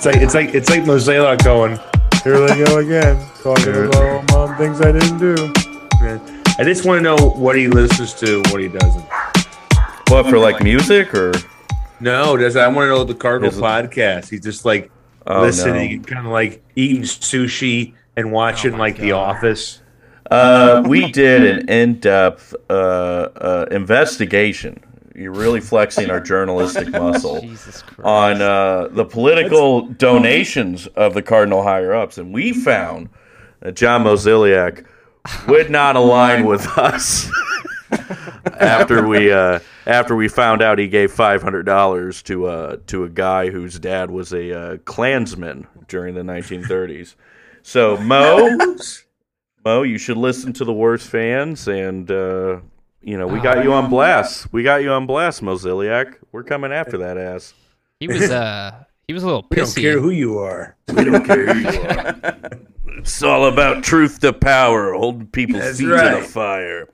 It's 0.00 0.06
like 0.06 0.16
it's 0.16 0.34
like 0.34 0.54
it's 0.54 0.70
like 0.70 0.82
Mozilla 0.84 1.42
going. 1.44 1.78
Here 2.24 2.38
they 2.46 2.64
go 2.64 2.78
again, 2.78 3.22
talking 3.42 3.84
about 3.84 4.30
mom 4.30 4.56
things 4.56 4.80
I 4.80 4.92
didn't 4.92 5.18
do. 5.18 5.34
Man, 6.00 6.42
I 6.58 6.64
just 6.64 6.86
want 6.86 6.98
to 6.98 7.02
know 7.02 7.16
what 7.16 7.54
he 7.54 7.68
listens 7.68 8.14
to, 8.14 8.36
and 8.36 8.46
what 8.46 8.62
he 8.62 8.68
doesn't. 8.68 9.04
What 10.08 10.26
for 10.30 10.38
like 10.38 10.62
music 10.62 11.12
or? 11.14 11.32
No, 12.00 12.34
does 12.38 12.56
I 12.56 12.66
want 12.68 12.86
to 12.86 12.94
know 12.94 13.04
the 13.04 13.12
it- 13.12 13.18
podcast? 13.18 14.30
He's 14.30 14.40
just 14.40 14.64
like 14.64 14.90
Oh, 15.26 15.42
listening, 15.42 16.02
kind 16.04 16.24
of 16.26 16.32
like 16.32 16.62
eating 16.76 17.02
sushi 17.02 17.92
and 18.16 18.32
watching 18.32 18.78
like 18.78 18.96
The 18.96 19.12
Office. 19.12 19.82
Uh, 20.30 20.82
we 20.86 21.12
did 21.12 21.44
an 21.44 21.68
in-depth 21.68 22.54
uh, 22.70 22.72
uh, 22.72 23.66
investigation. 23.70 24.80
You're 25.20 25.32
really 25.32 25.60
flexing 25.60 26.08
our 26.08 26.18
journalistic 26.18 26.88
muscle 26.92 27.42
Jesus 27.42 27.82
Christ. 27.82 28.00
on 28.00 28.40
uh, 28.40 28.88
the 28.88 29.04
political 29.04 29.82
donations 29.82 30.86
of 30.86 31.12
the 31.12 31.20
Cardinal 31.20 31.62
higher 31.62 31.92
ups, 31.92 32.16
and 32.16 32.32
we 32.32 32.54
found 32.54 33.10
that 33.60 33.76
John 33.76 34.02
Mozeliak 34.02 34.86
would 35.46 35.70
not 35.70 35.96
align 36.04 36.46
with 36.46 36.66
us. 36.78 37.30
after 38.58 39.06
we 39.06 39.30
uh, 39.30 39.58
after 39.86 40.16
we 40.16 40.26
found 40.26 40.62
out 40.62 40.78
he 40.78 40.88
gave 40.88 41.12
five 41.12 41.42
hundred 41.42 41.64
dollars 41.64 42.22
to 42.22 42.46
uh, 42.46 42.76
to 42.86 43.04
a 43.04 43.08
guy 43.10 43.50
whose 43.50 43.78
dad 43.78 44.10
was 44.10 44.32
a 44.32 44.58
uh, 44.58 44.76
Klansman 44.86 45.66
during 45.88 46.14
the 46.14 46.22
1930s. 46.22 47.14
So 47.62 47.98
Mo, 47.98 48.56
Mo, 49.66 49.82
you 49.82 49.98
should 49.98 50.16
listen 50.16 50.54
to 50.54 50.64
the 50.64 50.72
worst 50.72 51.08
fans, 51.08 51.68
and 51.68 52.10
uh, 52.10 52.60
you 53.02 53.16
know 53.18 53.26
we 53.26 53.40
got 53.40 53.64
you 53.64 53.72
on 53.72 53.90
blast. 53.90 54.52
We 54.52 54.62
got 54.62 54.82
you 54.82 54.90
on 54.92 55.06
blast, 55.06 55.42
Mozeliak. 55.42 56.16
We're 56.32 56.44
coming 56.44 56.72
after 56.72 56.98
that 56.98 57.16
ass. 57.18 57.54
He 57.98 58.08
was 58.08 58.30
uh 58.30 58.84
he 59.06 59.12
was 59.12 59.22
a 59.22 59.26
little 59.26 59.46
We 59.50 59.56
don't 59.56 59.74
care 59.74 59.96
pissy. 59.96 60.00
who 60.00 60.10
you 60.10 60.38
are. 60.38 60.76
We 60.88 61.04
don't 61.04 61.24
care 61.24 61.52
who 61.52 61.60
you 61.60 61.80
are. 61.82 62.34
It's 62.98 63.22
all 63.22 63.46
about 63.46 63.82
truth 63.82 64.20
to 64.20 64.32
power, 64.32 64.92
holding 64.92 65.26
people's 65.28 65.62
That's 65.62 65.78
feet 65.78 65.86
to 65.86 66.18
the 66.20 66.28
fire. 66.28 66.88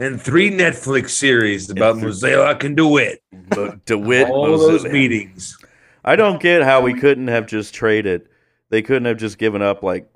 And 0.00 0.20
three 0.20 0.50
Netflix 0.50 1.10
series 1.10 1.70
about 1.70 1.96
Mozilla 1.96 2.60
and 2.64 2.76
DeWitt. 2.76 3.22
But 3.48 3.84
DeWitt, 3.84 4.28
All 4.28 4.58
those 4.58 4.84
meetings. 4.84 5.56
I 6.04 6.16
don't 6.16 6.42
get 6.42 6.62
how 6.62 6.80
we 6.80 6.94
couldn't 6.94 7.28
have 7.28 7.46
just 7.46 7.74
traded. 7.74 8.28
They 8.70 8.82
couldn't 8.82 9.04
have 9.04 9.18
just 9.18 9.38
given 9.38 9.62
up 9.62 9.84
like 9.84 10.10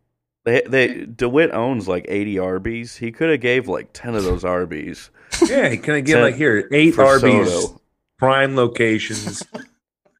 they 0.44 0.62
they 0.66 1.04
DeWitt 1.04 1.52
owns 1.52 1.86
like 1.86 2.06
80 2.08 2.38
Arby's. 2.40 2.96
He 2.96 3.12
could 3.12 3.30
have 3.30 3.40
gave 3.40 3.68
like 3.68 3.90
10 3.92 4.16
of 4.16 4.24
those 4.24 4.44
Arby's. 4.44 5.10
Yeah, 5.46 5.74
can 5.76 5.94
I 5.94 6.00
get 6.00 6.20
like 6.22 6.34
here 6.34 6.68
eight 6.72 6.94
for 6.94 7.04
Arby's 7.04 7.50
Soto. 7.52 7.80
prime 8.18 8.56
locations? 8.56 9.42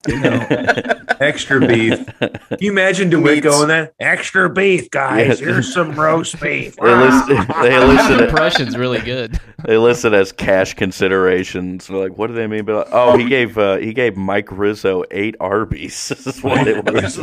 You 0.08 0.20
know, 0.20 0.46
extra 1.18 1.66
beef. 1.66 1.98
Can 2.20 2.58
you 2.60 2.70
imagine 2.70 3.10
DeWitt 3.10 3.42
going 3.42 3.66
that 3.68 3.92
extra 3.98 4.48
beef, 4.48 4.88
guys? 4.88 5.40
Yeah. 5.40 5.46
Here's 5.46 5.74
some 5.74 5.98
roast 5.98 6.40
beef. 6.40 6.76
They 6.76 6.94
listed 6.94 7.38
they 7.60 7.72
His 7.80 7.84
listed 7.84 8.20
it, 8.20 8.28
impression's 8.28 8.76
really 8.78 9.00
good. 9.00 9.40
they 9.64 9.76
listed 9.78 10.14
as 10.14 10.30
cash 10.30 10.74
considerations. 10.74 11.88
They're 11.88 11.96
like, 11.96 12.16
what 12.16 12.28
do 12.28 12.34
they 12.34 12.46
mean 12.46 12.64
by 12.66 12.74
that? 12.74 12.88
Oh, 12.92 13.18
he 13.18 13.28
gave 13.28 13.58
uh, 13.58 13.78
he 13.78 13.92
gave 13.92 14.16
Mike 14.16 14.52
Rizzo 14.52 15.02
8 15.10 15.34
Arby's. 15.40 16.08
This 16.16 16.24
is 16.24 16.40
what 16.40 16.68
it 16.68 16.84
was. 16.84 17.18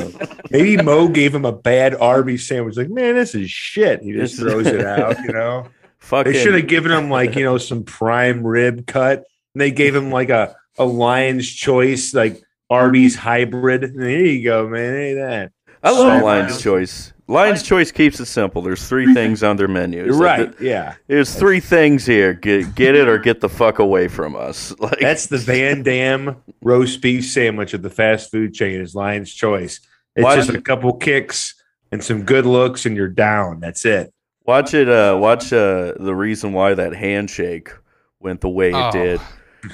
Maybe 0.51 0.75
Mo 0.83 1.07
gave 1.07 1.33
him 1.33 1.45
a 1.45 1.53
bad 1.53 1.95
Arby's 1.95 2.45
sandwich. 2.45 2.75
Like, 2.75 2.89
man, 2.89 3.15
this 3.15 3.33
is 3.33 3.49
shit. 3.49 4.01
He 4.01 4.11
just 4.11 4.37
throws 4.37 4.67
it 4.67 4.83
out. 4.83 5.17
You 5.23 5.31
know, 5.31 5.67
Fucking 6.03 6.33
they 6.33 6.43
should 6.43 6.53
have 6.55 6.67
given 6.67 6.91
him 6.91 7.09
like 7.09 7.35
you 7.35 7.45
know 7.45 7.57
some 7.57 7.83
prime 7.83 8.45
rib 8.45 8.85
cut. 8.87 9.23
And 9.55 9.61
they 9.61 9.71
gave 9.71 9.95
him 9.95 10.11
like 10.11 10.29
a 10.29 10.55
a 10.77 10.83
Lion's 10.83 11.49
Choice 11.49 12.13
like 12.13 12.41
Arby's 12.69 13.15
hybrid. 13.15 13.83
And 13.85 14.01
there 14.01 14.19
you 14.25 14.43
go, 14.43 14.67
man. 14.67 14.95
Ain't 14.95 15.17
that? 15.17 15.51
I 15.81 15.91
love 15.91 16.21
Lion's 16.21 16.51
ounces. 16.51 16.61
Choice. 16.63 17.13
Lion's 17.27 17.63
Choice 17.63 17.91
keeps 17.91 18.19
it 18.19 18.25
simple. 18.25 18.61
There's 18.61 18.85
three 18.87 19.13
things 19.13 19.43
on 19.43 19.55
their 19.55 19.69
menu. 19.69 20.01
It's 20.01 20.07
You're 20.07 20.25
like 20.25 20.39
right. 20.39 20.57
the- 20.57 20.65
yeah. 20.65 20.95
There's 21.07 21.33
three 21.33 21.61
things 21.61 22.05
here. 22.05 22.33
Get 22.33 22.75
get 22.75 22.95
it 22.95 23.07
or 23.07 23.17
get 23.17 23.39
the 23.39 23.49
fuck 23.49 23.79
away 23.79 24.09
from 24.09 24.35
us. 24.35 24.73
Like 24.79 24.99
That's 24.99 25.27
the 25.27 25.37
Van 25.37 25.83
Damme 25.83 26.35
roast 26.61 27.01
beef 27.01 27.25
sandwich 27.25 27.73
at 27.73 27.81
the 27.81 27.89
fast 27.89 28.29
food 28.29 28.53
chain. 28.53 28.81
Is 28.81 28.93
Lion's 28.93 29.33
Choice. 29.33 29.79
It's 30.17 30.35
just 30.35 30.49
a 30.49 30.61
couple 30.61 30.93
kicks 30.97 31.55
and 31.93 32.03
some 32.03 32.23
good 32.23 32.45
looks, 32.45 32.85
and 32.85 32.95
you're 32.97 33.07
down. 33.07 33.61
That's 33.61 33.85
it. 33.85 34.13
Watch 34.45 34.73
it. 34.73 34.89
Uh, 34.89 35.17
watch 35.19 35.53
uh, 35.53 35.93
the 35.99 36.13
reason 36.15 36.53
why 36.53 36.73
that 36.73 36.93
handshake 36.93 37.71
went 38.19 38.41
the 38.41 38.49
way 38.49 38.69
it 38.69 38.75
Oh. 38.75 38.91
did. 38.91 39.21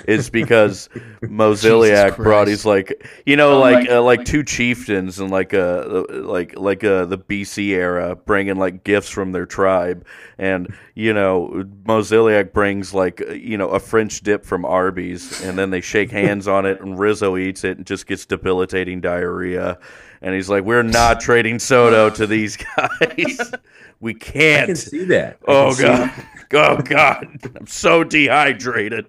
Is 0.08 0.30
because 0.30 0.88
Mozeliak 1.24 2.22
brought 2.22 2.46
Christ. 2.46 2.50
his 2.50 2.66
like 2.66 3.08
you 3.26 3.36
know 3.36 3.60
like 3.60 3.90
uh, 3.90 4.02
like 4.02 4.24
two 4.26 4.44
chieftains 4.44 5.20
and 5.20 5.32
like 5.32 5.54
uh 5.54 6.04
like 6.12 6.58
like 6.58 6.84
uh 6.84 7.06
the 7.06 7.18
BC 7.18 7.70
era 7.70 8.16
bringing 8.16 8.58
like 8.58 8.84
gifts 8.84 9.10
from 9.10 9.32
their 9.32 9.46
tribe 9.46 10.06
and 10.38 10.74
you 10.96 11.14
know 11.14 11.66
Mozeliak 11.84 12.54
brings 12.54 12.94
like 12.94 13.22
uh, 13.22 13.32
you 13.34 13.58
know 13.58 13.70
a 13.70 13.80
French 13.80 14.22
dip 14.22 14.46
from 14.46 14.64
Arby's 14.66 15.42
and 15.44 15.58
then 15.58 15.72
they 15.72 15.82
shake 15.82 16.12
hands 16.12 16.48
on 16.48 16.66
it 16.66 16.80
and 16.82 17.00
Rizzo 17.00 17.36
eats 17.38 17.64
it 17.64 17.78
and 17.78 17.86
just 17.86 18.06
gets 18.08 18.26
debilitating 18.26 19.02
diarrhea 19.02 19.80
and 20.22 20.36
he's 20.36 20.50
like 20.50 20.64
we're 20.64 20.84
not 20.84 21.20
trading 21.22 21.58
Soto 21.60 22.10
to 22.12 22.28
these 22.28 22.58
guys 22.58 23.52
we 24.00 24.14
I 24.52 24.62
can't 24.64 24.68
can 24.68 24.76
see 24.76 25.04
that. 25.06 25.40
I 25.48 25.52
Oh 25.52 25.74
can 25.76 25.76
see 25.76 25.84
god. 25.84 26.12
Oh 26.54 26.78
god. 26.82 27.28
I'm 27.58 27.68
so 27.68 28.04
dehydrated. 28.04 29.08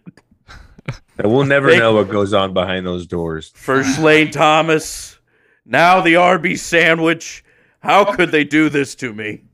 That. 1.23 1.29
We'll 1.29 1.45
never 1.45 1.71
They- 1.71 1.79
know 1.79 1.95
what 1.95 2.09
goes 2.09 2.33
on 2.33 2.53
behind 2.53 2.87
those 2.87 3.07
doors. 3.07 3.53
First 3.55 3.99
Lane 4.01 4.31
Thomas. 4.31 5.19
Now 5.67 6.01
the 6.01 6.17
Arby's 6.17 6.63
sandwich. 6.63 7.45
How 7.81 8.05
could 8.05 8.31
they 8.31 8.45
do 8.45 8.69
this 8.69 8.95
to 8.97 9.13
me? 9.13 9.45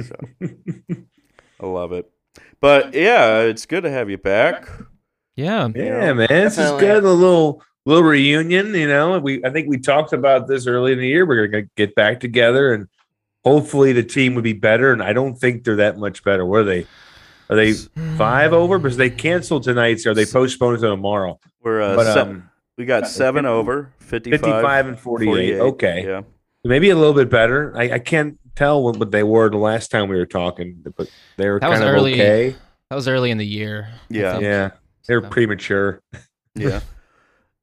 So, 0.00 0.14
I 1.60 1.66
love 1.66 1.92
it. 1.92 2.10
But 2.60 2.94
yeah, 2.94 3.40
it's 3.40 3.66
good 3.66 3.82
to 3.82 3.90
have 3.90 4.10
you 4.10 4.18
back. 4.18 4.68
Yeah. 5.36 5.68
Yeah, 5.74 6.12
man, 6.12 6.26
this 6.28 6.52
is 6.54 6.58
Definitely. 6.58 6.80
good. 6.86 7.04
A 7.04 7.10
little 7.12 7.62
little 7.84 8.02
reunion. 8.02 8.74
You 8.74 8.88
know, 8.88 9.18
we 9.18 9.44
I 9.44 9.50
think 9.50 9.68
we 9.68 9.78
talked 9.78 10.12
about 10.12 10.48
this 10.48 10.66
early 10.66 10.92
in 10.92 10.98
the 10.98 11.06
year. 11.06 11.24
We're 11.26 11.46
gonna 11.46 11.68
get 11.76 11.94
back 11.94 12.20
together, 12.20 12.72
and 12.74 12.88
hopefully 13.44 13.92
the 13.92 14.02
team 14.02 14.34
would 14.34 14.44
be 14.44 14.52
better. 14.54 14.92
And 14.92 15.02
I 15.02 15.12
don't 15.12 15.34
think 15.36 15.64
they're 15.64 15.76
that 15.76 15.98
much 15.98 16.24
better. 16.24 16.44
were 16.44 16.64
they? 16.64 16.86
Are 17.48 17.56
they 17.56 17.72
five 18.16 18.52
over? 18.52 18.78
Because 18.78 18.96
they 18.96 19.10
canceled 19.10 19.62
tonight. 19.62 20.00
So 20.00 20.10
are 20.10 20.14
they 20.14 20.26
postponed 20.26 20.80
to 20.80 20.88
tomorrow? 20.88 21.38
We're 21.62 21.80
uh, 21.82 21.96
But 21.96 22.14
se- 22.14 22.20
um, 22.20 22.50
we 22.76 22.84
got 22.84 23.08
seven 23.08 23.46
over, 23.46 23.92
55, 24.00 24.40
55 24.40 24.86
and 24.88 24.98
48. 24.98 25.60
Okay. 25.60 26.04
Yeah. 26.06 26.22
maybe 26.64 26.90
a 26.90 26.96
little 26.96 27.14
bit 27.14 27.30
better. 27.30 27.72
I, 27.76 27.92
I 27.92 27.98
can't 27.98 28.38
tell 28.54 28.82
what, 28.82 28.96
what 28.98 29.10
they 29.12 29.22
were 29.22 29.48
the 29.48 29.56
last 29.58 29.90
time 29.90 30.08
we 30.08 30.16
were 30.16 30.26
talking, 30.26 30.82
but 30.96 31.08
they 31.36 31.48
were 31.48 31.60
That 31.60 31.70
was 31.70 31.78
kind 31.78 31.88
of 31.88 31.94
early. 31.94 32.14
okay. 32.14 32.56
That 32.90 32.96
was 32.96 33.08
early 33.08 33.30
in 33.30 33.38
the 33.38 33.46
year. 33.46 33.88
Yeah. 34.08 34.38
Yeah, 34.38 34.70
they 35.08 35.14
were 35.16 35.22
So- 35.22 35.28
premature. 35.30 36.00
Yeah. 36.54 36.80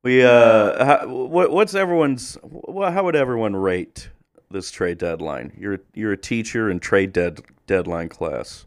We 0.04 0.22
uh 0.24 0.86
how, 1.02 1.08
what 1.08 1.50
what's 1.52 1.74
everyone's 1.74 2.38
wh- 2.44 2.92
how 2.92 3.04
would 3.06 3.16
everyone 3.16 3.56
rate 3.56 4.10
this 4.52 4.70
trade 4.70 4.98
deadline? 5.00 5.52
You're 5.58 5.80
you're 5.96 6.12
a 6.12 6.18
teacher 6.18 6.70
in 6.70 6.80
trade 6.80 7.12
dead 7.14 7.40
deadline 7.66 8.10
class. 8.10 8.66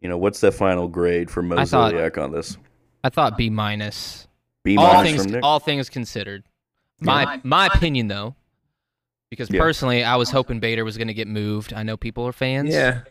You 0.00 0.08
know, 0.08 0.18
what's 0.18 0.40
the 0.40 0.50
final 0.52 0.88
grade 0.88 1.30
for 1.30 1.42
I 1.58 1.64
thought- 1.64 2.18
on 2.18 2.32
this? 2.32 2.56
I 3.04 3.08
thought 3.08 3.36
B 3.38 3.48
minus. 3.50 4.26
B 4.62 4.76
All 4.76 4.92
minus 4.94 5.10
things 5.10 5.22
from 5.22 5.32
Nick. 5.32 5.42
all 5.44 5.58
things 5.58 5.88
considered. 5.88 6.44
My 7.00 7.40
my 7.42 7.66
opinion 7.66 8.08
though. 8.08 8.34
Because 9.30 9.48
Yeah. 9.50 9.60
personally, 9.60 10.02
I 10.04 10.16
was 10.16 10.30
hoping 10.30 10.58
Bader 10.60 10.84
was 10.84 10.96
going 10.96 11.08
to 11.08 11.14
get 11.14 11.28
moved. 11.28 11.72
I 11.72 11.82
know 11.84 11.96
people 11.96 12.26
are 12.26 12.32
fans. 12.32 12.74
Yeah, 12.74 13.02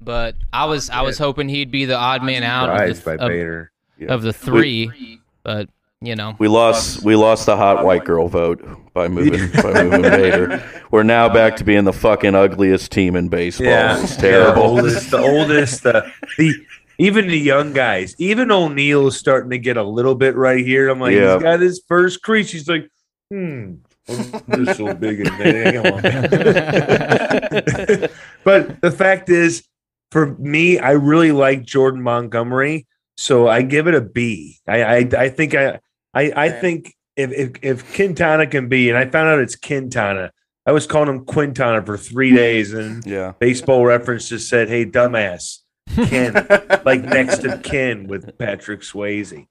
But 0.00 0.34
I 0.52 0.64
was 0.66 0.90
I 0.90 1.02
was 1.02 1.16
hoping 1.16 1.48
he'd 1.48 1.70
be 1.70 1.84
the 1.84 1.96
odd 1.96 2.22
man 2.24 2.42
out 2.42 2.66
surprised 2.66 2.98
of 2.98 3.04
by 3.04 3.16
the, 3.16 3.22
of, 3.22 3.28
Bader. 3.28 3.72
of 4.08 4.22
the 4.22 4.32
three. 4.32 5.20
But 5.42 5.68
you 6.02 6.16
know, 6.16 6.34
we 6.38 6.48
lost 6.48 7.04
we 7.04 7.14
lost 7.14 7.44
the 7.44 7.56
hot 7.56 7.84
white 7.84 8.04
girl 8.04 8.26
vote 8.28 8.64
by 8.94 9.06
moving 9.08 9.50
by 9.62 9.82
moving 9.84 10.02
Bader. 10.02 10.62
We're 10.90 11.02
now 11.02 11.28
back 11.28 11.56
to 11.56 11.64
being 11.64 11.84
the 11.84 11.92
fucking 11.92 12.34
ugliest 12.34 12.90
team 12.90 13.16
in 13.16 13.28
baseball. 13.28 13.66
Yeah. 13.66 14.02
It's 14.02 14.16
terrible. 14.16 14.62
The 14.62 14.68
oldest, 14.68 15.10
the 15.10 15.18
oldest, 15.18 15.82
the, 15.82 16.10
the 16.38 16.54
even 16.98 17.28
the 17.28 17.38
young 17.38 17.74
guys, 17.74 18.14
even 18.18 18.50
O'Neill 18.50 19.08
is 19.08 19.16
starting 19.16 19.50
to 19.50 19.58
get 19.58 19.76
a 19.76 19.82
little 19.82 20.14
bit 20.14 20.36
right 20.36 20.64
here. 20.64 20.88
I'm 20.88 21.00
like, 21.00 21.14
Yeah. 21.14 21.34
he's 21.34 21.42
got 21.42 21.60
his 21.60 21.82
first 21.86 22.22
crease. 22.22 22.50
He's 22.50 22.68
like, 22.68 22.88
hmm. 23.30 23.74
This 24.06 24.76
so 24.76 24.92
big 24.94 25.20
and 25.20 25.38
big. 25.38 25.74
Come 25.74 25.86
on. 25.86 26.02
but 28.44 28.80
the 28.80 28.90
fact 28.90 29.28
is, 29.28 29.64
for 30.10 30.34
me, 30.36 30.78
I 30.78 30.92
really 30.92 31.30
like 31.30 31.62
Jordan 31.62 32.02
Montgomery, 32.02 32.88
so 33.16 33.46
I 33.46 33.62
give 33.62 33.86
it 33.86 33.94
a 33.94 34.00
B. 34.00 34.58
I 34.66 34.82
I, 34.82 34.96
I 35.16 35.28
think 35.28 35.54
I 35.54 35.78
I, 36.14 36.32
I 36.36 36.50
think 36.50 36.94
if, 37.16 37.32
if 37.32 37.52
if 37.62 37.94
Quintana 37.94 38.46
can 38.46 38.68
be, 38.68 38.88
and 38.88 38.98
I 38.98 39.06
found 39.06 39.28
out 39.28 39.38
it's 39.38 39.56
Quintana. 39.56 40.32
I 40.66 40.72
was 40.72 40.86
calling 40.86 41.08
him 41.08 41.24
Quintana 41.24 41.84
for 41.84 41.96
three 41.96 42.34
days, 42.34 42.72
and 42.74 43.04
Yeah. 43.06 43.32
Baseball 43.38 43.84
Reference 43.84 44.28
just 44.28 44.48
said, 44.48 44.68
"Hey, 44.68 44.84
dumbass, 44.84 45.58
Ken, 45.94 46.34
like 46.84 47.02
next 47.02 47.38
to 47.38 47.58
Ken 47.58 48.06
with 48.06 48.36
Patrick 48.38 48.80
Swayze." 48.80 49.46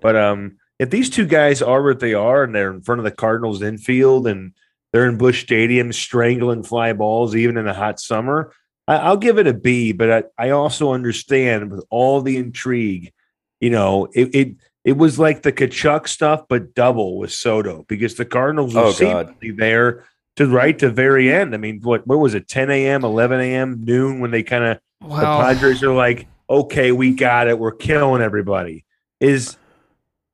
But 0.00 0.16
um, 0.16 0.56
if 0.78 0.90
these 0.90 1.10
two 1.10 1.26
guys 1.26 1.62
are 1.62 1.82
what 1.82 2.00
they 2.00 2.14
are, 2.14 2.42
and 2.44 2.54
they're 2.54 2.72
in 2.72 2.82
front 2.82 3.00
of 3.00 3.04
the 3.04 3.10
Cardinals 3.10 3.62
infield, 3.62 4.26
and 4.26 4.52
they're 4.92 5.08
in 5.08 5.18
Busch 5.18 5.42
Stadium 5.42 5.92
strangling 5.92 6.62
fly 6.62 6.92
balls 6.92 7.36
even 7.36 7.56
in 7.56 7.66
a 7.68 7.74
hot 7.74 8.00
summer. 8.00 8.52
I, 8.88 8.96
I'll 8.96 9.16
give 9.16 9.38
it 9.38 9.46
a 9.46 9.52
B, 9.54 9.92
but 9.92 10.10
I, 10.38 10.46
I 10.46 10.50
also 10.50 10.92
understand 10.92 11.70
with 11.70 11.84
all 11.90 12.22
the 12.22 12.36
intrigue, 12.36 13.12
you 13.60 13.70
know, 13.70 14.08
it, 14.14 14.34
it 14.34 14.56
it 14.84 14.96
was 14.96 15.18
like 15.18 15.42
the 15.42 15.52
Tkachuk 15.52 16.06
stuff, 16.08 16.44
but 16.48 16.74
double 16.74 17.18
with 17.18 17.32
Soto 17.32 17.84
because 17.88 18.14
the 18.14 18.24
Cardinals 18.24 18.74
were 18.74 18.82
Oh, 18.82 18.92
seemingly 18.92 19.50
there 19.50 20.04
to 20.36 20.46
right 20.46 20.78
to 20.78 20.90
very 20.90 21.32
end. 21.32 21.54
I 21.54 21.58
mean, 21.58 21.80
what 21.82 22.06
what 22.06 22.18
was 22.18 22.34
it, 22.34 22.48
10 22.48 22.70
a.m., 22.70 23.04
11 23.04 23.40
a.m., 23.40 23.80
noon 23.82 24.20
when 24.20 24.30
they 24.30 24.42
kind 24.42 24.64
of 24.64 24.78
the 25.00 25.06
Padres 25.26 25.82
are 25.82 25.92
like, 25.94 26.26
okay, 26.48 26.92
we 26.92 27.12
got 27.12 27.48
it. 27.48 27.58
We're 27.58 27.72
killing 27.72 28.22
everybody. 28.22 28.84
Is 29.20 29.56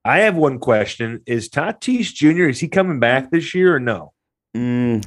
I 0.04 0.20
have 0.20 0.36
one 0.36 0.58
question: 0.58 1.22
Is 1.26 1.48
Tatis 1.48 2.12
Jr. 2.12 2.48
is 2.48 2.58
he 2.60 2.68
coming 2.68 2.98
back 3.00 3.30
this 3.30 3.54
year 3.54 3.76
or 3.76 3.80
no? 3.80 4.12
Mm, 4.56 5.04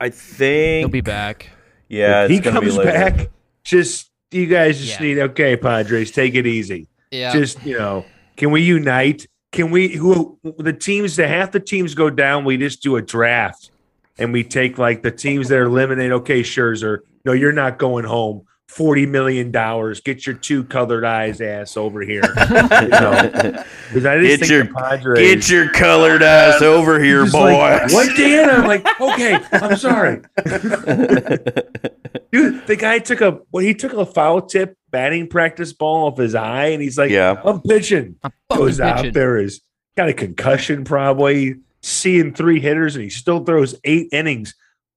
I 0.00 0.10
think 0.10 0.80
he'll 0.84 0.88
be 0.88 1.00
back. 1.00 1.50
Yeah, 1.88 2.24
if 2.24 2.30
it's 2.30 2.46
he 2.46 2.52
comes 2.52 2.76
be 2.78 2.84
back. 2.84 3.30
Just 3.64 4.10
you 4.30 4.46
guys 4.46 4.78
just 4.78 5.00
Yeah. 5.00 5.06
need 5.06 5.18
okay, 5.18 5.56
Padres, 5.56 6.10
take 6.12 6.34
it 6.34 6.46
easy. 6.46 6.88
Yeah. 7.10 7.32
Just 7.32 7.64
you 7.64 7.78
know, 7.78 8.04
can 8.36 8.50
we 8.50 8.62
unite? 8.62 9.26
Can 9.52 9.70
we? 9.70 9.88
Who 9.96 10.38
the 10.58 10.72
teams 10.72 11.16
that 11.16 11.28
half 11.28 11.52
the 11.52 11.60
teams 11.60 11.94
go 11.94 12.10
down? 12.10 12.44
We 12.44 12.56
just 12.56 12.82
do 12.82 12.96
a 12.96 13.02
draft 13.02 13.70
and 14.18 14.32
we 14.32 14.44
take 14.44 14.76
like 14.78 15.02
the 15.02 15.10
teams 15.10 15.48
that 15.48 15.56
are 15.58 15.64
eliminated. 15.64 16.12
Okay, 16.12 16.42
Scherzer, 16.42 16.98
no, 17.24 17.32
you're 17.32 17.52
not 17.52 17.78
going 17.78 18.04
home. 18.04 18.44
Forty 18.68 19.06
million 19.06 19.50
dollars. 19.50 20.00
Get 20.02 20.26
your 20.26 20.34
two 20.36 20.62
colored 20.64 21.02
eyes 21.02 21.40
ass 21.40 21.78
over 21.78 22.02
here. 22.02 22.20
You 22.82 22.88
know, 22.88 23.64
'cause 23.90 24.04
I 24.04 24.18
just 24.20 24.28
Get 24.28 24.40
think 24.40 24.50
your- 24.50 24.64
the 24.64 24.74
Padres. 24.74 25.18
Get 25.18 25.48
your 25.50 25.70
colored 25.70 26.22
ass 26.22 26.60
over 26.60 27.02
here, 27.02 27.22
just 27.22 27.32
boy. 27.32 27.52
like, 27.54 27.90
what, 27.90 28.14
Dan? 28.14 28.50
I'm 28.50 28.66
like, 28.66 28.86
okay, 29.00 29.38
I'm 29.52 29.76
sorry. 29.78 30.20
Dude, 32.30 32.66
the 32.66 32.76
guy 32.76 32.98
took 32.98 33.20
a 33.20 33.38
well, 33.50 33.64
he 33.64 33.74
took 33.74 33.92
a 33.94 34.04
foul 34.04 34.42
tip 34.42 34.76
batting 34.90 35.28
practice 35.28 35.72
ball 35.72 36.06
off 36.08 36.18
his 36.18 36.34
eye, 36.34 36.66
and 36.66 36.82
he's 36.82 36.98
like, 36.98 37.10
Yeah. 37.10 37.40
I'm 37.44 37.60
pitching. 37.62 38.16
I'm 38.22 38.32
fucking 38.50 38.64
Goes 38.66 38.80
out 38.80 38.96
pitching. 38.98 39.12
there 39.14 39.38
is 39.38 39.60
got 39.96 40.08
a 40.08 40.12
concussion, 40.14 40.84
probably 40.84 41.56
seeing 41.82 42.34
three 42.34 42.60
hitters, 42.60 42.94
and 42.96 43.02
he 43.04 43.10
still 43.10 43.44
throws 43.44 43.74
eight 43.84 44.08
innings. 44.12 44.54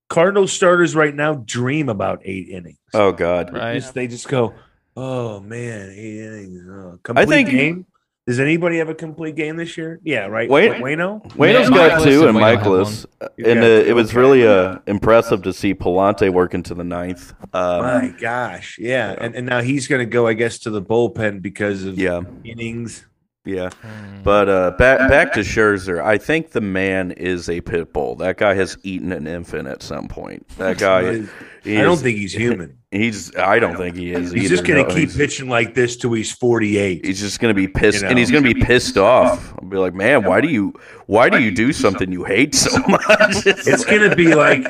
Cardinals 0.09 0.51
starters 0.51 0.93
right 0.95 1.15
now 1.15 1.35
dream 1.45 1.87
about 1.89 2.21
eight 2.25 2.49
innings. 2.49 2.77
oh 2.93 3.11
God. 3.13 3.53
They 3.53 3.59
Right. 3.59 3.73
just- 3.75 3.93
they 3.93 4.07
just 4.07 4.27
go, 4.27 4.53
oh 4.97 5.39
man, 5.39 5.89
eight 5.95 6.19
innings. 6.19 6.61
Oh, 6.69 6.99
complete 7.01 7.27
think- 7.27 7.49
game. 7.49 7.85
Does 8.27 8.39
anybody 8.39 8.77
have 8.77 8.87
a 8.87 8.93
complete 8.93 9.35
game 9.35 9.55
this 9.55 9.75
year? 9.77 9.99
Yeah, 10.03 10.27
right. 10.27 10.47
Wait- 10.47 10.73
Wayno. 10.73 11.25
Wayno's 11.33 11.69
Yeah, 11.71 11.75
got 11.75 12.01
Mikolas 12.01 12.03
two, 12.03 12.27
and 12.27 12.37
and 12.37 12.59
Mikolas, 12.59 13.05
You 13.37 13.45
and 13.47 13.59
uh, 13.61 13.63
it 13.63 13.95
was 13.95 14.13
really 14.13 14.45
uh, 14.45 14.77
impressive 14.85 15.41
to 15.41 15.51
see 15.53 15.73
Pallante 15.73 16.31
work 16.31 16.53
into 16.53 16.75
the 16.75 16.83
ninth. 16.83 17.33
Um, 17.53 17.81
My 17.81 18.13
gosh, 18.19 18.77
yeah, 18.79 19.15
and 19.19 19.33
and 19.35 19.47
now 19.47 19.61
he's 19.61 19.87
going 19.87 19.99
to 20.01 20.05
go, 20.05 20.27
I 20.27 20.33
guess, 20.33 20.59
to 20.59 20.69
the 20.69 20.81
bullpen 20.83 21.41
because 21.41 21.83
of 21.83 21.97
yeah, 21.97 22.21
innings. 22.43 23.07
yeah. 23.43 23.69
Mm. 23.81 24.23
But 24.23 24.47
uh, 24.49 24.71
back 24.77 25.09
back 25.09 25.33
to 25.33 25.39
Scherzer, 25.39 25.99
I 26.03 26.19
think 26.19 26.51
the 26.51 26.61
man 26.61 27.11
is 27.13 27.49
a 27.49 27.59
pit 27.61 27.91
bull. 27.91 28.15
That 28.17 28.37
guy 28.37 28.53
has 28.53 28.77
eaten 28.83 29.11
an 29.11 29.25
infant 29.25 29.67
at 29.67 29.81
some 29.81 30.07
point. 30.07 30.47
That 30.59 30.77
guy, 30.77 31.23
he 31.63 31.77
I 31.77 31.81
don't 31.81 31.93
is- 31.95 32.01
think 32.03 32.19
he's 32.19 32.33
human. 32.33 32.77
He's. 32.91 33.35
I 33.35 33.59
don't 33.59 33.75
think 33.77 33.95
he 33.95 34.11
is. 34.11 34.31
He's 34.31 34.43
either. 34.45 34.55
just 34.55 34.65
going 34.65 34.85
to 34.85 34.89
keep 34.93 35.09
he's- 35.09 35.17
pitching 35.17 35.49
like 35.49 35.73
this 35.73 35.95
till 35.97 36.13
he's 36.13 36.31
forty-eight. 36.31 37.05
He's 37.05 37.19
just 37.19 37.39
gonna 37.39 37.53
be 37.53 37.67
pissed, 37.67 37.97
You 37.99 38.03
know. 38.03 38.09
and 38.09 38.19
he's 38.19 38.29
gonna 38.31 38.53
be 38.53 38.61
pissed 38.61 38.97
off. 38.97 39.53
I'll 39.61 39.67
be 39.69 39.77
like, 39.77 39.93
man, 39.93 40.23
why 40.23 40.41
do 40.41 40.49
you, 40.49 40.73
why 41.07 41.29
do 41.29 41.41
you 41.41 41.51
do 41.51 41.73
something 41.73 42.11
you 42.11 42.23
hate 42.23 42.53
so 42.55 42.77
much? 42.87 43.07
It's 43.45 43.85
going 43.85 44.09
to 44.09 44.15
be 44.15 44.35
like 44.35 44.65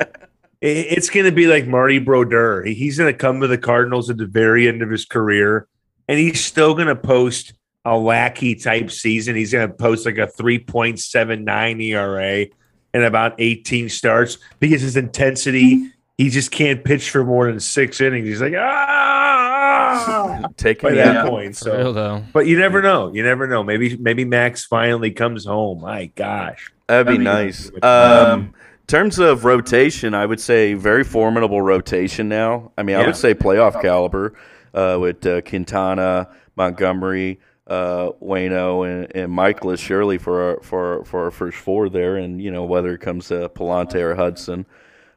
it's 0.60 1.10
going 1.10 1.26
to 1.26 1.32
be 1.32 1.48
like 1.48 1.66
Marty 1.66 1.98
Brodeur. 1.98 2.62
He's 2.64 2.96
going 2.96 3.12
to 3.12 3.18
come 3.18 3.40
to 3.40 3.48
the 3.48 3.58
Cardinals 3.58 4.08
at 4.10 4.16
the 4.16 4.26
very 4.26 4.68
end 4.68 4.80
of 4.82 4.90
his 4.90 5.04
career, 5.04 5.66
and 6.06 6.18
he's 6.18 6.42
still 6.44 6.74
going 6.74 6.86
to 6.86 6.94
post 6.94 7.54
a 7.84 7.98
lackey 7.98 8.54
type 8.54 8.92
season. 8.92 9.34
He's 9.34 9.50
going 9.52 9.68
to 9.68 9.74
post 9.74 10.06
like 10.06 10.18
a 10.18 10.28
three 10.28 10.60
point 10.60 11.00
seven 11.00 11.44
nine 11.44 11.80
ERA 11.80 12.46
and 12.94 13.02
about 13.02 13.34
eighteen 13.40 13.88
starts 13.88 14.38
because 14.60 14.82
his 14.82 14.96
intensity. 14.96 15.88
He 16.18 16.28
just 16.30 16.50
can't 16.50 16.84
pitch 16.84 17.10
for 17.10 17.24
more 17.24 17.46
than 17.50 17.58
six 17.60 18.00
innings. 18.00 18.28
He's 18.28 18.40
like 18.42 18.54
ah. 18.54 20.46
taking 20.56 20.88
By 20.90 20.92
me 20.92 20.96
that 20.98 21.16
out. 21.16 21.28
point, 21.28 21.56
For 21.56 21.70
real 21.76 21.84
so 21.86 21.92
though. 21.92 22.24
but 22.32 22.46
you 22.46 22.58
never 22.58 22.82
know. 22.82 23.12
You 23.12 23.22
never 23.22 23.46
know. 23.46 23.62
Maybe 23.62 23.96
maybe 23.96 24.24
Max 24.24 24.64
finally 24.64 25.10
comes 25.10 25.44
home. 25.44 25.80
My 25.80 26.06
gosh. 26.06 26.72
That'd 26.86 27.06
be 27.06 27.12
That'd 27.12 27.18
be 27.20 27.24
nice. 27.24 27.70
good. 27.70 27.84
Um, 27.84 28.40
in 28.82 28.86
terms 28.86 29.18
of 29.18 29.44
rotation, 29.44 30.12
I 30.14 30.26
would 30.26 30.40
say 30.40 30.74
very 30.74 31.04
formidable 31.04 31.62
rotation 31.62 32.28
now. 32.28 32.72
I 32.76 32.82
mean, 32.82 32.96
I 32.96 33.06
would 33.06 33.16
say 33.16 33.32
playoff 33.34 33.80
caliber 33.80 34.34
uh, 34.74 34.98
with 35.00 35.24
uh, 35.26 35.40
Quintana, 35.42 36.28
Montgomery, 36.56 37.40
uh, 37.68 38.10
Wayno, 38.20 38.86
and, 38.86 39.16
and 39.16 39.32
Mikolas 39.32 39.78
Shirley 39.78 40.18
for 40.18 40.42
our, 40.42 40.60
for 40.62 41.04
for 41.04 41.24
our 41.24 41.30
first 41.30 41.56
four 41.58 41.88
there, 41.88 42.16
and 42.16 42.42
you 42.42 42.50
know 42.50 42.64
whether 42.64 42.92
it 42.92 43.00
comes 43.00 43.28
to 43.28 43.48
Pallante 43.50 43.94
or 44.00 44.14
Hudson 44.14 44.66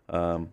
um, 0.09 0.49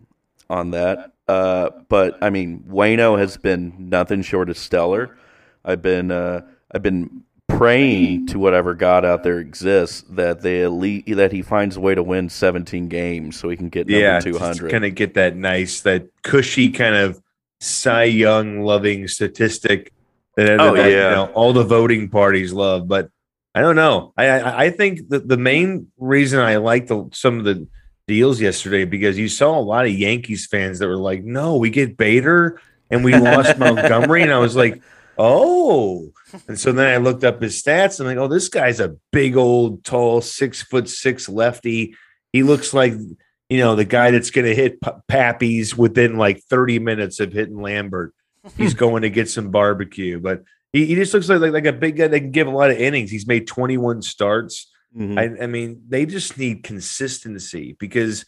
on 0.53 0.71
that. 0.73 1.13
Uh, 1.27 1.71
but 1.89 2.19
I 2.23 2.31
mean, 2.31 2.65
Wayno 2.69 3.19
has 3.19 3.37
been 3.37 3.75
nothing 3.79 4.23
short 4.23 4.51
of 4.51 4.59
stellar. 4.59 5.17
I've 5.65 5.81
been 5.83 6.11
uh, 6.11 6.43
I've 6.73 6.83
been 6.83 7.25
praying 7.49 8.27
to 8.27 8.39
whatever 8.39 8.75
God 8.75 9.05
out 9.05 9.23
there 9.23 9.39
exists 9.39 10.05
that 10.11 10.43
they 10.43 10.63
elite 10.63 11.05
that 11.17 11.33
he 11.33 11.43
finds 11.43 11.77
a 11.77 11.81
way 11.81 11.95
to 11.95 12.03
win 12.03 12.29
17 12.29 12.89
games 12.89 13.39
so 13.39 13.49
he 13.49 13.57
can 13.57 13.69
get 13.69 13.89
yeah, 13.89 14.21
200. 14.21 14.71
kind 14.71 14.85
of 14.85 14.95
get 14.95 15.15
that 15.15 15.37
nice, 15.37 15.81
that 15.83 16.09
cushy 16.23 16.71
kind 16.71 16.95
of 16.95 17.21
Cy 17.61 18.05
Young 18.05 18.61
loving 18.61 19.07
statistic 19.09 19.93
that, 20.37 20.61
Oh, 20.61 20.75
that, 20.75 20.91
yeah. 20.91 21.11
you 21.11 21.17
know, 21.17 21.31
all 21.35 21.53
the 21.53 21.65
voting 21.65 22.09
parties 22.09 22.53
love. 22.53 22.89
But 22.89 23.11
I 23.55 23.61
don't 23.61 23.77
know. 23.77 24.13
I 24.17 24.27
I, 24.29 24.65
I 24.65 24.71
think 24.71 25.09
that 25.11 25.29
the 25.29 25.37
main 25.37 25.89
reason 25.99 26.41
I 26.41 26.57
like 26.57 26.89
the, 26.89 27.09
some 27.13 27.39
of 27.39 27.45
the 27.45 27.67
deals 28.09 28.41
yesterday 28.41 28.85
because 28.85 29.19
you 29.19 29.29
saw 29.29 29.59
a 29.59 29.61
lot 29.61 29.87
of 29.87 29.93
Yankees 29.93 30.47
fans 30.47 30.79
that 30.79 30.89
were 30.89 30.97
like, 30.97 31.23
"No, 31.25 31.57
we 31.57 31.71
get 31.71 31.97
Bader 31.97 32.61
and 32.91 33.05
we 33.05 33.15
lost 33.17 33.59
Montgomery," 33.59 34.23
and 34.23 34.33
I 34.33 34.39
was 34.39 34.57
like, 34.57 34.83
"Oh." 35.19 36.13
And 36.49 36.59
so 36.59 36.73
then 36.73 36.89
I 36.89 36.97
looked 36.97 37.25
up 37.25 37.43
his 37.43 37.63
stats 37.63 38.01
and 38.01 38.09
I'm 38.09 38.17
like, 38.17 38.25
oh, 38.25 38.29
this 38.29 38.49
guy's 38.49 38.81
a 38.81 38.97
big 39.11 39.37
old, 39.37 39.85
tall, 39.85 40.21
six 40.21 40.63
foot 40.63 40.89
six 40.89 41.29
lefty. 41.29 41.95
He 42.33 42.43
looks 42.43 42.73
like 42.73 42.95
you 43.49 43.59
know 43.59 43.77
the 43.77 43.85
guy 43.85 44.11
that's 44.11 44.31
going 44.31 44.47
to 44.47 44.55
hit 44.55 44.81
P- 44.81 44.91
Pappy's 45.09 45.77
within 45.77 46.17
like 46.17 46.43
30 46.45 46.79
minutes 46.79 47.21
of 47.21 47.33
hitting 47.33 47.61
Lambert. 47.61 48.15
He's 48.57 48.75
going 48.85 49.03
to 49.03 49.11
get 49.11 49.29
some 49.29 49.51
barbecue, 49.51 50.19
but 50.19 50.43
he, 50.73 50.87
he 50.87 50.95
just 50.95 51.13
looks 51.13 51.29
like, 51.29 51.41
like 51.41 51.53
like 51.53 51.67
a 51.67 51.73
big 51.73 51.97
guy 51.97 52.09
that 52.09 52.21
can 52.21 52.31
give 52.31 52.47
a 52.47 52.51
lot 52.51 52.71
of 52.71 52.79
innings. 52.79 53.11
He's 53.11 53.27
made 53.27 53.47
21 53.47 54.03
starts. 54.03 54.72
Mhm. 54.97 55.19
I, 55.19 55.45
I 55.45 55.47
mean, 55.47 55.83
they 55.89 56.07
just 56.07 56.37
need 56.39 56.65
consistency 56.65 57.77
because 57.79 58.25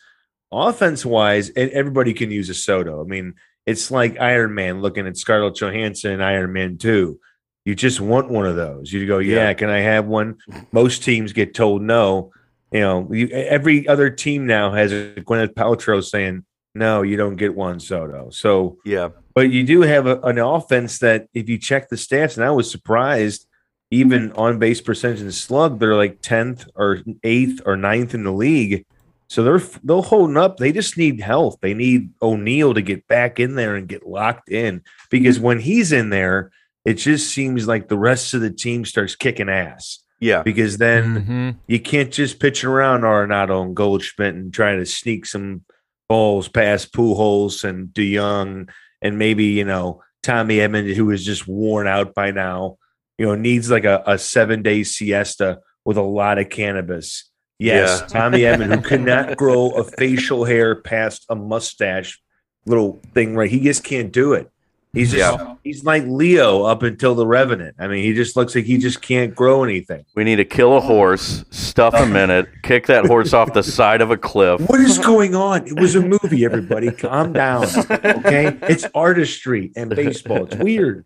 offense 0.53 1.05
wise, 1.05 1.51
and 1.51 1.71
everybody 1.71 2.15
can 2.15 2.31
use 2.31 2.49
a 2.49 2.55
Soto. 2.55 3.01
I 3.03 3.05
mean, 3.07 3.35
it's 3.67 3.91
like 3.91 4.21
Iron 4.21 4.55
Man 4.55 4.81
looking 4.81 5.07
at 5.07 5.17
Scarlett 5.17 5.57
Johansson 5.57 6.13
and 6.13 6.25
Iron 6.25 6.53
Man 6.53 6.79
2. 6.79 7.19
You 7.65 7.75
just 7.75 8.01
want 8.01 8.31
one 8.31 8.47
of 8.47 8.57
those. 8.57 8.93
You 8.93 9.07
go, 9.07 9.19
yeah, 9.19 9.37
Yeah. 9.49 9.55
can 9.55 9.71
I 9.71 9.81
have 9.81 10.07
one? 10.07 10.37
Most 10.71 11.03
teams 11.03 11.33
get 11.33 11.55
told 11.55 11.83
no. 11.83 12.31
You 12.73 12.81
know, 12.81 13.09
you, 13.13 13.29
every 13.29 13.87
other 13.89 14.11
team 14.11 14.47
now 14.47 14.73
has 14.73 14.93
a 14.93 15.15
Gwyneth 15.17 15.55
Paltrow 15.55 16.03
saying, 16.05 16.45
no, 16.75 17.03
you 17.03 17.17
don't 17.17 17.37
get 17.37 17.55
one 17.55 17.79
Soto. 17.81 18.31
So, 18.31 18.79
yeah. 18.85 19.11
but 19.35 19.51
you 19.51 19.63
do 19.65 19.83
have 19.83 20.07
a, 20.07 20.21
an 20.23 20.39
offense 20.39 20.99
that, 20.99 21.29
if 21.33 21.49
you 21.49 21.57
check 21.57 21.89
the 21.89 21.97
stats, 21.97 22.37
and 22.37 22.45
I 22.45 22.51
was 22.51 22.71
surprised, 22.71 23.47
even 23.95 24.33
on 24.33 24.59
base 24.59 24.81
percentage 24.81 25.21
and 25.21 25.33
slug, 25.35 25.79
they're 25.79 25.95
like 25.97 26.21
tenth 26.21 26.67
or 26.75 27.01
eighth 27.23 27.61
or 27.65 27.77
ninth 27.77 28.15
in 28.15 28.25
the 28.25 28.33
league. 28.33 28.85
So 29.29 29.43
they're 29.43 29.63
they'll 29.83 30.03
holding 30.03 30.37
up. 30.37 30.59
They 30.59 30.73
just 30.73 30.99
need 30.99 31.21
health. 31.21 31.57
They 31.63 31.75
need 31.75 32.11
O'Neill 32.21 32.75
to 32.75 32.83
get 32.83 33.07
back 33.09 33.41
in 33.41 33.55
there 33.55 33.75
and 33.77 33.89
get 33.89 34.07
locked 34.07 34.51
in 34.51 34.83
because 35.11 35.41
when 35.41 35.61
he's 35.61 35.93
in 35.93 36.11
there, 36.11 36.51
it 36.85 36.95
just 36.95 37.31
seems 37.33 37.67
like 37.67 37.89
the 37.89 37.97
rest 37.99 38.35
of 38.35 38.43
the 38.43 38.51
team 38.51 38.85
starts 38.85 39.17
kicking 39.17 39.49
ass. 39.49 40.01
Yeah. 40.21 40.43
Because 40.43 40.77
then 40.79 41.25
Mhm. 41.27 41.57
you 41.67 41.81
can't 41.81 42.13
just 42.13 42.39
pitch 42.39 42.65
around 42.65 43.01
Arenado 43.03 43.63
and 43.65 43.75
Goldschmidt 43.75 44.35
and 44.35 44.53
try 44.53 44.77
to 44.77 44.87
sneak 44.87 45.27
some 45.27 45.63
balls 46.09 46.49
past 46.49 46.93
Pujols 46.93 47.65
and 47.65 47.89
DeJong 47.89 48.69
and 49.03 49.19
maybe 49.19 49.45
you 49.47 49.65
know 49.65 50.03
Tommy 50.23 50.59
Edman, 50.59 50.95
who 50.95 51.11
is 51.11 51.25
just 51.25 51.49
worn 51.49 51.87
out 51.87 52.15
by 52.15 52.31
now. 52.31 52.77
You 53.19 53.27
know, 53.27 53.35
needs 53.35 53.71
like 53.71 53.85
a, 53.85 54.03
a 54.07 54.19
seven 54.19 54.63
day 54.63 54.83
siesta 54.83 55.61
with 55.85 55.97
a 55.97 56.03
lot 56.03 56.39
of 56.39 56.49
cannabis. 56.51 57.31
Yes, 57.59 58.01
Yeah. 58.01 58.07
Tommy 58.09 58.39
Edman, 58.41 58.75
who 58.75 58.83
cannot 58.83 59.37
grow 59.39 59.71
a 59.71 59.85
facial 59.85 60.45
hair 60.45 60.75
past 60.75 61.25
a 61.29 61.37
mustache 61.37 62.21
little 62.67 63.01
thing, 63.13 63.37
right? 63.37 63.51
He 63.51 63.61
just 63.61 63.85
can't 63.85 64.11
do 64.13 64.33
it. 64.33 64.51
He's 64.93 65.13
just 65.13 65.39
Yeah. 65.39 65.55
he's 65.65 65.85
like 65.85 66.05
Leo 66.07 66.63
up 66.65 66.83
until 66.83 67.15
the 67.15 67.27
Revenant. 67.27 67.77
I 67.79 67.87
mean, 67.89 68.03
he 68.05 68.13
just 68.15 68.37
looks 68.37 68.55
like 68.55 68.65
he 68.65 68.79
just 68.79 69.03
can't 69.03 69.35
grow 69.35 69.63
anything. 69.65 70.05
We 70.17 70.25
need 70.25 70.37
to 70.37 70.45
kill 70.45 70.77
a 70.77 70.81
horse, 70.81 71.45
stuff 71.51 71.95
him 71.95 72.15
in 72.17 72.31
it, 72.31 72.49
kick 72.63 72.87
that 72.87 73.07
horse 73.07 73.33
off 73.33 73.53
the 73.53 73.63
side 73.63 74.01
of 74.01 74.11
a 74.11 74.17
cliff. 74.17 74.61
What 74.69 74.81
is 74.81 74.99
going 74.99 75.35
on? 75.35 75.67
It 75.67 75.79
was 75.79 75.95
a 75.97 76.01
movie, 76.01 76.45
everybody. 76.45 76.91
Calm 76.93 77.33
down. 77.33 77.67
Okay. 77.91 78.57
It's 78.63 78.87
artistry 78.95 79.73
and 79.77 79.91
baseball. 79.91 80.45
It's 80.47 80.57
weird. 80.57 81.05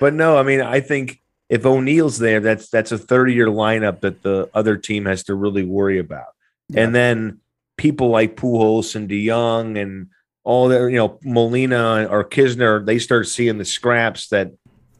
But 0.00 0.14
no, 0.14 0.36
I 0.38 0.42
mean, 0.42 0.60
I 0.62 0.80
think 0.80 1.20
if 1.48 1.64
O'Neill's 1.64 2.18
there, 2.18 2.40
that's 2.40 2.68
that's 2.68 2.92
a 2.92 2.98
30 2.98 3.34
year 3.34 3.46
lineup 3.46 4.00
that 4.00 4.22
the 4.22 4.50
other 4.54 4.76
team 4.76 5.06
has 5.06 5.24
to 5.24 5.34
really 5.34 5.64
worry 5.64 5.98
about. 5.98 6.28
And 6.74 6.94
then 6.94 7.40
people 7.78 8.10
like 8.10 8.36
Pujols 8.36 8.94
and 8.94 9.08
DeJong 9.08 9.80
and 9.80 10.08
all 10.44 10.68
that, 10.68 10.90
you 10.90 10.96
know, 10.96 11.18
Molina 11.24 12.06
or 12.10 12.24
Knizner, 12.24 12.84
they 12.84 12.98
start 12.98 13.26
seeing 13.26 13.56
the 13.56 13.64
scraps 13.64 14.28
that 14.28 14.52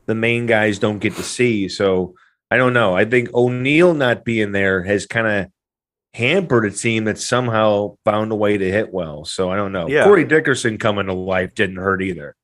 the 0.07 0.15
main 0.15 0.47
guys 0.47 0.79
don't 0.79 0.99
get 0.99 1.15
to 1.17 1.23
see. 1.23 1.69
So 1.69 2.15
I 2.51 2.57
don't 2.57 2.73
know. 2.73 2.97
I 2.97 3.05
think 3.05 3.35
O'Neill 3.35 3.93
not 3.93 4.25
being 4.25 4.53
there 4.53 4.83
has 4.83 5.05
kind 5.05 5.27
of 5.27 5.53
hampered 6.15 6.65
a 6.65 6.71
team 6.71 7.05
that 7.05 7.19
somehow 7.19 7.97
found 8.05 8.33
a 8.33 8.37
way 8.37 8.57
to 8.57 8.71
hit 8.71 8.93
well. 8.93 9.27
So 9.27 9.51
I 9.51 9.57
don't 9.57 9.73
know. 9.73 9.89
Yeah. 9.89 10.05
Corey 10.05 10.25
Dickerson 10.25 10.79
coming 10.79 11.07
to 11.07 11.13
life 11.13 11.55
didn't 11.55 11.77
hurt 11.77 12.03
either. 12.03 12.35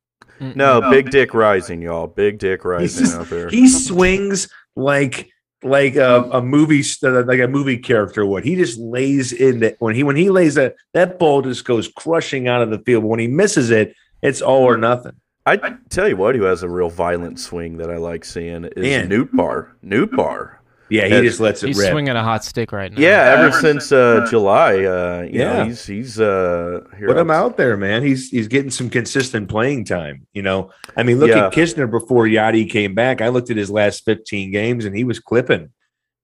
Mm-mm. 0.41 0.57
No, 0.57 0.91
big 0.91 1.11
dick 1.11 1.35
rising, 1.35 1.83
y'all. 1.83 2.07
Big 2.07 2.39
dick 2.39 2.65
rising 2.65 3.05
just- 3.05 3.17
out 3.17 3.29
there. 3.29 3.49
He 3.49 3.69
swings 3.69 4.49
like 4.77 5.31
like 5.63 5.97
a, 5.97 6.29
a 6.33 6.43
movie 6.43 6.83
uh, 7.03 7.23
like 7.25 7.41
a 7.41 7.49
movie 7.49 7.79
character 7.79 8.27
would. 8.27 8.45
He 8.45 8.55
just 8.55 8.79
lays 8.79 9.33
in 9.33 9.61
that 9.61 9.77
when 9.79 9.95
he 9.95 10.03
when 10.03 10.17
he 10.17 10.29
lays 10.31 10.55
that 10.57 10.75
that 10.93 11.19
ball 11.19 11.43
just 11.43 11.65
goes 11.65 11.89
crushing 11.89 12.49
out 12.49 12.63
of 12.63 12.71
the 12.71 12.79
field. 12.81 13.03
But 13.03 13.09
when 13.09 13.21
he 13.21 13.29
misses 13.29 13.71
it, 13.71 13.95
it's 14.23 14.43
all 14.43 14.65
or 14.65 14.77
nothing. 14.77 15.13
I 15.47 15.75
tell 15.91 16.09
you 16.09 16.17
what, 16.17 16.35
who 16.35 16.45
has 16.45 16.63
a 16.63 16.69
real 16.69 16.89
violent 16.89 17.39
swing 17.39 17.77
that 17.77 17.91
I 17.91 17.99
like 17.99 18.25
seeing 18.25 18.65
is 18.65 18.83
Man. 18.83 19.11
Nootbaar. 19.11 19.73
Newt 19.83 20.11
Bar. 20.17 20.61
Yeah, 20.91 21.07
he 21.07 21.15
Yeah, 21.15 21.21
just 21.23 21.41
lets 21.41 21.63
it 21.63 21.69
He's 21.69 21.79
rip. 21.79 21.91
swinging 21.93 22.15
a 22.15 22.23
hot 22.23 22.45
stick 22.45 22.71
right 22.71 22.93
now. 22.93 23.01
Yeah, 23.01 23.35
ever 23.39 23.51
since 23.53 23.91
uh, 23.91 24.27
July, 24.29 24.85
uh, 24.85 25.23
you 25.23 25.41
Yeah. 25.41 25.53
know, 25.59 25.65
he's 25.65 25.87
he's 25.87 26.21
uh, 26.21 26.81
here 26.99 27.07
Put 27.09 27.17
him 27.17 27.31
out 27.31 27.57
there, 27.57 27.77
man. 27.77 28.03
He's 28.03 28.29
he's 28.29 28.49
getting 28.49 28.71
some 28.71 28.91
consistent 28.91 29.49
playing 29.49 29.87
time. 29.87 30.27
You 30.35 30.43
know, 30.43 30.71
I 30.97 31.03
mean, 31.03 31.19
look 31.21 31.31
Yeah. 31.31 31.47
at 31.47 31.53
Knizner 31.55 31.91
before 31.91 32.27
Yadi 32.27 32.69
came 32.69 32.95
back. 32.95 33.23
I 33.23 33.29
looked 33.29 33.51
at 33.51 33.57
his 33.57 33.71
last 33.71 34.05
15 34.05 34.51
games 34.53 34.85
and 34.85 34.95
he 34.95 35.05
was 35.05 35.19
clipping. 35.21 35.71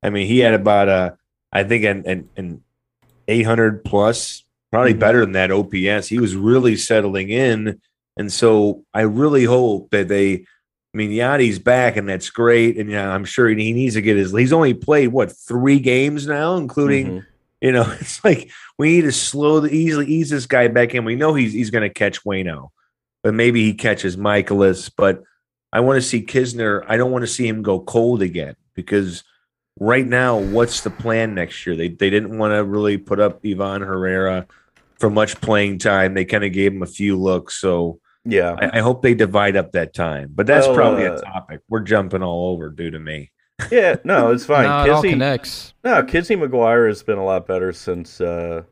I 0.03 0.11
mean, 0.11 0.27
he 0.27 0.41
had 0.41 0.55
about 0.55 0.89
a, 0.89 1.17
I 1.53 1.65
think 1.65 1.85
an 1.85 2.03
an, 2.07 2.29
an 2.37 2.63
800 3.29 3.85
plus, 3.85 4.45
probably 4.71 4.95
Mhm. 4.95 4.99
better 4.99 5.21
than 5.21 5.33
that 5.33 5.51
OPS. 5.51 6.09
He 6.09 6.19
was 6.19 6.37
really 6.37 6.77
settling 6.77 7.31
in, 7.31 7.81
and 8.17 8.31
so 8.33 8.85
I 8.93 9.03
really 9.03 9.45
hope 9.45 9.91
that 9.91 10.09
they. 10.09 10.45
I 10.93 10.97
mean, 10.97 11.11
Yadi's 11.11 11.59
back, 11.61 11.97
and 11.97 12.09
that's 12.09 12.31
great. 12.31 12.77
And 12.77 12.91
yeah, 12.91 13.09
I'm 13.13 13.25
sure 13.25 13.49
he 13.49 13.73
needs 13.73 13.95
to 13.95 14.03
get 14.03 14.17
his. 14.17 14.33
He's 14.33 14.53
only 14.53 14.75
played 14.75 15.09
what 15.09 15.31
three 15.37 15.79
games 15.79 16.27
now, 16.27 16.57
including 16.57 17.07
Mhm. 17.07 17.27
you 17.61 17.73
know, 17.73 17.83
it's 18.01 18.25
like 18.25 18.51
we 18.79 18.97
need 18.97 19.03
to 19.03 19.13
slow 19.13 19.61
the 19.61 19.71
easily 19.71 20.07
ease 20.07 20.31
this 20.31 20.47
guy 20.47 20.67
back 20.69 20.95
in. 20.95 21.05
We 21.05 21.15
know 21.17 21.35
he's 21.35 21.53
he's 21.53 21.71
going 21.71 21.89
to 21.89 21.95
catch 21.95 22.25
Wayno, 22.25 22.71
but 23.23 23.35
maybe 23.35 23.63
he 23.65 23.75
catches 23.75 24.17
Mikolas. 24.17 24.91
But 24.97 25.23
I 25.73 25.81
want 25.81 25.97
to 25.99 26.03
see 26.03 26.23
Knizner. 26.23 26.85
I 26.89 26.97
don't 26.97 27.13
want 27.13 27.23
to 27.23 27.29
see 27.29 27.47
him 27.47 27.63
go 27.63 27.79
cold 27.79 28.23
again 28.23 28.57
because 28.75 29.23
right 29.79 30.07
now, 30.07 30.39
what's 30.39 30.81
the 30.81 30.91
plan 30.91 31.35
next 31.37 31.65
year? 31.65 31.77
They 31.77 31.89
they 31.89 32.11
didn't 32.11 32.37
want 32.37 32.53
to 32.55 32.65
really 32.65 32.99
put 32.99 33.21
up 33.21 33.41
Ivan 33.47 33.83
Herrera 33.83 34.47
for 34.99 35.09
much 35.09 35.41
playing 35.41 35.79
time. 35.79 36.15
They 36.15 36.25
kind 36.25 36.45
of 36.45 36.53
gave 36.53 36.73
him 36.73 36.83
a 36.83 36.87
few 36.87 37.17
looks. 37.17 37.55
So 37.61 38.01
Yeah, 38.25 38.55
I, 38.59 38.79
I 38.79 38.81
hope 38.81 39.03
they 39.03 39.15
divide 39.15 39.57
up 39.57 39.73
that 39.73 39.95
time. 39.95 40.33
But 40.35 40.47
that's 40.47 40.67
Well, 40.67 40.77
probably 40.77 41.07
uh, 41.07 41.15
a 41.15 41.21
topic. 41.23 41.61
We're 41.69 41.81
jumping 41.81 42.23
all 42.23 42.53
over 42.53 42.69
due 42.71 42.91
to 42.91 42.99
me. 42.99 43.31
yeah. 43.71 43.97
No, 44.05 44.31
it's 44.31 44.45
fine. 44.45 44.65
No, 44.65 44.85
it 44.85 44.91
all 44.91 45.03
Kizzy, 45.03 45.13
connects. 45.15 45.75
no, 45.85 46.03
Kizzy 46.03 46.37
McGuire 46.37 46.89
has 46.89 47.03
been 47.03 47.19
a 47.19 47.25
lot 47.25 47.47
better 47.47 47.73
since, 47.73 48.21
uh, 48.21 48.63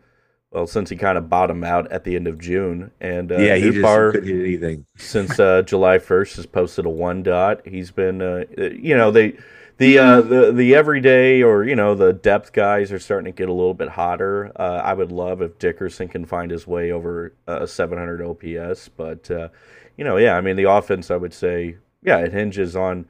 well, 0.51 0.67
since 0.67 0.89
he 0.91 0.97
kind 0.97 1.19
of 1.19 1.29
bottomed 1.29 1.65
out 1.65 1.91
at 1.93 2.05
the 2.05 2.17
end 2.17 2.27
of 2.27 2.39
June, 2.39 2.91
and 3.01 3.31
uh, 3.33 3.37
yeah, 3.37 3.57
he 3.57 3.65
Newt 3.65 3.75
just 3.75 3.83
Bar- 3.83 4.13
couldn't 4.13 4.29
hit 4.29 4.41
anything. 4.41 4.87
since 4.97 5.39
uh, 5.39 5.63
July 5.63 5.99
1st 5.99 6.37
has 6.37 6.47
posted 6.47 6.87
a 6.87 6.91
one 6.91 7.23
dot. 7.23 7.67
He's 7.67 7.91
been, 7.91 8.23
uh, 8.23 8.45
uh, 8.59 8.63
you 8.71 8.97
know, 8.97 9.11
they 9.11 9.37
the 9.79 9.99
uh, 9.99 10.21
the 10.21 10.53
the 10.53 10.75
everyday 10.75 11.43
or 11.43 11.65
you 11.65 11.75
know 11.77 11.95
the 11.95 12.13
depth 12.13 12.53
guys 12.53 12.93
are 12.93 12.99
starting 12.99 13.33
to 13.33 13.37
get 13.37 13.49
a 13.49 13.53
little 13.53 13.75
bit 13.75 13.89
hotter. 13.91 14.53
Uh, 14.57 14.81
I 14.85 14.93
would 14.93 15.11
love 15.13 15.41
if 15.41 15.59
Dickerson 15.59 16.09
can 16.09 16.25
find 16.27 16.51
his 16.51 16.67
way 16.67 16.91
over 16.93 17.33
uh, 17.47 17.65
700 17.67 18.23
OPS, 18.23 18.89
but 18.91 19.31
uh, 19.31 19.49
you 19.97 20.05
know, 20.05 20.17
yeah, 20.17 20.37
I 20.37 20.41
mean 20.41 20.57
the 20.57 20.71
offense. 20.71 21.11
I 21.11 21.17
would 21.17 21.33
say, 21.33 21.77
yeah, 22.03 22.19
it 22.19 22.33
hinges 22.33 22.77
on 22.77 23.07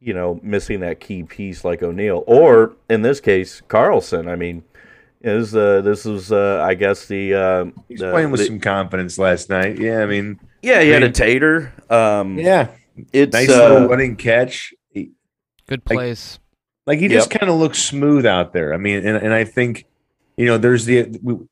you 0.00 0.14
know 0.14 0.38
missing 0.42 0.80
that 0.80 1.00
key 1.00 1.22
piece 1.22 1.64
like 1.64 1.82
O'Neill, 1.82 2.22
or 2.26 2.76
in 2.88 3.02
this 3.02 3.20
case, 3.20 3.60
Carlson. 3.68 4.28
I 4.28 4.36
mean. 4.36 4.64
Is 5.22 5.54
uh, 5.54 5.82
this 5.82 6.06
was 6.06 6.32
uh, 6.32 6.64
I 6.66 6.72
guess 6.72 7.04
the 7.04 7.34
uh, 7.34 7.64
He's 7.90 8.00
the- 8.00 8.10
playing 8.10 8.30
with 8.30 8.40
the- 8.40 8.46
some 8.46 8.58
confidence 8.58 9.18
last 9.18 9.50
night. 9.50 9.78
Yeah, 9.78 10.02
I 10.02 10.06
mean, 10.06 10.40
yeah 10.62 10.80
he 10.80 10.88
had 10.88 11.02
a 11.02 11.10
tater 11.10 11.74
um 11.90 12.38
yeah, 12.38 12.68
it's 13.12 13.34
nice 13.34 13.50
uh, 13.50 13.68
little 13.68 13.88
running 13.88 14.16
catch. 14.16 14.72
He- 15.70 15.76
Good 15.76 15.82
Like- 15.88 15.96
plays. 15.96 16.38
Like 16.86 16.98
he 16.98 17.08
just 17.08 17.30
kind 17.30 17.48
of 17.48 17.56
looks 17.56 17.78
smooth 17.78 18.26
out 18.26 18.52
there. 18.52 18.74
I 18.74 18.76
mean, 18.76 19.06
and, 19.06 19.16
and 19.16 19.32
I 19.32 19.44
think, 19.44 19.84
you 20.36 20.46
know, 20.46 20.58
there's 20.58 20.86
the. 20.86 21.02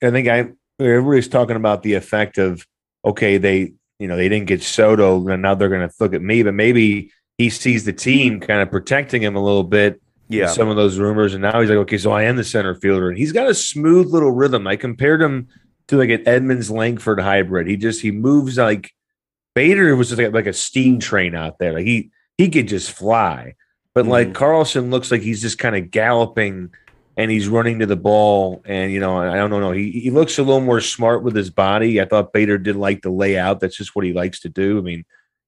I 0.03 0.11
think 0.11 0.27
I 0.27 0.49
everybody's 0.81 1.29
talking 1.29 1.55
about 1.55 1.83
the 1.85 1.95
effect 1.95 2.39
of 2.39 2.67
okay, 3.05 3.39
they 3.39 3.75
you 4.01 4.09
know 4.09 4.17
they 4.17 4.29
didn't 4.29 4.47
get 4.47 4.63
Soto, 4.63 5.29
and 5.29 5.43
now 5.43 5.55
they're 5.55 5.69
going 5.69 5.89
to 5.89 5.95
look 6.01 6.13
at 6.15 6.23
me, 6.23 6.43
but 6.43 6.55
maybe 6.55 7.13
he 7.37 7.51
sees 7.51 7.85
the 7.85 7.93
team 7.93 8.41
kind 8.41 8.61
of 8.63 8.71
protecting 8.71 9.23
him 9.23 9.37
a 9.37 9.43
little 9.43 9.63
bit. 9.63 10.01
yeah 10.29 10.49
some 10.49 10.69
of 10.69 10.77
those 10.77 10.99
rumors, 10.99 11.35
and 11.35 11.43
now 11.43 11.61
he's 11.61 11.71
like, 11.71 11.79
okay, 11.79 11.99
so 11.99 12.11
I 12.11 12.25
am 12.25 12.35
the 12.37 12.43
center 12.43 12.75
fielder, 12.75 13.09
and 13.09 13.19
he's 13.19 13.33
got 13.33 13.47
a 13.49 13.55
smooth 13.55 14.09
little 14.09 14.33
rhythm. 14.33 14.67
I 14.67 14.75
compared 14.77 15.23
him 15.23 15.47
to 15.89 15.99
like 15.99 16.11
an 16.11 16.27
Edmonds 16.27 16.69
Lankford 16.71 17.21
hybrid. 17.21 17.69
He 17.69 17.77
just 17.77 18.01
he 18.01 18.11
moves 18.11 18.57
like 18.57 18.91
Bader 19.55 19.95
was 19.95 20.09
just 20.09 20.21
like, 20.21 20.33
like 20.33 20.47
a 20.47 20.53
steam 20.53 20.99
train 20.99 21.37
out 21.37 21.59
there. 21.59 21.75
Like 21.75 21.87
he 21.87 22.11
he 22.39 22.49
could 22.49 22.67
just 22.67 22.91
fly, 22.91 23.55
but 24.05 24.11
like 24.11 24.35
Carlson 24.35 24.91
looks 24.91 25.11
like 25.11 25.23
he's 25.23 25.41
just 25.43 25.59
kind 25.59 25.75
of 25.77 25.91
galloping 25.91 26.71
and 27.17 27.31
he's 27.31 27.49
running 27.49 27.81
to 27.81 27.87
the 27.87 27.97
ball. 27.97 28.63
And 28.65 28.93
you 28.93 29.01
know, 29.01 29.19
I 29.19 29.37
don't 29.37 29.51
know, 29.51 29.73
he 29.73 29.91
he 29.91 30.11
looks 30.11 30.39
a 30.39 30.43
little 30.43 30.61
more 30.61 30.81
smart 30.81 31.23
with 31.23 31.35
his 31.35 31.51
body. 31.51 32.01
I 32.01 32.05
thought 32.05 32.33
Bader 32.33 32.59
did 32.59 32.77
like 32.77 33.03
the 33.03 33.11
layout. 33.11 33.61
That's 33.61 33.77
just 33.77 33.97
what 33.97 34.05
he 34.05 34.13
likes 34.13 34.41
to 34.41 34.49
do. 34.49 34.79
I 34.79 34.83
mean, 34.83 35.05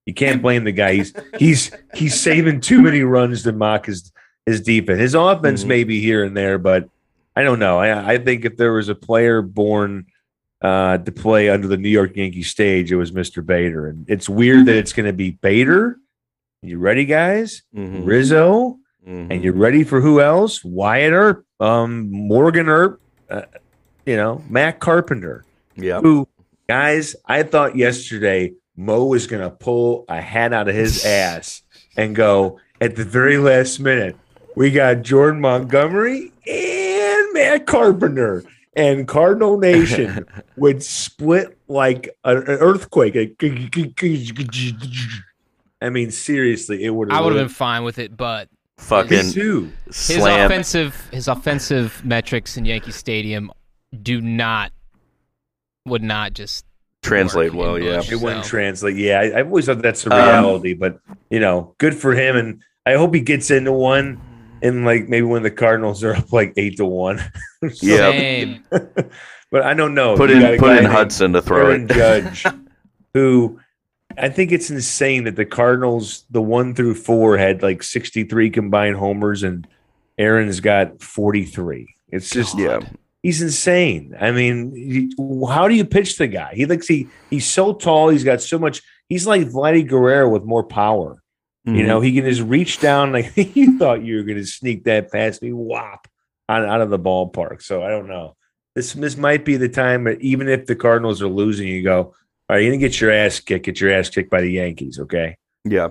you 0.06 0.14
can't 0.14 0.42
blame 0.42 0.64
the 0.64 0.72
guy. 0.72 0.94
He's 0.94 1.12
he's 1.38 1.70
he's 1.94 2.20
saving 2.20 2.60
too 2.60 2.82
many 2.82 3.02
runs 3.02 3.42
to 3.44 3.52
mock 3.52 3.86
his 3.86 4.12
his 4.46 4.60
defense. 4.60 4.98
His 5.00 5.14
offense 5.14 5.64
Mhm. 5.64 5.68
may 5.68 5.84
be 5.84 6.00
here 6.00 6.24
and 6.24 6.36
there, 6.36 6.58
but 6.58 6.88
I 7.36 7.42
don't 7.42 7.60
know. 7.60 7.78
I, 7.78 8.14
I 8.14 8.18
think 8.18 8.44
if 8.44 8.56
there 8.56 8.72
was 8.72 8.88
a 8.88 8.94
player 8.94 9.40
born 9.42 10.06
uh, 10.62 10.98
to 10.98 11.12
play 11.12 11.48
under 11.48 11.68
the 11.68 11.76
New 11.76 11.88
York 11.88 12.16
Yankee 12.16 12.42
stage, 12.42 12.90
it 12.90 12.96
was 12.96 13.12
Mr. 13.12 13.44
Bader. 13.44 13.86
And 13.86 14.04
it's 14.10 14.28
weird 14.28 14.66
that 14.66 14.74
it's 14.76 14.92
going 14.92 15.06
to 15.06 15.12
be 15.12 15.30
Bader. 15.30 15.96
You 16.62 16.78
ready, 16.78 17.04
guys? 17.06 17.62
Mhm, 17.74 18.04
Rizzo, 18.04 18.76
mhm. 19.06 19.28
and 19.30 19.42
you're 19.42 19.54
ready 19.54 19.82
for 19.84 20.00
who 20.00 20.20
else? 20.20 20.62
Wyatt 20.64 21.12
Earp, 21.12 21.44
um, 21.58 22.10
Morgan 22.10 22.68
Earp, 22.68 23.00
uh, 23.30 23.42
you 24.04 24.16
know, 24.16 24.42
Matt 24.48 24.80
Carpenter 24.80 25.44
yeah 25.76 26.00
who 26.00 26.28
guys 26.68 27.16
i 27.26 27.42
thought 27.42 27.76
yesterday 27.76 28.52
mo 28.76 29.04
was 29.04 29.26
going 29.26 29.42
to 29.42 29.50
pull 29.50 30.04
a 30.08 30.20
hat 30.20 30.52
out 30.52 30.68
of 30.68 30.74
his 30.74 31.04
ass 31.06 31.62
and 31.96 32.14
go 32.14 32.58
at 32.80 32.96
the 32.96 33.04
very 33.04 33.38
last 33.38 33.80
minute 33.80 34.16
we 34.56 34.70
got 34.70 35.02
jordan 35.02 35.40
montgomery 35.40 36.32
and 36.46 37.32
matt 37.32 37.66
carpenter 37.66 38.44
and 38.76 39.08
cardinal 39.08 39.58
nation 39.58 40.26
would 40.56 40.82
split 40.82 41.56
like 41.68 42.08
an 42.24 42.38
earthquake 42.46 43.16
i 45.80 45.88
mean 45.90 46.10
seriously 46.10 46.84
it 46.84 46.90
would 46.90 47.10
I 47.12 47.20
would 47.20 47.32
have 47.34 47.40
been 47.40 47.48
fine 47.54 47.84
with 47.84 47.98
it, 47.98 48.16
but 48.16 48.48
me 48.50 48.56
fucking 48.78 49.30
too 49.32 49.70
his 49.86 49.96
slam 49.96 50.46
offensive 50.46 51.08
his 51.12 51.28
offensive 51.28 52.02
metrics 52.04 52.56
in 52.56 52.64
Yankee 52.64 52.92
Stadium 52.92 53.50
do 54.02 54.20
not 54.20 54.72
would 55.86 56.02
not 56.02 56.32
just 56.34 56.64
translate 57.02 57.54
well 57.54 57.76
in 57.76 57.82
yeah 57.84 57.96
Busch. 57.98 58.12
It 58.12 58.20
wouldn't 58.20 58.44
translate. 58.44 58.96
Yeah, 58.96 59.20
I, 59.20 59.38
I've 59.40 59.46
always 59.46 59.66
thought 59.66 59.82
that's 59.82 60.06
a 60.06 60.12
Um, 60.12 60.18
reality, 60.18 60.74
but 60.74 61.00
you 61.30 61.40
know, 61.40 61.74
good 61.78 61.94
for 61.94 62.14
him, 62.14 62.36
and 62.36 62.62
I 62.86 62.94
hope 62.94 63.14
he 63.14 63.20
gets 63.20 63.50
into 63.50 63.72
one. 63.72 64.20
And 64.62 64.84
like 64.84 65.08
maybe 65.08 65.22
when 65.22 65.42
the 65.42 65.50
Cardinals 65.50 66.04
are 66.04 66.14
up 66.14 66.32
like 66.32 66.52
eight 66.58 66.76
to 66.76 66.84
one, 66.84 67.18
So- 67.62 67.68
Yeah. 67.86 68.10
Same. 68.10 68.64
But 69.50 69.62
I 69.62 69.74
don't 69.74 69.94
know. 69.94 70.16
put 70.16 70.30
You 70.30 70.36
in 70.46 70.58
put 70.60 70.76
in 70.78 70.84
Hudson 70.84 71.32
to 71.32 71.42
throw 71.42 71.66
Aaron 71.70 71.84
it 71.90 71.94
Judge, 71.94 72.44
who 73.14 73.58
I 74.20 74.28
think 74.28 74.52
it's 74.52 74.70
insane 74.70 75.24
that 75.24 75.36
the 75.36 75.44
Cardinals, 75.46 76.24
the 76.30 76.42
one 76.42 76.74
through 76.74 76.94
four, 76.94 77.36
had 77.38 77.62
like 77.62 77.82
sixty 77.82 78.24
three 78.24 78.50
combined 78.50 78.96
homers, 78.96 79.42
and 79.42 79.66
Aaron's 80.18 80.60
got 80.60 81.02
forty 81.02 81.44
three. 81.44 81.94
It's 82.10 82.30
just 82.30 82.58
yeah 82.58 82.80
he's 83.22 83.42
insane. 83.42 84.14
I 84.18 84.30
mean, 84.30 84.72
you- 84.74 85.46
how 85.46 85.68
do 85.68 85.74
you 85.74 85.84
pitch 85.84 86.16
the 86.18 86.26
guy? 86.26 86.52
He 86.54 86.66
looks 86.66 86.86
he 86.88 87.08
he's 87.30 87.46
so 87.46 87.74
tall. 87.74 88.08
He's 88.08 88.24
got 88.24 88.40
so 88.40 88.58
much. 88.58 88.82
he's 89.08 89.26
like 89.26 89.42
Vladdy 89.48 89.86
Guerrero 89.86 90.28
with 90.28 90.44
more 90.44 90.64
power. 90.64 91.22
Mhm. 91.68 91.76
You 91.76 91.86
know, 91.86 92.00
he 92.00 92.12
can 92.14 92.24
just 92.24 92.40
reach 92.42 92.80
down 92.80 93.12
like 93.12 93.32
you 93.56 93.78
thought 93.78 94.02
you 94.02 94.16
were 94.16 94.22
going 94.22 94.38
to 94.38 94.46
sneak 94.46 94.84
that 94.84 95.12
past 95.12 95.42
me, 95.42 95.50
whop, 95.52 96.08
out, 96.48 96.64
out 96.64 96.80
of 96.80 96.88
the 96.90 96.98
ballpark. 96.98 97.60
So 97.62 97.82
I 97.82 97.90
don't 97.90 98.08
know. 98.08 98.36
This 98.74 98.92
this 98.94 99.16
might 99.16 99.44
be 99.44 99.56
the 99.56 99.68
time, 99.68 100.04
but 100.04 100.20
even 100.22 100.48
if 100.48 100.64
the 100.66 100.76
Cardinals 100.76 101.20
are 101.20 101.28
losing, 101.28 101.68
you 101.68 101.82
go, 101.82 102.14
all 102.50 102.56
right, 102.56 102.64
you're 102.64 102.72
gonna 102.72 102.80
get 102.80 103.00
your 103.00 103.12
ass 103.12 103.38
kicked, 103.38 103.66
get 103.66 103.80
your 103.80 103.92
ass 103.92 104.08
kicked 104.08 104.28
by 104.28 104.40
the 104.40 104.50
Yankees, 104.50 104.98
okay? 104.98 105.36
yeah. 105.64 105.90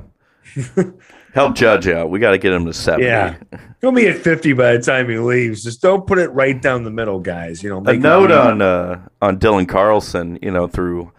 Help 1.34 1.56
Judge 1.56 1.88
out. 1.88 2.10
We 2.10 2.20
got 2.20 2.32
to 2.32 2.38
get 2.40 2.52
him 2.52 2.66
to 2.66 2.74
seventy. 2.74 3.06
Yeah. 3.06 3.38
He'll 3.82 3.92
be 3.92 4.08
at 4.08 4.18
50 4.18 4.54
by 4.54 4.74
the 4.76 4.80
time 4.82 5.08
he 5.08 5.18
leaves. 5.20 5.64
Just 5.64 5.82
don't 5.82 6.06
put 6.06 6.18
it 6.18 6.28
right 6.30 6.60
down 6.60 6.84
the 6.84 6.90
middle, 6.92 7.20
guys. 7.20 7.62
You 7.64 7.70
know, 7.70 7.84
a 7.86 7.96
note 7.96 8.32
on 8.32 8.62
uh, 8.62 9.08
on 9.22 9.38
Dylan 9.40 9.70
Carlson, 9.70 10.40
you 10.42 10.52
know, 10.52 10.68
through 10.68 11.12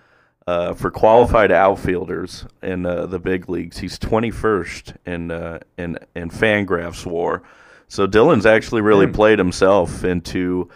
uh, 0.49 0.75
for 0.75 0.91
qualified 0.91 1.53
outfielders 1.53 2.45
in 2.63 2.85
uh, 2.85 3.07
the 3.07 3.21
big 3.21 3.49
leagues, 3.49 3.79
he's 3.79 3.99
21st 4.01 4.97
in 5.07 5.31
uh, 5.31 5.61
in 5.79 5.97
in 6.17 6.29
Fangraphs 6.29 7.07
WAR. 7.07 7.43
So 7.87 8.07
Dylan's 8.07 8.47
actually 8.47 8.83
really 8.83 9.07
Hmm. 9.07 9.13
played 9.13 9.39
himself 9.39 10.03
into 10.05 10.69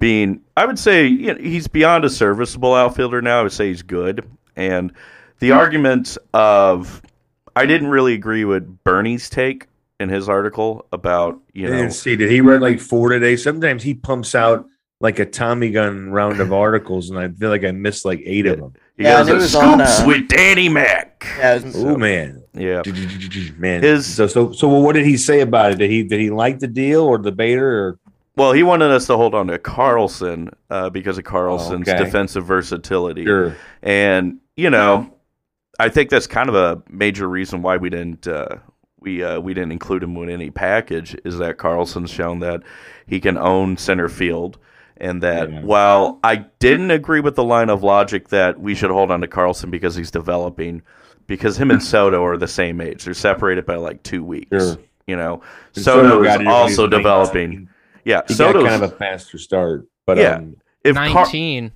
being. 0.00 0.40
I 0.56 0.66
would 0.66 0.78
say 0.78 1.06
you 1.06 1.34
know, 1.34 1.40
he's 1.40 1.68
beyond 1.68 2.04
a 2.04 2.10
serviceable 2.10 2.74
outfielder 2.74 3.22
now. 3.22 3.38
I 3.40 3.42
would 3.44 3.52
say 3.52 3.68
he's 3.68 3.82
good, 3.82 4.28
and 4.56 4.92
the 5.38 5.52
argument 5.52 6.18
of 6.34 7.00
I 7.54 7.66
didn't 7.66 7.88
really 7.88 8.14
agree 8.14 8.44
with 8.44 8.82
Bernie's 8.82 9.30
take 9.30 9.66
in 10.00 10.08
his 10.08 10.28
article 10.28 10.86
about 10.92 11.38
you 11.52 11.66
know 11.68 11.76
didn't 11.76 11.92
see. 11.92 12.16
Did 12.16 12.30
he 12.30 12.40
read 12.40 12.60
like 12.60 12.80
four 12.80 13.10
today? 13.10 13.36
Sometimes 13.36 13.82
he 13.84 13.94
pumps 13.94 14.34
out 14.34 14.66
like 15.02 15.18
a 15.18 15.24
Tommy 15.24 15.70
gun 15.70 16.10
round 16.10 16.40
of 16.40 16.52
articles, 16.66 17.10
and 17.10 17.18
I 17.18 17.28
feel 17.28 17.50
like 17.50 17.64
I 17.64 17.70
missed 17.70 18.04
like 18.04 18.20
eight 18.24 18.46
of 18.46 18.58
them. 18.58 18.72
he 18.96 19.04
Yeah, 19.04 19.18
goes 19.20 19.28
it 19.28 19.32
"Uh, 19.32 19.36
was 19.36 19.54
on, 19.54 19.80
uh, 19.80 20.04
with 20.06 20.28
Danny 20.28 20.68
Mac. 20.68 21.24
Yeah, 21.38 21.60
Oh 21.74 21.96
man, 21.96 22.42
Yeah. 22.54 22.82
man. 23.56 23.82
His- 23.82 24.06
so 24.06 24.26
so 24.26 24.52
so. 24.52 24.68
What 24.68 24.94
did 24.94 25.06
he 25.06 25.16
say 25.16 25.40
about 25.40 25.72
it? 25.72 25.78
Did 25.78 25.90
he 25.90 26.02
did 26.02 26.20
he 26.20 26.30
like 26.30 26.58
the 26.58 26.66
deal 26.68 27.02
or 27.02 27.16
the 27.18 27.32
Bader? 27.32 27.88
Or 27.88 27.98
Well, 28.36 28.52
he 28.52 28.62
wanted 28.62 28.90
us 28.90 29.06
to 29.08 29.16
hold 29.16 29.34
on 29.34 29.48
to 29.48 29.58
Carlson 29.58 30.50
uh, 30.70 30.88
because 30.90 31.18
of 31.18 31.24
Carlson's 31.24 31.88
Okay. 31.88 32.02
defensive 32.02 32.44
versatility. 32.46 33.24
sure, 33.24 33.56
And, 33.82 34.38
you 34.56 34.70
know, 34.70 35.12
I 35.78 35.88
think 35.88 36.10
that's 36.10 36.26
kind 36.26 36.48
of 36.48 36.54
a 36.54 36.82
major 36.88 37.28
reason 37.28 37.62
why 37.62 37.76
we 37.78 37.90
didn't 37.90 38.26
uh, 38.28 38.56
we 39.00 39.24
uh, 39.24 39.40
we 39.40 39.54
didn't 39.54 39.72
include 39.72 40.02
him 40.02 40.14
in 40.18 40.28
any 40.28 40.50
package 40.50 41.16
is 41.24 41.38
that 41.38 41.56
Carlson's 41.56 42.10
shown 42.10 42.40
that 42.40 42.62
he 43.06 43.18
can 43.18 43.38
own 43.38 43.78
center 43.78 44.08
field 44.10 44.58
and 44.98 45.22
that 45.22 45.50
Yeah. 45.50 45.62
while 45.62 46.18
I 46.22 46.44
didn't 46.58 46.90
agree 46.90 47.20
with 47.20 47.34
the 47.34 47.44
line 47.44 47.70
of 47.70 47.82
logic 47.82 48.28
that 48.28 48.60
we 48.60 48.74
should 48.74 48.90
hold 48.90 49.10
on 49.10 49.22
to 49.22 49.26
Carlson 49.26 49.70
because 49.70 49.96
he's 49.96 50.10
developing 50.10 50.82
because 51.26 51.56
him 51.56 51.70
and 51.70 51.82
Soto 51.82 52.22
are 52.26 52.36
the 52.36 52.46
same 52.48 52.80
age. 52.82 53.04
They're 53.06 53.14
separated 53.14 53.64
by 53.64 53.76
like 53.76 54.02
2 54.02 54.22
weeks. 54.22 54.50
Sure. 54.50 54.76
You 55.06 55.16
know, 55.16 55.40
And 55.74 55.82
Soto 55.84 56.22
got 56.22 56.26
is 56.26 56.26
here 56.26 56.38
when 56.38 56.40
he 56.46 56.52
also 56.52 56.82
was 56.82 56.90
19. 56.90 56.98
developing. 56.98 57.68
Yeah, 58.04 58.22
He 58.26 58.34
Soto's 58.34 58.62
got 58.64 58.70
kind 58.70 58.82
of 58.84 58.92
a 58.92 58.96
faster 58.96 59.38
start, 59.38 59.86
but 60.06 60.16
Yeah. 60.18 60.36
um, 60.36 60.56
if 60.84 60.94
Car- 60.96 61.06
19. 61.24 61.72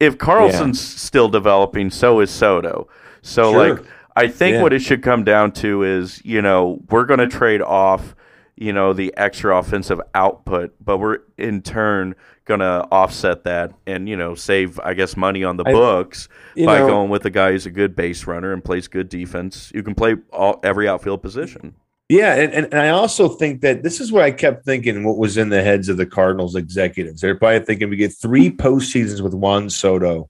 if 0.00 0.18
Carlson's 0.18 0.80
still 0.80 1.28
developing, 1.28 1.90
so 1.90 2.20
is 2.20 2.30
Soto. 2.30 2.88
So 3.22 3.52
Sure. 3.52 3.74
like 3.76 3.84
I 4.16 4.28
think 4.28 4.54
Yeah. 4.56 4.62
what 4.62 4.72
it 4.72 4.78
should 4.80 5.02
come 5.02 5.24
down 5.24 5.50
to 5.52 5.82
is, 5.82 6.20
you 6.24 6.40
know, 6.40 6.80
we're 6.88 7.04
going 7.04 7.18
to 7.18 7.26
trade 7.26 7.60
off, 7.60 8.14
you 8.56 8.72
know, 8.72 8.92
the 8.92 9.12
extra 9.16 9.56
offensive 9.58 10.00
output, 10.14 10.72
but 10.80 10.98
we're 10.98 11.18
in 11.36 11.62
turn 11.62 12.14
going 12.44 12.60
to 12.60 12.86
offset 12.92 13.42
that 13.42 13.72
and, 13.88 14.08
you 14.08 14.16
know, 14.16 14.36
save 14.36 14.78
I 14.84 14.94
guess 14.94 15.16
money 15.16 15.42
on 15.42 15.56
the 15.56 15.64
I- 15.66 15.72
books 15.72 16.28
by 16.56 16.78
know, 16.78 16.86
going 16.86 17.10
with 17.10 17.24
a 17.24 17.30
guy 17.30 17.50
who's 17.52 17.66
a 17.66 17.70
good 17.72 17.96
base 17.96 18.24
runner 18.28 18.52
and 18.52 18.62
plays 18.62 18.86
good 18.86 19.08
defense. 19.08 19.72
You 19.74 19.82
can 19.82 19.96
play 19.96 20.14
all, 20.32 20.60
every 20.62 20.86
outfield 20.86 21.20
position. 21.20 21.74
Yeah, 22.08 22.34
and, 22.34 22.52
and, 22.52 22.74
I 22.74 22.90
also 22.90 23.30
think 23.30 23.62
that 23.62 23.82
this 23.82 23.98
is 23.98 24.12
what 24.12 24.24
I 24.24 24.30
kept 24.30 24.66
thinking 24.66 25.04
what 25.04 25.16
was 25.16 25.38
in 25.38 25.48
the 25.48 25.62
heads 25.62 25.88
of 25.88 25.96
the 25.96 26.04
Cardinals 26.04 26.54
executives. 26.54 27.22
They're 27.22 27.34
probably 27.34 27.60
thinking 27.60 27.88
we 27.88 27.96
get 27.96 28.12
three 28.12 28.50
postseasons 28.50 29.22
with 29.22 29.32
Juan 29.32 29.70
Soto. 29.70 30.28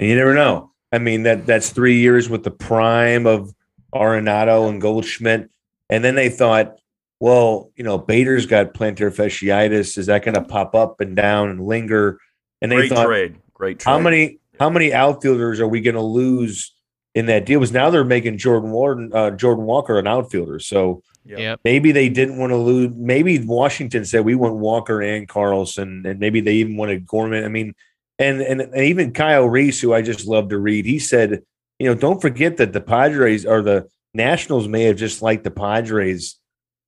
And 0.00 0.08
you 0.08 0.16
never 0.16 0.32
know. 0.32 0.70
I 0.90 0.98
mean, 0.98 1.24
that 1.24 1.44
that's 1.44 1.70
three 1.70 1.98
years 1.98 2.30
with 2.30 2.44
the 2.44 2.50
prime 2.50 3.26
of 3.26 3.54
Arenado 3.94 4.68
and 4.70 4.80
Goldschmidt. 4.80 5.50
And 5.90 6.02
then 6.02 6.14
they 6.14 6.30
thought, 6.30 6.76
well, 7.20 7.70
you 7.76 7.84
know, 7.84 7.98
Bader's 7.98 8.46
got 8.46 8.72
plantar 8.72 9.14
fasciitis. 9.14 9.98
Is 9.98 10.06
that 10.06 10.24
going 10.24 10.34
to 10.34 10.42
pop 10.42 10.74
up 10.74 11.00
and 11.00 11.14
down 11.14 11.50
and 11.50 11.66
linger? 11.66 12.18
And 12.62 12.72
they 12.72 12.76
Great 12.76 12.88
thought, 12.88 13.06
trade. 13.06 13.36
Great 13.52 13.78
trade. 13.78 13.92
how 13.92 13.98
many 13.98 14.38
how 14.58 14.70
many 14.70 14.92
outfielders 14.92 15.60
are 15.60 15.68
we 15.68 15.82
going 15.82 15.94
to 15.94 16.00
lose 16.00 16.72
in 17.14 17.26
that 17.26 17.46
deal? 17.46 17.60
was 17.60 17.72
now 17.72 17.90
they're 17.90 18.04
making 18.04 18.38
Jordan 18.38 18.70
Warden, 18.70 19.10
uh, 19.14 19.30
Jordan 19.32 19.64
Walker 19.64 19.98
an 19.98 20.06
outfielder. 20.06 20.58
So 20.58 21.02
Yep. 21.24 21.38
Yep. 21.38 21.60
maybe 21.64 21.92
they 21.92 22.08
didn't 22.08 22.36
want 22.36 22.50
to 22.50 22.56
lose. 22.56 22.92
Maybe 22.96 23.38
Washington 23.38 24.04
said 24.04 24.24
we 24.24 24.34
want 24.34 24.56
Walker 24.56 25.00
and 25.00 25.28
Carlson, 25.28 26.02
and 26.04 26.18
maybe 26.18 26.40
they 26.40 26.54
even 26.54 26.76
wanted 26.76 27.06
Gorman. 27.06 27.44
I 27.44 27.48
mean, 27.48 27.74
and 28.18 28.40
and, 28.40 28.60
and 28.60 28.76
even 28.76 29.12
Kyle 29.12 29.46
Reese, 29.48 29.80
who 29.80 29.94
I 29.94 30.02
just 30.02 30.26
love 30.26 30.48
to 30.48 30.58
read, 30.58 30.84
he 30.84 30.98
said, 30.98 31.42
you 31.78 31.86
know, 31.86 31.94
don't 31.94 32.20
forget 32.20 32.56
that 32.56 32.72
the 32.72 32.80
Padres 32.80 33.46
or 33.46 33.62
the 33.62 33.86
Nationals 34.14 34.66
may 34.66 34.82
have 34.84 34.96
just 34.96 35.22
liked 35.22 35.44
the 35.44 35.50
Padres 35.52 36.38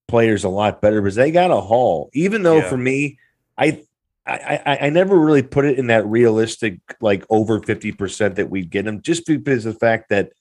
players 0.09 0.43
a 0.43 0.49
lot 0.49 0.83
better 0.83 1.01
because 1.01 1.15
they 1.15 1.31
got 1.31 1.51
a 1.53 1.61
haul. 1.61 2.11
Even 2.13 2.43
though 2.43 2.57
Yeah. 2.59 2.69
for 2.69 2.77
me, 2.77 3.19
I. 3.57 3.83
I, 4.27 4.61
I, 4.65 4.77
I 4.87 4.91
never 4.91 5.19
really 5.19 5.43
put 5.43 5.65
it 5.67 5.79
in 5.79 5.89
that 5.89 6.07
realistic, 6.07 6.79
like 7.01 7.25
over 7.29 7.61
50% 7.61 8.37
that 8.37 8.49
we'd 8.51 8.71
get 8.71 8.87
him, 8.87 9.03
just 9.03 9.27
because 9.27 9.67
of 9.67 9.75
the 9.75 9.79
fact 9.79 10.09
that 10.11 10.33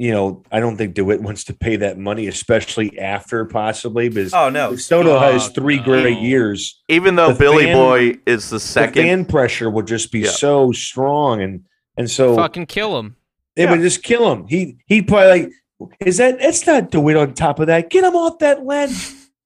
you 0.00 0.12
know, 0.12 0.44
I 0.52 0.60
don't 0.60 0.76
think 0.76 0.94
DeWitt 0.94 1.20
wants 1.22 1.42
to 1.44 1.54
pay 1.54 1.74
that 1.76 1.98
money, 1.98 2.28
especially 2.28 2.96
after 3.00 3.44
possibly 3.44 4.08
because 4.08 4.32
Oh 4.32 4.48
no. 4.48 4.76
Soto 4.76 5.16
Oh, 5.16 5.18
has 5.18 5.48
three 5.48 5.78
no. 5.78 5.82
great 5.82 6.18
years. 6.20 6.80
Even 6.88 7.16
though 7.16 7.32
the 7.32 7.38
Billy 7.38 7.64
fan- 7.64 7.74
Boy 7.76 8.18
is 8.24 8.48
the 8.48 8.56
The 8.56 8.60
second 8.60 9.02
fan 9.02 9.24
pressure 9.24 9.68
would 9.68 9.88
just 9.88 10.12
be 10.12 10.20
Yeah. 10.20 10.30
so 10.30 10.70
strong, 10.70 11.42
and 11.42 11.64
and 11.96 12.08
so 12.08 12.36
Fucking 12.36 12.66
kill 12.66 12.96
him. 12.98 13.16
it 13.56 13.68
would 13.68 13.80
just 13.80 14.04
kill 14.04 14.30
him. 14.30 14.46
He 14.46 14.76
he'd 14.86 15.08
probably 15.08 15.46
like, 15.80 15.90
is 16.06 16.18
that 16.18 16.36
it's 16.40 16.64
not 16.64 16.92
DeWitt 16.92 17.16
on 17.16 17.34
top 17.34 17.58
of 17.58 17.66
that? 17.66 17.90
Get 17.90 18.04
him 18.04 18.14
off 18.14 18.38
that 18.38 18.64
ledge. 18.64 18.92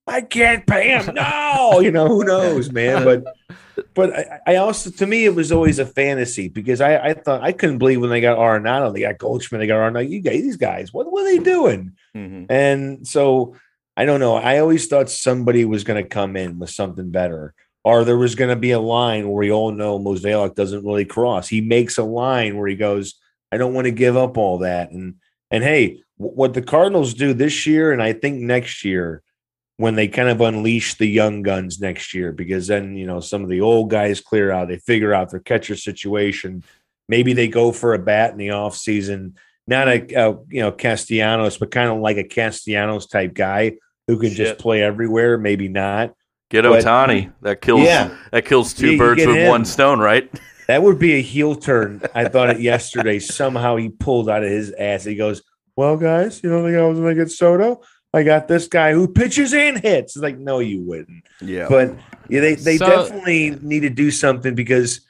I 0.07 0.21
can't 0.23 0.67
pay 0.67 0.89
him. 0.89 1.15
No, 1.15 1.81
you 1.83 1.91
know 1.91 2.09
who 2.09 2.25
knows, 2.25 2.73
man. 2.73 3.05
But 3.05 3.25
but 3.95 4.13
I, 4.13 4.41
I 4.47 4.57
also 4.57 4.91
to 4.91 5.07
me 5.07 5.25
it 5.25 5.35
was 5.35 5.53
always 5.53 5.79
a 5.79 5.87
fantasy 5.87 6.49
because 6.49 6.81
I, 6.81 6.99
I 6.99 7.15
thought 7.15 7.43
I 7.43 7.53
couldn't 7.53 7.79
believe 7.79 8.01
when 8.01 8.11
they 8.11 8.21
got 8.21 8.39
Arenado, 8.39 8.93
they 8.93 9.01
got 9.01 9.19
Goldschmidt, 9.19 9.61
they 9.61 9.67
got 9.67 9.77
Arenado. 9.77 10.09
You 10.09 10.21
guys, 10.21 10.43
these 10.43 10.57
guys, 10.57 10.93
what 10.93 11.11
were 11.13 11.25
they 11.25 11.39
doing? 11.39 11.93
Mhm. 12.17 12.47
And 12.51 13.07
so 13.07 13.57
I 13.97 14.05
don't 14.05 14.21
know. 14.21 14.37
I 14.37 14.59
always 14.59 14.87
thought 14.87 15.11
somebody 15.11 15.65
was 15.65 15.85
going 15.85 16.03
to 16.03 16.09
come 16.09 16.37
in 16.37 16.59
with 16.59 16.71
something 16.71 17.11
better, 17.11 17.55
or 17.85 18.05
there 18.05 18.17
was 18.17 18.35
going 18.35 18.51
to 18.51 18.57
be 18.57 18.71
a 18.71 18.81
line 18.81 19.29
where 19.29 19.37
we 19.37 19.53
all 19.53 19.71
know 19.71 19.99
Mosaic 19.99 20.55
doesn't 20.55 20.85
really 20.85 21.05
cross. 21.05 21.47
He 21.47 21.61
makes 21.61 21.99
a 21.99 22.05
line 22.05 22.57
where 22.57 22.69
he 22.69 22.75
goes, 22.75 23.15
"I 23.53 23.59
don't 23.59 23.75
want 23.75 23.85
to 23.85 23.91
give 23.93 24.17
up 24.17 24.37
all 24.39 24.59
that." 24.59 24.91
And 24.91 25.17
and 25.51 25.63
hey, 25.63 26.03
what 26.17 26.55
the 26.55 26.63
Cardinals 26.63 27.15
do 27.15 27.35
this 27.35 27.67
year, 27.67 27.93
and 27.93 28.03
I 28.03 28.15
think 28.15 28.41
next 28.41 28.83
year, 28.85 29.23
when 29.83 29.97
they 29.97 30.07
kind 30.07 30.29
of 30.29 30.41
unleash 30.41 30.95
the 30.95 31.07
young 31.07 31.43
guns 31.43 31.81
next 31.81 32.15
year, 32.15 32.31
because 32.31 32.69
then 32.69 32.95
you 32.97 33.07
know 33.07 33.19
some 33.21 33.43
of 33.43 33.49
the 33.51 33.61
old 33.61 33.91
guys 33.91 34.21
clear 34.21 34.53
out, 34.53 34.69
they 34.69 34.79
figure 34.79 35.13
out 35.13 35.31
their 35.31 35.41
catcher 35.41 35.75
situation. 35.77 36.63
Maybe 37.09 37.33
they 37.33 37.49
go 37.49 37.73
for 37.73 37.95
a 37.95 37.99
bat 37.99 38.31
in 38.33 38.39
the 38.39 38.49
offseason 38.49 39.35
not 39.69 39.87
a, 39.89 40.15
uh 40.17 40.35
you 40.49 40.61
know 40.61 40.73
Castellanos, 40.73 41.57
but 41.59 41.71
kind 41.71 41.89
of 41.91 41.99
like 41.99 42.17
a 42.17 42.25
Castellanos 42.25 43.07
type 43.07 43.33
guy 43.35 43.73
who 44.09 44.19
can 44.19 44.31
just 44.31 44.59
play 44.59 44.83
everywhere. 44.83 45.39
Maybe 45.39 45.69
not. 45.69 46.15
Get 46.51 46.63
But- 46.65 46.85
Ohtani. 46.85 47.33
That 47.43 47.61
kills 47.61 47.83
Yeah. 47.83 48.11
that 48.33 48.45
kills 48.45 48.75
two 48.75 48.99
birds 48.99 49.25
with 49.25 49.37
him. 49.37 49.49
one 49.49 49.65
stone, 49.65 49.99
right? 50.01 50.29
That 50.69 50.83
would 50.83 50.99
be 50.99 51.15
a 51.15 51.23
heel 51.23 51.55
turn. 51.55 52.03
I 52.15 52.25
thought 52.29 52.51
it 52.51 52.61
yesterday. 52.61 53.19
Somehow 53.21 53.77
he 53.77 53.89
pulled 53.89 54.29
out 54.29 54.43
of 54.45 54.51
his 54.51 54.73
ass. 54.73 55.05
He 55.05 55.15
goes, 55.17 55.43
"Well, 55.77 55.97
guys, 55.97 56.41
you 56.43 56.51
don't 56.51 56.65
think 56.65 56.77
I 56.77 56.83
was 56.87 56.99
going 56.99 57.17
to 57.17 57.23
get 57.23 57.31
Soto? 57.31 57.81
I 58.15 58.23
got 58.23 58.49
this 58.49 58.69
guy 58.69 58.93
who 58.93 59.09
pitches 59.09 59.55
and 59.55 59.79
hits." 59.81 60.17
It's 60.17 60.23
like, 60.23 60.39
no, 60.39 60.59
you 60.61 60.81
wouldn't. 60.83 61.25
Yeah. 61.41 61.67
But 61.69 61.95
yeah, 62.29 62.41
they 62.41 62.55
they 62.55 62.77
So- 62.77 62.87
definitely 62.87 63.59
need 63.63 63.81
to 63.81 63.91
do 63.91 64.11
something 64.11 64.55
because 64.55 65.01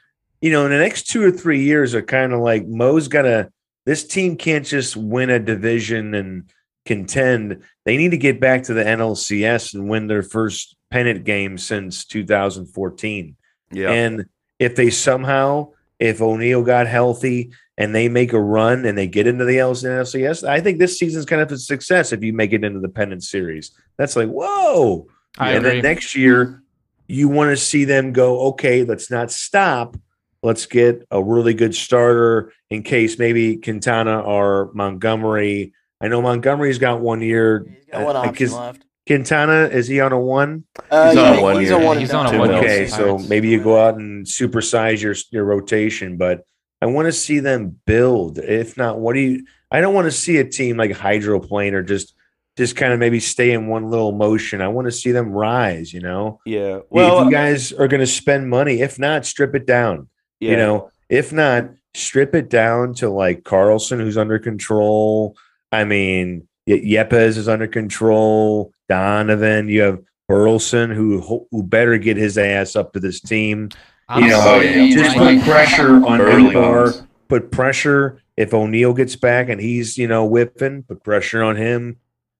you 0.41 0.51
know 0.51 0.65
in 0.65 0.71
the 0.71 0.77
next 0.77 1.03
two 1.07 1.23
or 1.23 1.31
three 1.31 1.61
years 1.63 1.93
are 1.95 2.01
kind 2.01 2.33
of 2.33 2.39
like 2.39 2.67
Mo's 2.67 3.07
gonna. 3.07 3.49
This 3.85 4.05
team 4.07 4.37
can't 4.37 4.65
just 4.65 4.95
win 4.95 5.29
a 5.29 5.39
division 5.39 6.13
and 6.13 6.49
contend. 6.85 7.61
They 7.85 7.97
need 7.97 8.11
to 8.11 8.17
get 8.17 8.39
back 8.39 8.63
to 8.63 8.73
the 8.73 8.83
NLCS 8.83 9.73
and 9.73 9.89
win 9.89 10.07
their 10.07 10.23
first 10.23 10.75
pennant 10.89 11.25
game 11.25 11.57
since 11.57 12.05
2014. 12.05 13.35
yeah. 13.71 13.91
And 13.91 14.25
if 14.59 14.75
they 14.75 14.89
somehow, 14.89 15.71
if 15.99 16.21
O'Neill 16.21 16.63
got 16.63 16.87
healthy 16.87 17.51
and 17.77 17.93
they 17.95 18.07
make 18.07 18.33
a 18.33 18.39
run 18.39 18.85
and 18.85 18.97
they 18.97 19.07
get 19.07 19.27
into 19.27 19.45
the 19.45 19.57
NLCS, 19.57 20.47
I 20.47 20.61
think 20.61 20.79
this 20.79 20.99
season's 20.99 21.25
kind 21.25 21.41
of 21.41 21.51
a 21.51 21.57
success 21.57 22.11
if 22.11 22.23
you 22.23 22.33
make 22.33 22.53
it 22.53 22.63
into 22.63 22.79
the 22.79 22.89
pennant 22.89 23.23
series. 23.23 23.71
That's 23.97 24.15
like, 24.15 24.29
whoa. 24.29 25.07
I 25.37 25.51
and 25.51 25.65
agree. 25.65 25.81
then 25.81 25.83
next 25.83 26.15
year, 26.15 26.61
you 27.07 27.27
want 27.29 27.49
to 27.49 27.57
see 27.57 27.85
them 27.85 28.13
go, 28.13 28.47
okay, 28.49 28.83
let's 28.83 29.09
not 29.09 29.31
stop. 29.31 29.97
let's 30.43 30.65
get 30.65 31.07
a 31.09 31.23
really 31.23 31.53
good 31.53 31.73
starter 31.73 32.51
in 32.69 32.83
case 32.83 33.17
maybe 33.17 33.57
Quintana 33.57 34.19
or 34.19 34.71
Montgomery. 34.73 35.73
I 36.01 36.09
know 36.09 36.21
Montgomery's 36.21 36.77
got 36.77 36.99
one 36.99 37.21
year. 37.21 37.65
He's 37.67 37.85
got 37.85 38.05
one 38.05 38.15
uh, 38.15 38.19
option 38.19 38.31
because 38.33 38.53
left. 38.53 38.85
Quintana 39.07 39.69
is 39.69 39.87
he 39.87 39.99
on 40.01 40.11
a 40.11 40.19
one? 40.19 40.65
Uh, 40.89 41.07
He's 41.07 41.15
yeah, 41.15 41.31
on 41.31 41.39
a 41.39 41.41
one 41.41 41.59
he's 41.59 41.69
year. 41.69 41.77
on 41.77 41.83
one. 41.83 41.97
He's 41.97 42.13
on 42.13 42.33
a 42.33 42.37
one. 42.37 42.51
Okay, 42.51 42.87
so 42.87 43.17
maybe 43.17 43.49
you 43.49 43.61
go 43.63 43.81
out 43.81 43.95
and 43.95 44.25
supersize 44.25 45.01
your 45.01 45.15
your 45.31 45.45
rotation, 45.45 46.17
but 46.17 46.45
I 46.83 46.85
want 46.87 47.05
to 47.05 47.13
see 47.13 47.39
them 47.39 47.79
build. 47.85 48.39
If 48.39 48.75
not, 48.75 48.99
what 48.99 49.13
do 49.13 49.21
you? 49.21 49.45
I 49.71 49.79
don't 49.79 49.93
want 49.93 50.05
to 50.05 50.11
see 50.11 50.35
a 50.37 50.43
team 50.43 50.75
like 50.75 50.91
hydroplane 50.91 51.73
or 51.73 51.81
just 51.81 52.13
just 52.57 52.75
kind 52.75 52.91
of 52.91 52.99
maybe 52.99 53.21
stay 53.21 53.51
in 53.51 53.67
one 53.67 53.89
little 53.89 54.11
motion. 54.11 54.61
I 54.61 54.67
want 54.67 54.85
to 54.87 54.91
see 54.91 55.11
them 55.13 55.31
rise. 55.31 55.93
You 55.93 56.01
know, 56.01 56.41
Yeah. 56.45 56.77
if 56.79 56.83
Well, 56.89 57.23
you 57.25 57.31
guys 57.31 57.71
are 57.71 57.87
going 57.87 58.01
to 58.01 58.05
spend 58.07 58.49
money, 58.49 58.81
if 58.81 58.99
not, 58.99 59.25
strip 59.25 59.55
it 59.55 59.65
down. 59.65 60.09
yeah. 60.41 60.51
You 60.51 60.57
know, 60.57 60.91
if 61.09 61.31
not, 61.31 61.69
strip 61.95 62.35
it 62.35 62.49
down 62.49 62.93
to 62.95 63.09
like 63.09 63.45
Carlson, 63.45 63.99
who's 64.01 64.17
under 64.17 64.37
control. 64.37 65.37
I 65.71 65.85
mean, 65.85 66.47
Yepez 66.67 67.37
is 67.37 67.47
under 67.47 67.67
control. 67.67 68.73
Donovan, 68.89 69.69
you 69.69 69.81
have 69.83 69.99
Burleson, 70.27 70.91
who 70.91 71.45
who 71.49 71.63
better 71.63 71.97
get 71.97 72.17
his 72.17 72.37
ass 72.37 72.75
up 72.75 72.91
to 72.93 72.99
this 72.99 73.21
team. 73.21 73.69
You 74.17 74.27
know, 74.27 74.61
just 74.93 75.17
put 75.17 75.41
pressure 75.43 75.95
on 76.05 76.19
ones. 76.53 77.03
Put 77.29 77.51
pressure 77.51 78.21
if 78.37 78.53
O'Neill 78.53 78.93
gets 78.93 79.15
back 79.15 79.49
and 79.49 79.59
he's 79.59 79.97
you 79.97 80.07
know 80.07 80.25
whipping. 80.25 80.83
Put 80.83 81.03
pressure 81.03 81.41
on 81.41 81.55
him. 81.55 81.97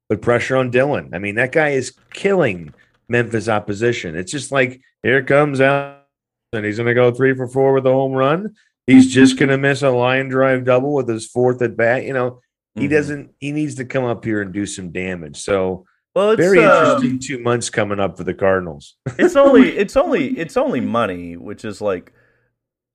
Put 0.10 0.22
pressure 0.22 0.56
on 0.58 0.72
Dylan. 0.72 1.14
I 1.16 1.20
mean, 1.20 1.36
that 1.36 1.52
guy 1.52 1.70
is 1.70 1.94
killing 2.14 2.74
Memphis 3.08 3.48
opposition. 3.48 4.16
It's 4.16 4.32
just 4.32 4.52
like 4.52 4.82
here 5.02 5.24
comes 5.24 5.62
out, 5.62 6.04
and 6.52 6.66
he's 6.66 6.78
going 6.78 6.88
to 6.88 6.94
go 6.94 7.12
three 7.12 7.34
for 7.34 7.48
four 7.48 7.74
with 7.74 7.88
a 7.88 7.92
home 7.92 8.12
run. 8.14 8.56
He's 8.86 9.12
just 9.12 9.40
going 9.40 9.50
to 9.50 9.58
miss 9.58 9.82
a 9.82 9.90
line 9.90 10.28
drive 10.28 10.66
double 10.66 10.94
with 10.94 11.08
his 11.08 11.26
fourth 11.26 11.62
at 11.62 11.78
bat. 11.78 12.04
You 12.04 12.14
know, 12.14 12.42
he 12.76 12.88
Mhm. 12.88 12.92
doesn't. 12.92 13.32
He 13.40 13.52
needs 13.54 13.76
to 13.76 13.86
come 13.86 14.04
up 14.04 14.26
here 14.26 14.42
and 14.42 14.52
do 14.54 14.66
some 14.66 14.92
damage. 14.92 15.38
So 15.38 15.86
Well, 16.16 16.32
it's 16.32 16.40
very 16.40 16.64
uh, 16.64 16.80
interesting 16.96 17.20
two 17.20 17.40
months 17.40 17.70
coming 17.70 18.00
up 18.00 18.18
for 18.18 18.24
the 18.24 18.34
Cardinals. 18.34 18.96
it's 19.18 19.36
only 19.36 19.78
it's 19.78 19.98
only 19.98 20.38
it's 20.38 20.58
only 20.58 20.80
money, 20.80 21.38
which 21.38 21.66
is 21.66 21.82
like 21.82 22.14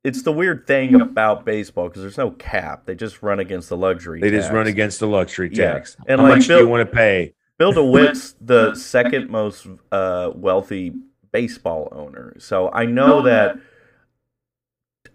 it's 0.05 0.23
the 0.23 0.33
weird 0.33 0.67
thing 0.67 1.01
about 1.01 1.45
baseball 1.45 1.89
because 1.89 2.03
there's 2.03 2.17
no 2.19 2.31
cap. 2.33 2.87
They 2.87 2.95
just 2.95 3.23
run 3.23 3.41
against 3.41 3.69
the 3.69 3.77
luxury. 3.77 4.21
They 4.21 4.31
just 4.31 4.53
run 4.53 4.69
against 4.69 5.01
the 5.01 5.09
luxury 5.09 5.51
Yeah. 5.53 5.73
tax. 5.75 5.97
And 6.07 6.21
How 6.21 6.29
like 6.29 6.39
much 6.39 6.47
do 6.47 6.57
you 6.59 6.69
want 6.69 6.89
to 6.89 6.95
pay? 6.95 7.35
Bill 7.59 7.73
DeWitt's 7.75 8.37
the 8.41 8.75
second 8.77 9.29
most 9.29 9.67
uh, 9.91 10.31
wealthy 10.35 10.93
baseball 11.33 11.89
owner. 11.91 12.35
So 12.39 12.71
I 12.73 12.87
know 12.87 13.23
that 13.23 13.59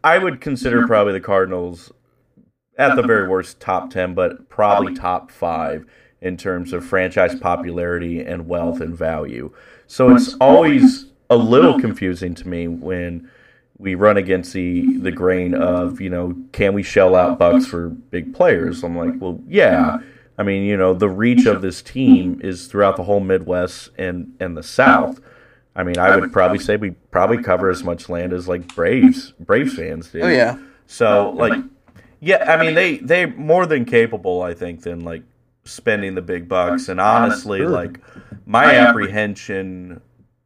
I 0.03 0.17
would 0.17 0.41
consider 0.41 0.85
probably 0.85 1.13
the 1.13 1.21
Cardinals 1.21 1.91
at 2.77 2.95
the 2.95 3.03
very 3.03 3.29
worst 3.29 3.61
top 3.61 3.89
10, 3.89 4.13
but 4.13 4.49
probably 4.49 4.93
top 4.93 5.31
five 5.31 5.85
in 6.23 6.37
terms 6.37 6.71
of 6.71 6.85
franchise 6.85 7.35
popularity 7.35 8.21
and 8.21 8.47
wealth 8.47 8.79
and 8.79 8.95
value. 8.95 9.53
So 9.87 10.15
it's 10.15 10.33
always 10.35 11.07
a 11.29 11.35
little 11.35 11.79
confusing 11.79 12.33
to 12.35 12.47
me 12.47 12.67
when 12.67 13.29
we 13.77 13.95
run 13.95 14.15
against 14.17 14.53
the 14.53 14.97
the 14.97 15.11
grain 15.11 15.53
of 15.53 15.99
you 15.99 16.09
know 16.09 16.35
can 16.53 16.73
we 16.73 16.81
shell 16.81 17.15
out 17.15 17.37
bucks 17.37 17.65
for 17.65 17.89
big 17.89 18.33
players? 18.33 18.83
I'm 18.83 18.97
like 18.97 19.13
well 19.19 19.41
yeah. 19.47 19.99
I 20.37 20.43
mean 20.43 20.63
you 20.63 20.77
know 20.77 20.93
the 20.93 21.09
reach 21.09 21.45
of 21.45 21.61
this 21.61 21.81
team 21.81 22.39
is 22.41 22.67
throughout 22.67 22.95
the 22.95 23.03
whole 23.03 23.19
midwest 23.19 23.89
and 23.97 24.33
and 24.39 24.55
the 24.55 24.63
south. 24.63 25.19
I 25.75 25.83
mean 25.83 25.97
i 25.97 26.15
would 26.15 26.31
probably 26.31 26.59
say 26.59 26.77
we 26.77 26.91
probably 27.11 27.43
cover 27.43 27.69
as 27.69 27.83
much 27.83 28.07
land 28.07 28.31
as 28.31 28.47
like 28.47 28.73
braves 28.75 29.33
braves 29.39 29.75
fans 29.75 30.09
do. 30.09 30.21
Oh 30.21 30.27
yeah. 30.27 30.57
so 30.85 31.31
like 31.31 31.61
yeah 32.19 32.53
i 32.53 32.63
mean 32.63 32.75
they 32.75 32.97
they 32.97 33.25
more 33.25 33.65
than 33.65 33.83
capable 33.83 34.43
i 34.43 34.53
think 34.53 34.83
than 34.83 34.99
like 35.01 35.23
spending 35.65 36.15
the 36.15 36.21
big 36.21 36.47
bucks. 36.47 36.89
And 36.89 36.99
honestly 36.99 37.61
like 37.65 37.99
my 38.45 38.75
apprehension 38.75 40.01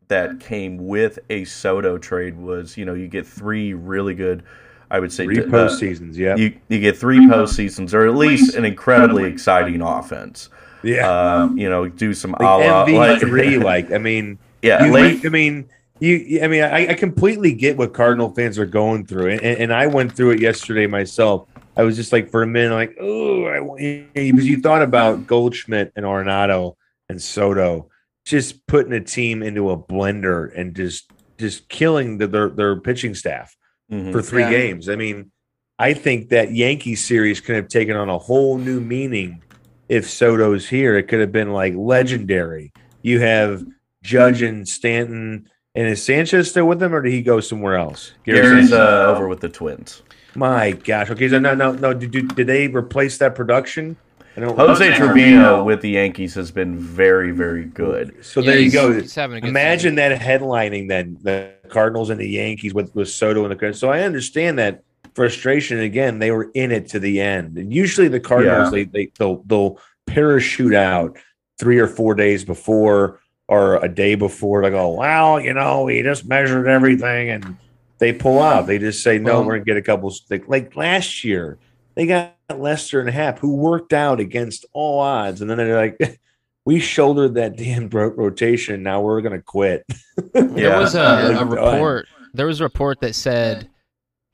that 0.07 0.39
came 0.39 0.87
with 0.87 1.19
a 1.29 1.43
Soto 1.45 1.97
trade 1.97 2.37
was, 2.37 2.77
you 2.77 2.85
know, 2.85 2.93
you 2.93 3.07
get 3.07 3.25
three 3.27 3.73
really 3.73 4.13
good, 4.13 4.43
I 4.89 4.99
would 4.99 5.11
say, 5.11 5.25
Three 5.25 5.39
uh, 5.39 5.45
postseasons, 5.47 6.15
yeah, 6.15 6.35
you 6.35 6.55
you 6.69 6.79
get 6.79 6.97
three 6.97 7.19
postseasons 7.27 7.93
or 7.93 8.07
at 8.07 8.15
least 8.15 8.55
an 8.55 8.63
incredibly 8.63 9.25
exciting 9.25 9.81
offense. 9.81 10.49
yeah. 10.83 11.09
Um, 11.41 11.57
you 11.57 11.69
know, 11.69 11.87
do 11.89 12.13
some 12.13 12.33
a 12.35 12.43
like 12.43 12.67
la, 12.67 12.83
like, 12.83 13.19
three, 13.19 13.57
like 13.57 13.91
I 13.91 13.97
mean, 13.97 14.37
yeah, 14.61 14.85
you, 14.85 14.91
late, 14.93 15.25
I 15.25 15.29
mean, 15.29 15.67
you, 15.99 16.15
you- 16.15 16.41
I 16.43 16.47
mean, 16.47 16.63
I, 16.63 16.89
I 16.89 16.93
completely 16.93 17.51
get 17.53 17.75
what 17.75 17.93
Cardinal 17.93 18.29
fans 18.33 18.57
are 18.59 18.65
going 18.65 19.05
through, 19.05 19.31
and, 19.31 19.41
and 19.43 19.73
I 19.73 19.87
went 19.87 20.15
through 20.15 20.31
it 20.31 20.39
yesterday 20.41 20.87
myself. 20.87 21.47
I 21.77 21.83
was 21.83 21.95
just 21.95 22.11
like 22.11 22.29
for 22.31 22.41
a 22.43 22.47
minute, 22.47 22.73
like, 22.73 22.97
oh, 22.99 23.45
I 23.45 23.59
want 23.59 23.79
because 24.13 24.47
you 24.47 24.59
thought 24.61 24.81
about 24.81 25.27
Goldschmidt 25.27 25.91
and 25.95 26.05
Arenado 26.05 26.73
and 27.07 27.21
Soto, 27.21 27.89
just 28.25 28.65
putting 28.67 28.93
a 28.93 28.99
team 29.01 29.43
into 29.43 29.69
a 29.69 29.77
blender 29.77 30.51
and 30.57 30.75
just 30.75 31.11
just 31.37 31.69
killing 31.69 32.17
the, 32.17 32.27
their 32.27 32.49
their 32.49 32.79
pitching 32.81 33.13
staff 33.13 33.55
Mhm. 33.91 34.11
for 34.11 34.21
three 34.21 34.41
Yeah. 34.41 34.49
games. 34.51 34.89
I 34.89 34.95
mean, 34.95 35.31
I 35.77 35.93
think 35.93 36.29
that 36.29 36.51
Yankee 36.53 36.95
series 36.95 37.39
could 37.39 37.55
have 37.55 37.67
taken 37.67 37.95
on 37.95 38.09
a 38.09 38.17
whole 38.17 38.57
new 38.57 38.79
meaning 38.81 39.43
if 39.87 40.09
Soto's 40.09 40.67
here. 40.67 40.97
It 40.97 41.03
could 41.03 41.19
have 41.19 41.31
been 41.31 41.53
like 41.53 41.75
legendary. 41.75 42.73
You 43.03 43.19
have 43.19 43.63
Judge 44.03 44.41
and 44.41 44.67
Stanton, 44.67 45.47
and 45.77 45.85
is 45.85 46.03
Sanchez 46.03 46.49
still 46.49 46.65
with 46.65 46.79
them, 46.79 46.93
or 46.93 47.03
did 47.03 47.13
he 47.13 47.21
go 47.21 47.39
somewhere 47.39 47.75
else? 47.75 48.13
Gary's 48.25 48.73
uh, 48.73 49.13
over 49.15 49.27
with 49.27 49.41
the 49.41 49.49
Twins. 49.49 50.01
My 50.33 50.71
gosh. 50.71 51.11
Okay, 51.11 51.29
so 51.29 51.37
no, 51.37 51.53
no, 51.53 51.71
no. 51.71 51.93
Did, 51.93 52.09
did, 52.09 52.35
did 52.35 52.47
they 52.47 52.67
replace 52.67 53.19
that 53.19 53.35
production? 53.35 53.95
I 54.35 54.39
don't. 54.39 54.57
Jose 54.57 54.95
Trevino 54.95 55.63
with 55.63 55.81
the 55.81 55.91
Yankees 55.91 56.33
has 56.33 56.49
been 56.49 56.75
very, 56.79 57.29
very 57.29 57.65
good. 57.65 58.25
So 58.25 58.41
Yeah, 58.41 58.51
there 58.51 58.59
you 58.59 58.71
go. 58.71 58.91
he's 58.91 59.13
having 59.13 59.37
a 59.37 59.41
good 59.41 59.49
Imagine 59.49 59.95
that 59.95 60.19
headlining 60.19 60.87
then 60.87 61.19
the 61.21 61.51
Cardinals 61.69 62.09
and 62.09 62.19
the 62.19 62.27
Yankees 62.27 62.73
with, 62.73 62.93
with 62.95 63.09
Soto 63.09 63.43
and 63.43 63.51
the 63.51 63.55
Cardinals. 63.55 63.79
So 63.79 63.91
I 63.91 64.01
understand 64.01 64.57
that 64.57 64.83
frustration. 65.13 65.79
Again, 65.79 66.17
they 66.17 66.31
were 66.31 66.49
in 66.55 66.71
it 66.71 66.87
to 66.89 66.99
the 66.99 67.21
end. 67.21 67.55
And 67.59 67.71
usually 67.71 68.07
the 68.07 68.19
Cardinals 68.19 68.71
they, 68.71 68.85
they 68.85 69.11
they'll 69.19 69.43
they'll 69.45 69.79
parachute 70.07 70.73
out 70.73 71.17
three 71.59 71.77
or 71.77 71.87
four 71.87 72.15
days 72.15 72.43
before 72.43 73.19
or 73.47 73.77
a 73.83 73.87
day 73.87 74.15
before. 74.15 74.61
They 74.61 74.69
go, 74.69 74.89
well, 74.91 75.39
you 75.39 75.53
know, 75.53 75.83
we 75.83 76.01
just 76.01 76.25
measured 76.25 76.67
everything 76.67 77.29
and 77.29 77.57
they 77.99 78.13
pull 78.13 78.41
out. 78.41 78.67
They 78.67 78.77
just 78.79 79.01
say, 79.03 79.17
no, 79.17 79.41
we're 79.41 79.55
gonna 79.55 79.65
get 79.65 79.77
a 79.77 79.81
couple 79.81 80.13
like, 80.29 80.47
like 80.47 80.75
last 80.75 81.23
year. 81.23 81.57
They 81.95 82.05
got 82.05 82.35
Lester 82.55 83.01
and 83.01 83.09
Happ, 83.09 83.39
who 83.39 83.55
worked 83.55 83.91
out 83.91 84.19
against 84.19 84.65
all 84.71 84.99
odds, 84.99 85.41
and 85.41 85.49
then 85.49 85.57
they're 85.57 85.75
like, 85.75 86.19
"We 86.65 86.79
shouldered 86.79 87.33
that 87.35 87.57
damn 87.57 87.89
ro- 87.89 88.09
rotation. 88.09 88.83
Now 88.83 89.01
we're 89.01 89.21
gonna 89.21 89.41
quit." 89.41 89.83
There 90.33 90.79
was 90.79 90.93
a, 90.93 91.31
Like, 91.33 91.41
a 91.41 91.45
report. 91.45 92.07
There 92.35 92.45
was 92.45 92.59
a 92.59 92.65
report 92.65 93.01
that 93.01 93.15
said 93.15 93.67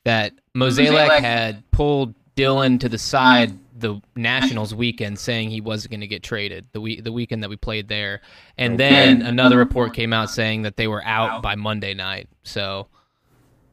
that 0.04 0.34
Mozeliak 0.58 1.22
had 1.22 1.64
pulled 1.72 2.16
Dylan 2.36 2.82
to 2.82 2.90
the 2.90 2.98
side 2.98 3.58
the 3.84 4.02
Nationals 4.16 4.74
weekend, 4.74 5.20
saying 5.20 5.52
he 5.52 5.62
wasn't 5.62 5.92
going 5.92 6.02
to 6.02 6.08
get 6.08 6.24
traded 6.24 6.66
the 6.72 6.82
week 6.82 7.04
the 7.04 7.12
weekend 7.12 7.44
that 7.44 7.50
we 7.50 7.56
played 7.56 7.88
there, 7.88 8.22
and 8.58 8.80
then 8.80 9.22
another 9.22 9.58
report 9.58 9.94
came 9.94 10.12
out 10.12 10.32
saying 10.32 10.64
that 10.64 10.76
they 10.78 10.88
were 10.88 11.04
out 11.06 11.44
by 11.44 11.54
Monday 11.54 11.94
night. 11.94 12.28
So 12.42 12.88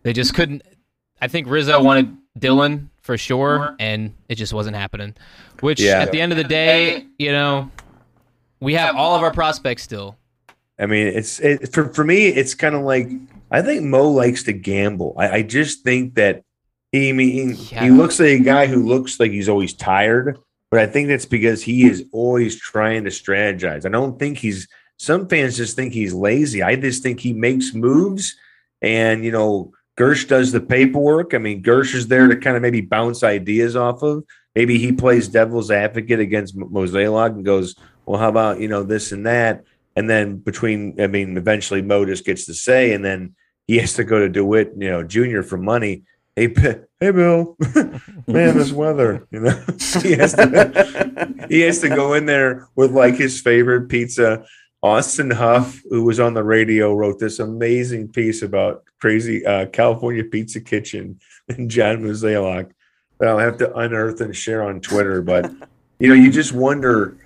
they 0.03 0.13
just 0.13 0.35
couldn't. 0.35 0.63
I 1.23 1.29
think 1.29 1.49
Rizzo 1.49 1.83
wanted 1.83 2.15
Dylan 2.39 2.89
for 3.03 3.17
sure, 3.17 3.75
and 3.81 4.15
it 4.29 4.35
just 4.35 4.53
wasn't 4.53 4.77
happening. 4.77 5.15
Which 5.61 5.81
Yeah. 5.81 6.01
at 6.01 6.13
the 6.13 6.21
end 6.21 6.33
of 6.33 6.39
the 6.39 6.45
day, 6.45 7.07
you 7.19 7.33
know, 7.33 7.71
we 8.61 8.75
have 8.75 8.97
all 8.97 9.17
of 9.17 9.23
our 9.23 9.33
prospects 9.33 9.83
still. 9.83 10.17
I 10.79 10.87
mean, 10.87 11.07
it's 11.07 11.41
it, 11.41 11.73
for 11.73 11.89
for 11.93 12.05
me. 12.05 12.29
It's 12.29 12.55
kind 12.55 12.75
of 12.75 12.83
like 12.83 13.09
I 13.51 13.63
think 13.63 13.83
Mo 13.83 14.11
likes 14.11 14.43
to 14.45 14.53
gamble. 14.53 15.15
I, 15.19 15.29
I 15.31 15.43
just 15.43 15.83
think 15.85 16.15
that 16.15 16.43
he 16.93 17.11
I 17.11 17.13
mean 17.13 17.57
Yeah. 17.71 17.85
he 17.85 17.91
looks 17.91 18.19
like 18.19 18.29
a 18.31 18.39
guy 18.41 18.67
who 18.67 18.87
looks 18.87 19.19
like 19.21 19.31
he's 19.31 19.49
always 19.49 19.73
tired, 19.75 20.39
but 20.71 20.81
I 20.81 20.87
think 20.87 21.09
that's 21.09 21.27
because 21.27 21.63
he 21.63 21.87
is 21.89 22.05
always 22.13 22.57
trying 22.61 23.05
to 23.05 23.11
strategize. 23.11 23.85
I 23.87 23.89
don't 23.91 24.19
think 24.19 24.39
he's. 24.39 24.69
Some 24.99 25.29
fans 25.29 25.57
just 25.57 25.77
think 25.77 25.95
he's 25.95 26.13
lazy. 26.13 26.63
I 26.63 26.77
just 26.77 27.03
think 27.03 27.21
he 27.21 27.33
makes 27.33 27.73
moves, 27.75 28.37
and 28.83 29.25
you 29.25 29.33
know, 29.33 29.73
Girsch 29.99 30.29
does 30.29 30.53
the 30.53 30.61
paperwork. 30.61 31.33
I 31.33 31.39
mean, 31.39 31.63
Girsch 31.63 31.95
is 31.95 32.09
there 32.09 32.29
to 32.29 32.37
kind 32.37 32.55
of 32.57 32.61
maybe 32.63 32.83
bounce 32.83 33.23
ideas 33.23 33.77
off 33.77 34.03
of. 34.03 34.25
Maybe 34.55 34.77
he 34.79 34.93
plays 34.93 35.29
devil's 35.29 35.71
advocate 35.71 36.21
against 36.21 36.55
M- 36.57 36.69
Mosaic 36.71 37.33
and 37.33 37.45
goes, 37.45 37.75
"Well, 38.05 38.21
how 38.21 38.29
about 38.29 38.61
you 38.61 38.69
know 38.69 38.83
this 38.83 39.11
and 39.13 39.25
that?" 39.27 39.65
And 39.97 40.09
then 40.09 40.37
between, 40.37 41.01
I 41.01 41.07
mean, 41.07 41.37
eventually 41.37 41.83
Mo 41.83 42.05
just 42.05 42.25
gets 42.27 42.45
to 42.47 42.55
say, 42.55 42.93
and 42.93 43.03
then 43.05 43.35
he 43.67 43.79
has 43.79 43.95
to 43.95 44.05
go 44.05 44.19
to 44.21 44.29
DeWitt, 44.29 44.75
you 44.79 44.89
know, 44.91 45.03
Junior 45.03 45.43
for 45.43 45.57
money. 45.57 46.03
Hey, 46.37 46.55
hey, 47.01 47.11
Bill, 47.11 47.57
man, 48.27 48.57
this 48.57 48.73
weather, 48.73 49.27
you 49.31 49.41
know, 49.41 49.51
he 50.03 50.13
has 50.13 50.35
to, 50.35 51.47
he 51.49 51.61
has 51.61 51.81
to 51.81 51.89
go 51.89 52.15
in 52.15 52.27
there 52.27 52.69
with 52.77 52.93
like 52.93 53.17
his 53.17 53.41
favorite 53.41 53.89
pizza, 53.89 54.45
Austin 54.83 55.31
Huff, 55.31 55.81
who 55.91 56.05
was 56.05 56.21
on 56.21 56.35
the 56.35 56.45
radio, 56.45 56.95
wrote 56.95 57.19
this 57.19 57.41
amazing 57.41 58.09
piece 58.09 58.43
about 58.43 58.85
crazy 59.01 59.45
uh, 59.45 59.67
California 59.67 60.25
Pizza 60.25 60.61
Kitchen 60.61 61.21
and 61.49 61.71
John 61.71 61.99
Mozeliak 61.99 62.71
that 63.19 63.29
I'll 63.29 63.39
have 63.39 63.59
to 63.59 63.77
unearth 63.77 64.21
and 64.21 64.35
share 64.35 64.63
on 64.63 64.81
Twitter. 64.81 65.23
But 65.23 65.53
you 65.99 66.09
know, 66.09 66.15
you 66.15 66.31
just 66.31 66.53
wonder 66.53 67.17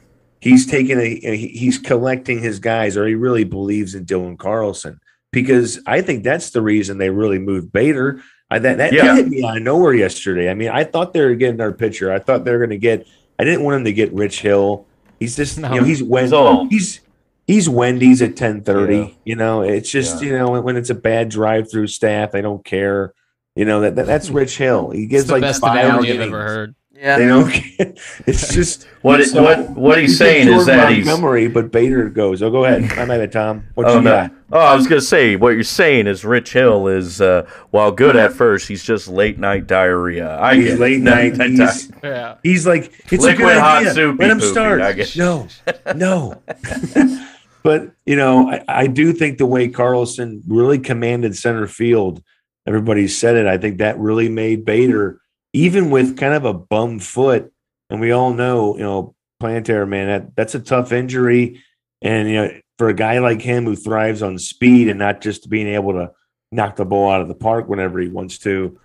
he's 0.41 0.67
taking 0.67 0.99
a 0.99 1.37
he's 1.37 1.79
collecting 1.79 2.41
his 2.41 2.59
guys, 2.59 2.97
or 2.97 3.07
he 3.07 3.15
really 3.15 3.45
believes 3.45 3.95
in 3.95 4.05
Dylan 4.05 4.39
Carlson 4.39 5.01
because 5.33 5.81
I 5.87 6.03
think 6.03 6.23
that's 6.23 6.51
the 6.51 6.63
reason 6.63 6.99
they 6.99 7.11
really 7.11 7.39
moved 7.39 7.73
Bader. 7.73 8.23
I, 8.55 8.59
that 8.61 8.79
that, 8.79 8.93
Yeah. 8.93 9.15
hit 9.17 9.29
me 9.29 9.45
out 9.45 9.57
of 9.57 9.63
nowhere 9.63 9.95
yesterday. 9.95 10.49
I 10.51 10.55
mean, 10.55 10.69
I 10.71 10.85
thought 10.85 11.13
they 11.13 11.23
were 11.25 11.35
getting 11.35 11.61
our 11.61 11.73
pitcher. 11.73 12.13
I 12.13 12.19
thought 12.19 12.45
they 12.45 12.53
were 12.53 12.59
going 12.59 12.71
to 12.71 12.79
get. 12.79 13.07
I 13.39 13.45
didn't 13.45 13.65
want 13.65 13.77
him 13.79 13.85
to 13.85 13.93
get 13.93 14.13
Rich 14.13 14.41
Hill. 14.43 14.87
He's 15.21 15.37
just 15.37 15.59
No. 15.59 15.73
you 15.75 15.81
know 15.81 15.87
he's 15.87 16.03
when 16.03 16.25
He's 16.31 16.71
he's 16.71 17.01
he's 17.47 17.69
Wendy's 17.69 18.23
at 18.23 18.37
ten 18.37 18.63
thirty. 18.63 18.97
Yeah. 18.97 19.09
You 19.25 19.37
know, 19.37 19.63
it's 19.63 19.91
just 19.91 20.23
Yeah. 20.23 20.29
you 20.31 20.39
know 20.39 20.51
when, 20.53 20.63
when 20.63 20.77
it's 20.77 20.91
a 20.91 20.95
bad 20.95 21.29
drive 21.31 21.71
through 21.71 21.87
staff, 21.89 22.35
I 22.35 22.41
don't 22.41 22.65
care. 22.65 23.13
You 23.57 23.65
know 23.65 23.81
that, 23.83 23.97
that 23.97 24.07
that's 24.07 24.31
Rich 24.41 24.57
Hill. 24.59 24.91
He 24.91 25.03
It's 25.05 25.11
gives 25.11 25.27
the 25.27 25.33
like 25.35 25.43
best 25.43 25.61
five 25.61 25.85
analogy 25.85 26.13
I've 26.13 26.21
ever 26.21 26.43
heard. 26.43 26.75
Yeah. 27.05 27.19
They 27.19 27.27
don't. 27.27 27.51
care. 27.51 27.93
It's 28.27 28.55
just 28.55 28.87
What 29.03 29.21
it- 29.21 29.35
what- 29.35 29.71
what 29.77 29.99
he's 29.99 30.17
saying 30.17 30.49
is 30.49 30.65
that 30.65 30.91
he's- 30.91 31.05
memory, 31.07 31.49
but 31.49 31.71
Bader 31.71 32.09
goes. 32.09 32.43
Oh, 32.43 32.51
go 32.51 32.65
ahead. 32.65 32.91
I'm 32.99 33.11
at 33.11 33.21
it, 33.21 33.31
Tom. 33.31 33.65
What 33.75 33.87
Oh 33.87 33.97
you 33.97 34.01
no! 34.01 34.11
got? 34.11 34.31
Oh, 34.51 34.59
I 34.59 34.75
was 34.75 34.87
gonna 34.87 35.03
say 35.03 35.37
what 35.37 35.51
you're 35.51 35.65
saying 35.65 36.07
is 36.07 36.25
Rich 36.25 36.55
Hill 36.55 36.89
is 36.89 37.21
uh, 37.21 37.45
while 37.73 37.93
good 37.93 38.17
at 38.17 38.33
first, 38.33 38.69
he's 38.69 38.83
just 38.83 39.07
late 39.07 39.39
night 39.39 39.67
diarrhea. 39.67 40.39
I 40.41 40.55
He's 40.55 40.79
late 40.79 41.01
No, 41.03 41.15
night. 41.15 41.35
that- 41.35 41.51
He's, 41.51 41.93
Yeah. 42.03 42.35
he's 42.43 42.67
like 42.67 42.91
it's 43.13 43.23
Liquid 43.23 43.35
a 43.49 43.51
good 43.53 43.59
hot 43.59 43.79
idea. 43.83 43.93
soupy 43.93 44.19
Let 44.23 44.31
him 44.31 44.39
poopy, 44.39 44.51
start. 44.53 44.81
I 44.81 44.93
guess. 44.95 45.15
No, 45.15 45.47
no. 45.95 46.43
but 47.63 47.91
you 48.07 48.17
know, 48.17 48.49
I, 48.51 48.65
I 48.67 48.87
do 48.87 49.13
think 49.13 49.39
the 49.39 49.47
way 49.47 49.69
Carlson 49.69 50.43
really 50.47 50.79
commanded 50.79 51.37
center 51.37 51.67
field, 51.67 52.23
everybody 52.67 53.09
said 53.09 53.37
it. 53.37 53.47
I 53.47 53.59
think 53.59 53.79
that 53.79 53.99
really 53.99 54.29
made 54.29 54.65
Bader, 54.65 55.19
even 55.55 55.89
with 55.89 56.19
kind 56.19 56.35
of 56.35 56.45
a 56.45 56.53
bum 56.53 56.99
foot, 56.99 57.51
and 57.89 58.01
we 58.01 58.11
all 58.11 58.35
know, 58.35 58.77
you 58.77 58.83
know, 58.83 59.15
plantar 59.41 59.89
man, 59.89 60.09
that 60.09 60.37
that's 60.37 60.55
a 60.55 60.61
tough 60.61 60.93
injury, 60.93 61.63
and 62.03 62.29
you 62.29 62.35
know, 62.35 62.51
for 62.77 62.89
a 62.89 62.95
guy 62.95 63.21
like 63.21 63.41
him 63.41 63.65
who 63.65 63.77
thrives 63.77 64.23
on 64.23 64.39
speed 64.39 64.89
and 64.89 64.99
not 64.99 65.21
just 65.21 65.49
being 65.49 65.69
able 65.69 65.93
to 65.93 66.11
knock 66.51 66.77
the 66.77 66.85
ball 66.85 67.11
out 67.11 67.23
of 67.23 67.29
the 67.29 67.35
park 67.35 67.69
whenever 67.69 68.01
he 68.01 68.09
wants 68.09 68.39
to. 68.39 68.79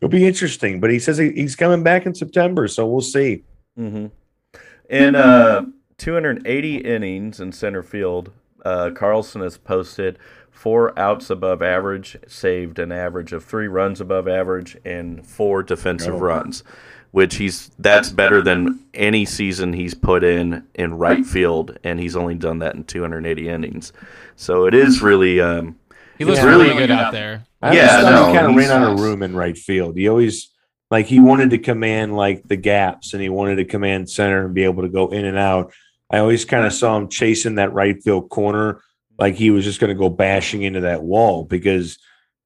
It'll 0.00 0.10
be 0.10 0.26
interesting, 0.26 0.80
but 0.80 0.90
he 0.90 0.98
says 0.98 1.18
he, 1.18 1.32
he's 1.32 1.56
coming 1.56 1.82
back 1.82 2.06
in 2.06 2.14
September, 2.14 2.66
so 2.66 2.86
we'll 2.86 3.00
see. 3.00 3.44
hmm 3.76 4.06
In 4.88 5.14
uh, 5.14 5.66
280 5.98 6.76
innings 6.78 7.40
in 7.40 7.52
center 7.52 7.82
field, 7.82 8.30
uh, 8.64 8.90
Carlson 8.94 9.42
has 9.42 9.56
posted 9.58 10.18
four 10.56 10.98
outs 10.98 11.28
above 11.28 11.62
average, 11.62 12.16
saved 12.26 12.78
an 12.78 12.90
average 12.90 13.32
of 13.32 13.44
three 13.44 13.68
runs 13.68 14.00
above 14.00 14.26
average, 14.26 14.76
and 14.84 15.24
four 15.24 15.62
defensive 15.62 16.14
Oh. 16.14 16.18
runs, 16.18 16.64
which 17.10 17.36
he's 17.36 17.70
that's 17.78 18.08
better 18.10 18.40
than 18.40 18.80
any 18.94 19.24
season 19.26 19.74
he's 19.74 19.92
put 19.94 20.24
in 20.24 20.62
in 20.74 20.94
right 20.96 21.24
field, 21.26 21.78
and 21.84 22.00
he's 22.00 22.16
only 22.16 22.34
done 22.34 22.58
that 22.60 22.74
in 22.74 22.84
280 22.84 23.48
innings. 23.48 23.92
So 24.34 24.66
it 24.66 24.74
is 24.74 25.02
really. 25.02 25.40
Um, 25.40 25.76
He 26.18 26.24
looks 26.24 26.42
really 26.42 26.64
Really 26.68 26.78
good 26.78 26.88
good 26.88 26.90
out 26.92 27.04
out 27.06 27.12
there. 27.12 27.44
I 27.62 27.74
Yeah, 27.74 27.80
always 27.88 28.04
thought 28.04 28.10
no, 28.10 28.32
he 28.32 28.38
kind 28.38 28.46
of 28.50 28.56
ran 28.56 28.70
out 28.82 28.92
of 28.92 29.00
room 29.00 29.22
in 29.22 29.36
right 29.36 29.56
field. 29.56 29.96
He 29.96 30.08
always 30.08 30.50
like 30.90 31.06
he 31.06 31.20
wanted 31.20 31.50
to 31.50 31.58
command 31.58 32.16
like 32.16 32.48
the 32.48 32.56
gaps 32.56 33.12
and 33.12 33.22
he 33.22 33.28
wanted 33.28 33.56
to 33.56 33.64
command 33.66 34.08
center 34.08 34.46
and 34.46 34.54
be 34.54 34.64
able 34.64 34.82
to 34.82 34.88
go 34.88 35.08
in 35.08 35.26
and 35.26 35.36
out. 35.36 35.72
I 36.10 36.18
always 36.18 36.44
kind 36.46 36.64
of 36.64 36.72
saw 36.72 36.96
him 36.96 37.08
chasing 37.08 37.56
that 37.56 37.72
right 37.74 38.02
field 38.02 38.30
corner 38.30 38.80
like 39.18 39.34
he 39.34 39.50
was 39.50 39.64
just 39.64 39.80
going 39.80 39.88
to 39.88 39.98
go 39.98 40.08
bashing 40.08 40.62
into 40.62 40.80
that 40.82 41.02
wall 41.02 41.44
because 41.44 41.98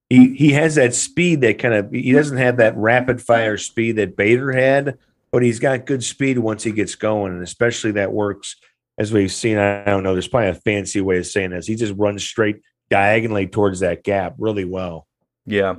he 0.09 0.35
he 0.35 0.53
has 0.53 0.75
that 0.75 0.95
speed 0.95 1.41
that 1.43 1.59
kind 1.59 1.75
of 1.75 1.91
he 1.91 2.13
doesn't 2.13 2.39
have 2.39 2.59
that 2.59 2.77
rapid 2.77 3.23
fire 3.23 3.57
speed 3.57 3.97
that 3.97 4.17
Bader 4.17 4.53
had, 4.53 4.99
but 5.31 5.43
he's 5.43 5.61
got 5.61 5.87
good 5.87 6.03
speed 6.03 6.39
once 6.39 6.63
he 6.63 6.73
gets 6.73 6.95
going, 6.95 7.33
and 7.33 7.43
especially 7.43 7.93
that 7.93 8.13
works 8.13 8.57
as 8.99 9.13
we've 9.13 9.33
seen. 9.33 9.57
I 9.59 9.85
don't 9.85 10.03
know. 10.03 10.13
There's 10.13 10.29
probably 10.29 10.51
a 10.51 10.55
fancy 10.55 11.01
way 11.01 11.19
of 11.19 11.27
saying 11.27 11.51
this. 11.51 11.67
He 11.67 11.77
just 11.77 11.95
runs 11.97 12.25
straight 12.25 12.61
diagonally 12.91 13.47
towards 13.47 13.81
that 13.81 14.03
gap 14.03 14.35
really 14.39 14.65
well. 14.65 15.07
Yeah. 15.47 15.77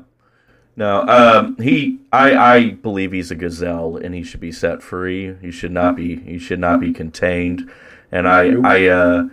No, 0.77 1.01
um, 1.01 1.57
he. 1.57 1.99
I, 2.13 2.35
I 2.35 2.69
believe 2.71 3.11
he's 3.11 3.31
a 3.31 3.35
gazelle, 3.35 3.97
and 3.97 4.15
he 4.15 4.23
should 4.23 4.39
be 4.39 4.53
set 4.53 4.81
free. 4.81 5.35
He 5.41 5.51
should 5.51 5.71
not 5.71 5.95
be. 5.97 6.15
He 6.15 6.39
should 6.39 6.59
not 6.59 6.79
be 6.79 6.93
contained. 6.93 7.69
And 8.11 8.27
I, 8.27 8.53
I, 8.63 8.87
uh, 8.87 9.23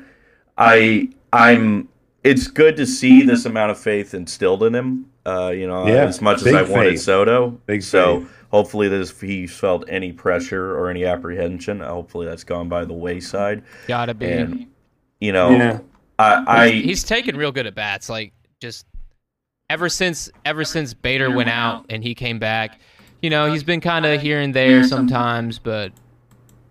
I, 0.57 1.09
I'm. 1.33 1.88
It's 2.25 2.49
good 2.49 2.77
to 2.77 2.87
see 2.87 3.23
this 3.23 3.45
amount 3.45 3.71
of 3.71 3.79
faith 3.79 4.12
instilled 4.12 4.62
in 4.64 4.75
him. 4.75 5.11
Uh, 5.25 5.49
you 5.51 5.67
know, 5.67 5.87
Yeah, 5.87 6.05
as 6.05 6.21
much 6.21 6.38
as 6.38 6.45
big 6.45 6.55
I 6.55 6.62
wanted. 6.62 6.99
Soto. 6.99 7.51
Big 7.67 7.83
so 7.83 8.21
faith. 8.21 8.31
hopefully, 8.51 8.88
this 8.88 9.11
if 9.11 9.21
he's 9.21 9.53
felt 9.55 9.85
any 9.88 10.12
pressure 10.12 10.77
or 10.77 10.91
any 10.91 11.05
apprehension. 11.05 11.81
Hopefully, 11.81 12.27
that's 12.27 12.45
gone 12.45 12.69
by 12.69 12.85
the 12.85 12.93
wayside. 12.93 13.62
Gotta 13.87 14.14
be. 14.14 14.27
And 14.27 14.67
you 15.21 15.33
know, 15.33 15.51
Yeah. 15.51 15.79
I, 16.19 16.45
I, 16.47 16.69
he's, 16.71 16.85
he's 16.85 17.05
taken 17.05 17.37
real 17.37 17.53
good 17.53 17.67
at 17.67 17.75
bats. 17.75 18.09
Like 18.09 18.33
just 18.61 18.85
ever 19.71 19.88
since 19.88 20.31
ever 20.45 20.64
since 20.64 20.95
Bader 20.95 21.31
went 21.31 21.51
out 21.51 21.87
and 21.91 22.03
he 22.03 22.14
came 22.14 22.38
back, 22.38 22.81
you 23.23 23.31
know, 23.31 23.51
he's 23.51 23.62
been 23.62 23.81
kind 23.81 24.05
of 24.07 24.21
here 24.21 24.41
and 24.41 24.53
there 24.53 24.83
sometimes, 24.85 25.59
but 25.59 25.93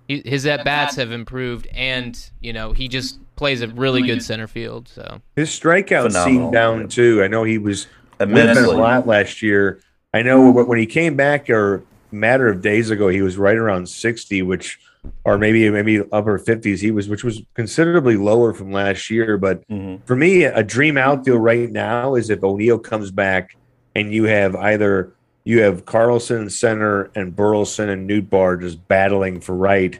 his 0.07 0.45
at 0.45 0.63
bats 0.65 0.95
have 0.95 1.11
improved, 1.11 1.67
and 1.67 2.31
you 2.41 2.53
know, 2.53 2.71
he 2.73 2.87
just 2.87 3.19
plays 3.37 3.61
a 3.61 3.67
really 3.69 4.01
good 4.01 4.21
center 4.21 4.47
field. 4.47 4.89
So 4.89 5.21
His 5.37 5.49
strikeouts 5.49 6.11
Phenomenal. 6.11 6.23
seemed 6.25 6.51
down 6.53 6.87
too. 6.89 7.23
I 7.23 7.27
know 7.29 7.43
he 7.45 7.57
was 7.57 7.87
whipping 8.19 8.33
immensely. 8.37 8.63
a 8.75 8.77
lot 8.77 9.07
last 9.07 9.41
year. 9.41 9.79
I 10.13 10.21
know 10.23 10.51
when 10.51 10.79
he 10.79 10.85
came 10.85 11.15
back, 11.15 11.49
or 11.49 11.75
a 12.11 12.15
matter 12.15 12.47
of 12.49 12.61
days 12.61 12.89
ago, 12.89 13.07
he 13.07 13.21
was 13.21 13.37
right 13.37 13.55
around 13.55 13.87
sixty, 13.87 14.41
which, 14.41 14.79
or 15.23 15.37
maybe 15.37 15.69
maybe 15.69 16.01
upper 16.11 16.37
fifties. 16.39 16.81
He 16.81 16.91
was, 16.91 17.07
which 17.07 17.23
was 17.23 17.41
considerably 17.53 18.17
lower 18.17 18.53
from 18.53 18.71
last 18.71 19.09
year. 19.09 19.37
But 19.37 19.67
Mhm. 19.69 19.99
for 20.05 20.15
me, 20.15 20.43
a 20.43 20.63
dream 20.63 20.97
outfield 20.97 21.41
right 21.43 21.71
now 21.71 22.15
is 22.15 22.29
if 22.29 22.43
O'Neill 22.43 22.79
comes 22.79 23.11
back 23.11 23.55
and 23.95 24.11
you 24.13 24.23
have 24.25 24.55
either 24.55 25.13
you 25.43 25.61
have 25.61 25.85
Carlson 25.85 26.41
in 26.43 26.49
center 26.49 27.09
and 27.15 27.33
Burleson 27.35 27.87
and 27.87 28.09
Nootbaar 28.09 28.59
just 28.59 28.85
battling 28.89 29.39
for 29.39 29.55
right. 29.55 29.99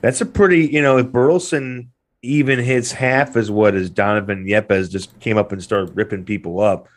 That's 0.00 0.20
a 0.22 0.26
pretty, 0.26 0.66
you 0.68 0.80
know, 0.80 0.96
if 0.98 1.10
Burleson 1.12 1.90
even 2.26 2.58
hits 2.58 2.92
half 2.92 3.36
as 3.36 3.50
what 3.50 3.74
as 3.74 3.90
Donovan 3.90 4.44
Yepez 4.46 4.90
just 4.90 5.18
came 5.20 5.38
up 5.38 5.52
and 5.52 5.62
started 5.62 5.96
ripping 5.96 6.24
people 6.24 6.60
up. 6.60 6.88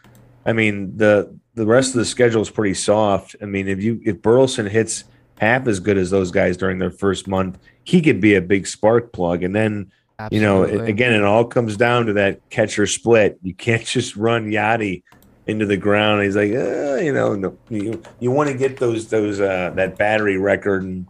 I 0.45 0.53
mean, 0.53 0.97
the 0.97 1.33
the 1.55 1.65
rest 1.65 1.89
of 1.93 1.99
the 1.99 2.05
schedule 2.05 2.41
is 2.41 2.49
pretty 2.49 2.73
soft. 2.73 3.35
I 3.41 3.45
mean, 3.45 3.67
if 3.67 3.81
you 3.83 4.01
if 4.05 4.21
Burleson 4.21 4.65
hits 4.65 5.03
half 5.39 5.67
as 5.67 5.79
good 5.79 5.97
as 5.97 6.09
those 6.09 6.31
guys 6.31 6.57
during 6.57 6.79
their 6.79 6.91
first 6.91 7.27
month, 7.27 7.59
he 7.83 8.01
could 8.01 8.19
be 8.19 8.35
a 8.35 8.41
big 8.41 8.67
spark 8.67 9.11
plug. 9.13 9.43
And 9.43 9.55
then 9.55 9.91
you 10.31 10.41
know, 10.41 10.63
it- 10.63 10.89
again, 10.89 11.13
it 11.13 11.23
all 11.23 11.45
comes 11.45 11.77
down 11.77 12.05
to 12.07 12.13
that 12.13 12.41
catcher 12.49 12.85
split. 12.87 13.37
You 13.41 13.53
can't 13.53 13.85
just 13.85 14.15
run 14.15 14.47
Yadi 14.51 15.03
into 15.47 15.65
the 15.65 15.77
ground. 15.77 16.23
He's 16.23 16.35
like, 16.35 16.51
uh, 16.51 16.95
you 17.01 17.13
know, 17.13 17.35
no, 17.35 17.57
you 17.69 18.01
you 18.19 18.31
want 18.31 18.49
to 18.49 18.57
get 18.57 18.77
those 18.77 19.07
those 19.07 19.39
uh, 19.39 19.71
that 19.75 19.97
battery 19.97 20.37
record 20.37 20.83
and 20.83 21.05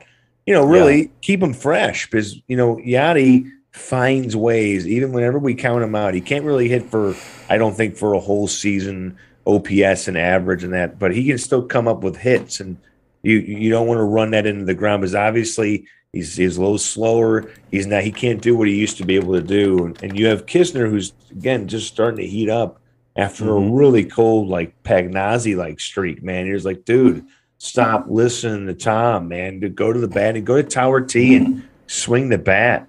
you 0.46 0.54
know 0.54 0.66
really 0.66 1.12
keep 1.22 1.42
him 1.44 1.54
fresh 1.54 2.06
because 2.08 2.42
you 2.48 2.58
know 2.58 2.78
Yadi 2.78 3.50
finds 3.72 4.36
ways 4.36 4.88
even 4.88 5.12
whenever 5.12 5.38
we 5.40 5.54
count 5.54 5.84
him 5.84 5.96
out. 5.96 6.14
He 6.14 6.22
can't 6.22 6.46
really 6.46 6.68
hit 6.68 6.90
for 6.90 7.16
I 7.50 7.58
don't 7.58 7.76
think 7.76 7.96
for 7.98 8.14
a 8.14 8.20
whole 8.20 8.48
season 8.48 9.18
OPS 9.46 10.08
and 10.08 10.18
average 10.18 10.64
and 10.64 10.74
that, 10.74 11.00
but 11.00 11.14
he 11.16 11.26
can 11.26 11.38
still 11.38 11.64
come 11.64 11.88
up 11.88 12.04
with 12.04 12.18
hits 12.18 12.60
and 12.60 12.78
you 13.24 13.38
you 13.38 13.70
don't 13.70 13.88
want 13.88 14.00
to 14.00 14.04
run 14.04 14.32
that 14.32 14.46
into 14.46 14.66
the 14.66 14.74
ground 14.74 15.02
because 15.02 15.16
obviously 15.16 15.86
he's 16.14 16.36
he's 16.36 16.58
a 16.58 16.62
little 16.62 16.78
slower. 16.78 17.52
He's 17.72 17.86
not 17.88 18.04
he 18.04 18.12
can't 18.12 18.42
do 18.42 18.56
what 18.58 18.68
he 18.68 18.76
used 18.76 18.98
to 18.98 19.06
be 19.06 19.16
able 19.16 19.34
to 19.34 19.42
do. 19.42 19.86
And, 19.86 20.04
and 20.04 20.18
you 20.18 20.28
have 20.28 20.46
Knizner 20.46 20.90
who's 20.90 21.14
again 21.32 21.68
just 21.68 21.88
starting 21.88 22.20
to 22.20 22.28
heat 22.28 22.50
up 22.50 22.80
after 23.16 23.46
Mhm. 23.46 23.68
a 23.68 23.72
really 23.76 24.04
cold 24.06 24.48
like 24.48 24.82
Pagnozzi 24.84 25.56
like 25.56 25.80
streak. 25.80 26.24
Man, 26.24 26.46
you're 26.48 26.60
like, 26.60 26.86
dude, 26.86 27.26
stop 27.60 28.06
listening 28.10 28.66
to 28.68 28.74
Tom, 28.74 29.28
man. 29.28 29.62
To 29.62 29.70
go 29.70 29.92
to 29.94 30.00
the 30.00 30.08
bat 30.08 30.36
and 30.36 30.46
go 30.46 30.56
to 30.56 30.64
Tower 30.64 31.02
T 31.02 31.36
and 31.36 31.64
swing 31.88 32.30
the 32.30 32.38
bat. 32.38 32.88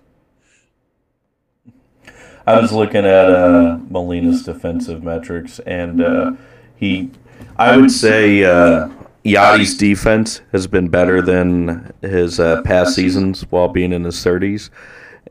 I 2.46 2.60
was 2.60 2.72
looking 2.72 3.04
at 3.04 3.30
uh, 3.30 3.78
Molina's 3.88 4.42
defensive 4.42 5.02
metrics, 5.02 5.58
and 5.60 6.02
uh, 6.02 6.32
he, 6.76 7.10
I 7.56 7.76
would 7.76 7.90
say, 7.90 8.44
uh, 8.44 8.88
Yadi's 9.24 9.76
defense 9.76 10.40
has 10.52 10.66
been 10.66 10.88
better 10.88 11.20
than 11.20 11.92
his 12.00 12.40
uh, 12.40 12.62
past 12.62 12.94
seasons 12.94 13.42
while 13.50 13.68
being 13.68 13.92
in 13.92 14.04
his 14.04 14.16
30s, 14.16 14.70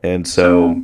and 0.02 0.26
so 0.26 0.82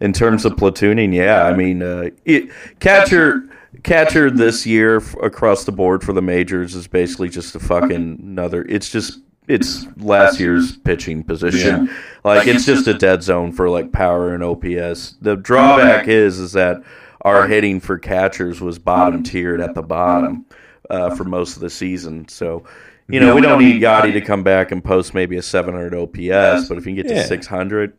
in 0.00 0.12
terms 0.12 0.44
of 0.44 0.54
platooning, 0.54 1.14
yeah, 1.14 1.44
I 1.44 1.54
mean, 1.54 1.82
uh, 1.82 2.10
it, 2.24 2.50
catcher. 2.80 3.48
Catcher 3.82 4.30
this 4.30 4.64
year 4.64 4.98
f- 4.98 5.16
across 5.20 5.64
the 5.64 5.72
board 5.72 6.04
for 6.04 6.12
the 6.12 6.22
majors 6.22 6.76
is 6.76 6.86
basically 6.86 7.28
just 7.28 7.56
a 7.56 7.58
fucking 7.58 8.18
another. 8.22 8.64
It's 8.66 8.88
just 8.88 9.18
it's 9.48 9.86
last 9.98 10.40
year's 10.40 10.76
pitching 10.78 11.22
position. 11.22 11.90
Like 12.24 12.46
it's 12.48 12.64
just 12.64 12.86
a 12.86 12.94
dead 12.94 13.22
zone 13.22 13.52
for 13.52 13.68
like 13.68 13.92
power 13.92 14.34
and 14.34 14.42
OPS. 14.42 15.16
The 15.20 15.36
drawback 15.36 16.08
is 16.08 16.38
is 16.38 16.52
that 16.52 16.82
our 17.22 17.46
hitting 17.46 17.80
for 17.80 17.98
catchers 17.98 18.60
was 18.60 18.78
bottom 18.78 19.22
tiered 19.22 19.60
at 19.60 19.74
the 19.74 19.82
bottom 19.82 20.44
uh, 20.90 21.14
for 21.14 21.24
most 21.24 21.56
of 21.56 21.62
the 21.62 21.70
season. 21.70 22.28
So, 22.28 22.64
you 23.08 23.18
know, 23.20 23.34
we 23.34 23.40
don't 23.40 23.58
need 23.60 23.80
Yadi 23.82 24.12
to 24.12 24.20
come 24.20 24.42
back 24.42 24.72
and 24.72 24.84
post 24.84 25.14
maybe 25.14 25.36
a 25.38 25.42
700 25.42 25.94
OPS, 25.94 26.68
but 26.68 26.76
if 26.78 26.86
you 26.86 26.94
can 26.94 26.96
get 26.96 27.08
to 27.08 27.14
Yeah. 27.14 27.24
600, 27.24 27.94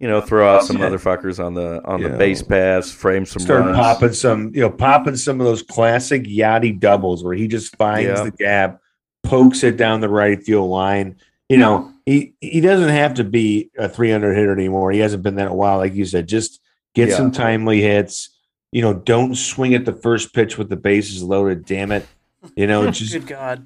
you 0.00 0.08
know, 0.08 0.20
throw 0.22 0.48
out 0.54 0.64
some 0.64 0.76
motherfuckers 0.78 1.42
on 1.42 1.54
the 1.54 1.82
on 1.84 2.02
the 2.02 2.08
Yeah. 2.10 2.16
base 2.16 2.42
pass, 2.42 2.90
frame 2.90 3.24
some 3.26 3.40
Start 3.42 3.64
runs. 3.66 3.76
popping 3.76 4.12
some, 4.12 4.50
you 4.54 4.60
know, 4.62 4.70
popping 4.70 5.16
some 5.16 5.40
of 5.40 5.46
those 5.46 5.62
classic 5.62 6.24
Yadi 6.24 6.78
doubles 6.78 7.22
where 7.22 7.34
he 7.34 7.46
just 7.48 7.76
finds 7.76 8.18
Yeah. 8.18 8.24
the 8.24 8.30
gap, 8.30 8.80
pokes 9.24 9.64
it 9.64 9.76
down 9.76 10.00
the 10.00 10.08
right 10.08 10.42
field 10.42 10.70
line. 10.70 11.16
You 11.48 11.58
know, 11.58 11.92
he 12.06 12.34
he 12.40 12.60
doesn't 12.60 12.88
have 12.88 13.14
to 13.14 13.24
be 13.24 13.70
a 13.76 13.88
300 13.88 14.34
hitter 14.34 14.52
anymore. 14.52 14.92
He 14.92 15.00
hasn't 15.00 15.22
been 15.22 15.34
that 15.36 15.46
in 15.46 15.52
a 15.52 15.54
while, 15.54 15.78
like 15.78 15.94
you 15.94 16.04
said. 16.04 16.28
Just 16.28 16.60
get 16.94 17.08
Yeah. 17.08 17.16
some 17.16 17.32
timely 17.32 17.80
hits. 17.82 18.30
You 18.72 18.82
know, 18.82 18.94
don't 18.94 19.34
swing 19.36 19.74
at 19.74 19.84
the 19.84 19.92
first 19.92 20.32
pitch 20.34 20.56
with 20.58 20.68
the 20.68 20.76
bases 20.76 21.22
loaded. 21.22 21.64
Damn 21.64 21.92
it. 21.92 22.06
You 22.56 22.66
know, 22.66 22.90
just 22.90 23.16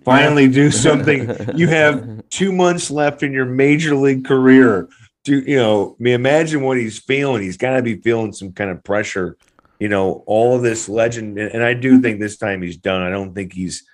finally 0.04 0.48
do 0.48 0.70
something. 0.86 1.30
You 1.56 1.68
have 1.68 2.28
two 2.30 2.52
months 2.52 2.90
left 2.90 3.22
in 3.22 3.32
your 3.32 3.46
major 3.46 3.94
league 3.94 4.24
career. 4.24 4.88
Do 5.24 5.38
you 5.40 5.56
know? 5.56 5.96
I 5.98 6.02
mean, 6.02 6.14
imagine 6.14 6.62
what 6.62 6.78
he's 6.78 6.98
feeling. 6.98 7.42
He's 7.42 7.56
got 7.56 7.76
to 7.76 7.82
be 7.82 7.96
feeling 7.96 8.32
some 8.32 8.52
kind 8.52 8.70
of 8.70 8.82
pressure. 8.84 9.36
You 9.78 9.88
know, 9.88 10.24
all 10.26 10.56
of 10.56 10.62
this 10.62 10.88
legend, 10.88 11.38
and 11.38 11.62
I 11.62 11.72
do 11.74 12.00
think 12.00 12.18
this 12.18 12.36
time 12.36 12.62
he's 12.62 12.76
done. 12.76 13.02
I 13.02 13.10
don't 13.10 13.34
think 13.34 13.52
he's. 13.52 13.84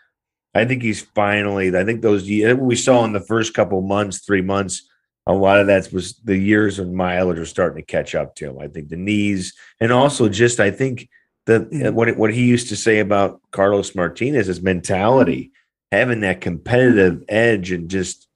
I 0.55 0.65
think 0.65 0.83
he's 0.83 1.03
finally. 1.03 1.77
I 1.77 1.85
think 1.85 2.03
those 2.03 2.25
we 2.25 2.77
saw 2.77 3.05
in 3.05 3.13
the 3.13 3.21
first 3.21 3.55
couple 3.55 3.81
months, 3.83 4.19
three 4.19 4.43
months. 4.43 4.89
A 5.27 5.33
lot 5.33 5.59
of 5.59 5.69
that 5.69 5.91
was 5.91 6.19
the 6.23 6.37
years 6.37 6.79
of 6.79 6.91
mileage 6.91 7.39
are 7.39 7.47
starting 7.47 7.83
to 7.83 7.87
catch 7.87 8.15
up 8.15 8.35
to 8.37 8.51
him. 8.51 8.59
I 8.59 8.69
think 8.69 8.91
the 8.91 8.97
knees, 8.97 9.55
and 9.81 9.91
also 9.91 10.29
just 10.29 10.61
I 10.61 10.71
think 10.71 11.09
the 11.47 11.91
what 11.93 12.17
what 12.17 12.33
he 12.33 12.47
used 12.47 12.69
to 12.69 12.77
say 12.77 12.99
about 12.99 13.41
Carlos 13.51 13.95
Martinez, 13.95 14.47
his 14.47 14.63
mentality, 14.63 15.51
having 15.91 16.21
that 16.21 16.41
competitive 16.41 17.25
edge, 17.29 17.73
and 17.73 17.89
just 17.89 18.29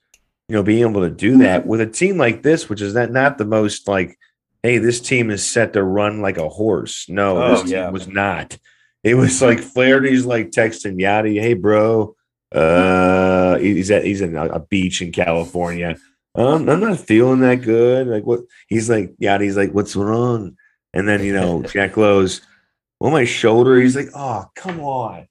you 0.48 0.56
know 0.56 0.62
being 0.62 0.88
able 0.88 1.02
to 1.02 1.10
do 1.10 1.32
mm-hmm. 1.32 1.42
that 1.42 1.66
with 1.66 1.80
a 1.80 1.86
team 1.86 2.16
like 2.16 2.42
this, 2.42 2.68
which 2.68 2.80
is 2.80 2.94
not 2.94 3.12
not 3.12 3.38
the 3.38 3.44
most 3.44 3.86
like, 3.86 4.18
hey, 4.62 4.78
this 4.78 5.00
team 5.00 5.30
is 5.30 5.44
set 5.44 5.74
to 5.74 5.82
run 5.82 6.22
like 6.22 6.38
a 6.38 6.48
horse. 6.48 7.06
No, 7.08 7.42
Oh, 7.42 7.50
this 7.50 7.62
team 7.62 7.72
yeah. 7.72 7.90
was 7.90 8.08
not. 8.08 8.58
It 9.04 9.14
was 9.14 9.40
like 9.40 9.60
Flaherty's 9.60 10.26
like 10.26 10.50
texting 10.50 11.00
Yadi, 11.00 11.40
hey 11.40 11.54
bro, 11.54 12.16
uh, 12.52 13.56
he's 13.58 13.90
at 13.90 14.04
he's 14.04 14.20
in 14.20 14.36
a, 14.36 14.58
beach 14.58 15.02
in 15.02 15.12
California. 15.12 15.96
Um, 16.34 16.68
I'm 16.68 16.80
not 16.80 16.98
feeling 16.98 17.40
that 17.40 17.62
good. 17.62 18.06
Like 18.06 18.24
what? 18.24 18.40
He's 18.68 18.90
like 18.90 19.14
Yadi's 19.20 19.56
like, 19.56 19.72
what's 19.72 19.96
wrong? 19.96 20.56
And 20.92 21.06
then 21.08 21.22
you 21.22 21.32
know 21.32 21.62
Jack 21.72 21.96
Lowe's, 21.96 22.40
well, 23.00 23.10
my 23.12 23.24
shoulder. 23.24 23.80
He's 23.80 23.96
like, 23.96 24.10
oh, 24.14 24.46
come 24.54 24.80
on. 24.80 25.28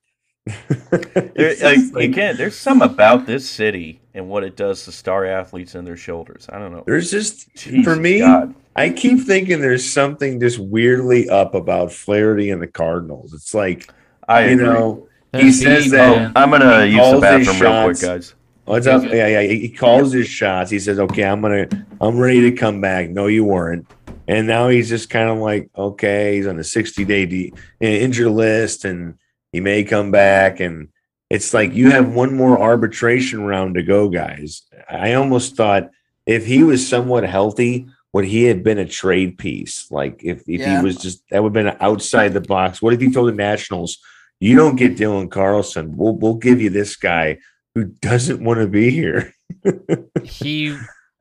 There, 0.90 1.56
like, 1.62 1.80
like- 1.94 2.04
again, 2.06 2.38
there's 2.38 2.56
some 2.56 2.82
about 2.82 3.26
this 3.26 3.48
city 3.48 4.02
and 4.14 4.30
what 4.30 4.44
it 4.44 4.56
does 4.56 4.86
to 4.86 4.92
star 4.92 5.26
athletes 5.26 5.76
and 5.76 5.86
their 5.86 5.98
shoulders. 5.98 6.48
I 6.52 6.58
don't 6.58 6.72
know. 6.72 6.84
there's 6.88 7.12
just 7.12 7.50
for 7.84 7.96
me, 7.96 8.20
God. 8.20 8.56
I 8.78 8.90
keep 8.92 9.22
thinking 9.22 9.60
there's 9.60 9.92
something 9.92 10.40
just 10.40 10.60
weirdly 10.60 11.28
up 11.30 11.56
about 11.56 11.92
Flaherty 11.92 12.52
and 12.52 12.62
the 12.62 12.68
Cardinals. 12.68 13.34
It's 13.34 13.54
like 13.54 13.92
I 14.28 14.46
you 14.48 14.54
agree. 14.54 14.66
know, 14.66 15.08
There's 15.32 15.44
he 15.46 15.52
says 15.52 15.80
Steve, 15.84 15.92
that- 15.94 16.10
Oh, 16.12 16.16
man. 16.20 16.32
I'm 16.36 16.52
gonna 16.52 16.86
He 16.86 16.92
use 16.92 16.98
the 16.98 17.02
calls 17.02 17.14
his 17.14 17.22
bathroom 17.48 17.60
real 17.74 17.84
quick, 17.86 17.96
shots. 17.98 18.02
guys. 18.04 18.34
What's 18.66 18.86
up? 18.88 19.04
Yeah, 19.06 19.28
yeah. 19.28 19.42
He 19.44 19.70
calls 19.70 20.12
his 20.12 20.28
shots. 20.28 20.70
He 20.70 20.80
says, 20.80 21.00
"Okay, 21.00 21.24
I'm 21.24 21.42
gonna, 21.42 21.68
I'm 22.02 22.18
ready 22.18 22.42
to 22.42 22.52
come 22.52 22.82
back." 22.82 23.10
No, 23.10 23.28
you 23.28 23.46
weren't. 23.46 23.88
And 24.28 24.46
now 24.46 24.68
he's 24.68 24.90
just 24.90 25.10
kind 25.10 25.30
of 25.30 25.38
like, 25.38 25.70
okay, 25.78 26.36
he's 26.36 26.48
on 26.48 26.60
a 26.60 26.64
60 26.66 27.06
day 27.06 27.26
de- 27.26 27.54
injured 27.80 28.28
list, 28.32 28.84
and 28.84 29.14
he 29.54 29.62
may 29.62 29.86
come 29.86 30.12
back. 30.12 30.60
And 30.60 30.90
it's 31.30 31.54
like 31.54 31.74
you 31.74 31.92
have 31.92 32.10
one 32.14 32.36
more 32.36 32.60
arbitration 32.60 33.44
round 33.46 33.76
to 33.76 33.84
go, 33.84 34.10
guys. 34.10 34.64
I 34.90 35.14
almost 35.14 35.56
thought 35.56 35.90
if 36.26 36.46
he 36.46 36.62
was 36.64 36.86
somewhat 36.86 37.24
healthy, 37.24 37.88
would 38.18 38.26
he 38.26 38.46
have 38.46 38.64
been 38.64 38.80
a 38.80 38.86
trade 38.86 39.38
piece? 39.38 39.90
Like 39.92 40.22
if 40.24 40.40
if 40.48 40.62
Yeah. 40.62 40.80
he 40.80 40.84
was 40.84 40.98
just 40.98 41.24
that 41.30 41.44
would 41.44 41.56
have 41.56 41.66
been 41.66 41.78
outside 41.80 42.34
the 42.34 42.42
box. 42.42 42.82
What 42.82 42.94
if 42.94 43.00
he 43.00 43.12
told 43.12 43.28
the 43.28 43.34
Nationals, 43.34 44.00
"You 44.40 44.56
don't 44.56 44.76
get 44.76 44.98
Dylan 44.98 45.30
Carlson. 45.30 45.96
We'll 45.96 46.16
we'll 46.16 46.34
give 46.36 46.60
you 46.60 46.72
this 46.72 46.96
guy." 46.96 47.38
Who 47.76 47.84
doesn't 47.86 48.44
want 48.44 48.60
to 48.60 48.68
be 48.68 48.90
here? 48.90 49.34
He, 50.24 50.76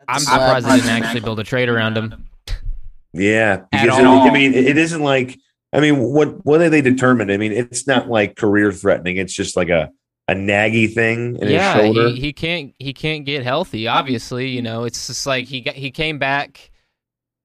I'm 0.08 0.20
surprised 0.20 0.66
they 0.66 0.76
didn't 0.76 1.02
actually 1.02 1.20
build 1.20 1.38
a 1.38 1.44
trade 1.44 1.68
around 1.68 1.98
him. 1.98 2.28
Yeah, 3.12 3.64
because 3.70 3.98
it. 3.98 4.04
I 4.06 4.30
mean, 4.30 4.54
it, 4.54 4.66
it 4.66 4.78
isn't 4.78 5.02
like 5.02 5.38
I 5.72 5.80
mean, 5.80 5.98
what 5.98 6.44
what 6.46 6.62
are 6.62 6.70
they 6.70 6.80
determined? 6.80 7.30
I 7.30 7.36
mean, 7.36 7.52
it's 7.52 7.86
not 7.86 8.08
like 8.08 8.36
career 8.36 8.72
threatening. 8.72 9.18
It's 9.18 9.34
just 9.34 9.56
like 9.56 9.68
a 9.68 9.90
a 10.28 10.34
naggy 10.34 10.92
thing 10.92 11.36
in 11.36 11.48
yeah, 11.48 11.74
his 11.74 11.84
shoulder. 11.84 12.08
he, 12.08 12.20
he 12.20 12.32
can't 12.32 12.74
he 12.78 12.92
can't 12.92 13.24
get 13.24 13.42
healthy. 13.42 13.86
Obviously, 13.86 14.48
you 14.48 14.62
know, 14.62 14.84
it's 14.84 15.06
just 15.06 15.26
like 15.26 15.46
he 15.46 15.60
got 15.60 15.74
he 15.74 15.90
came 15.90 16.18
back. 16.18 16.70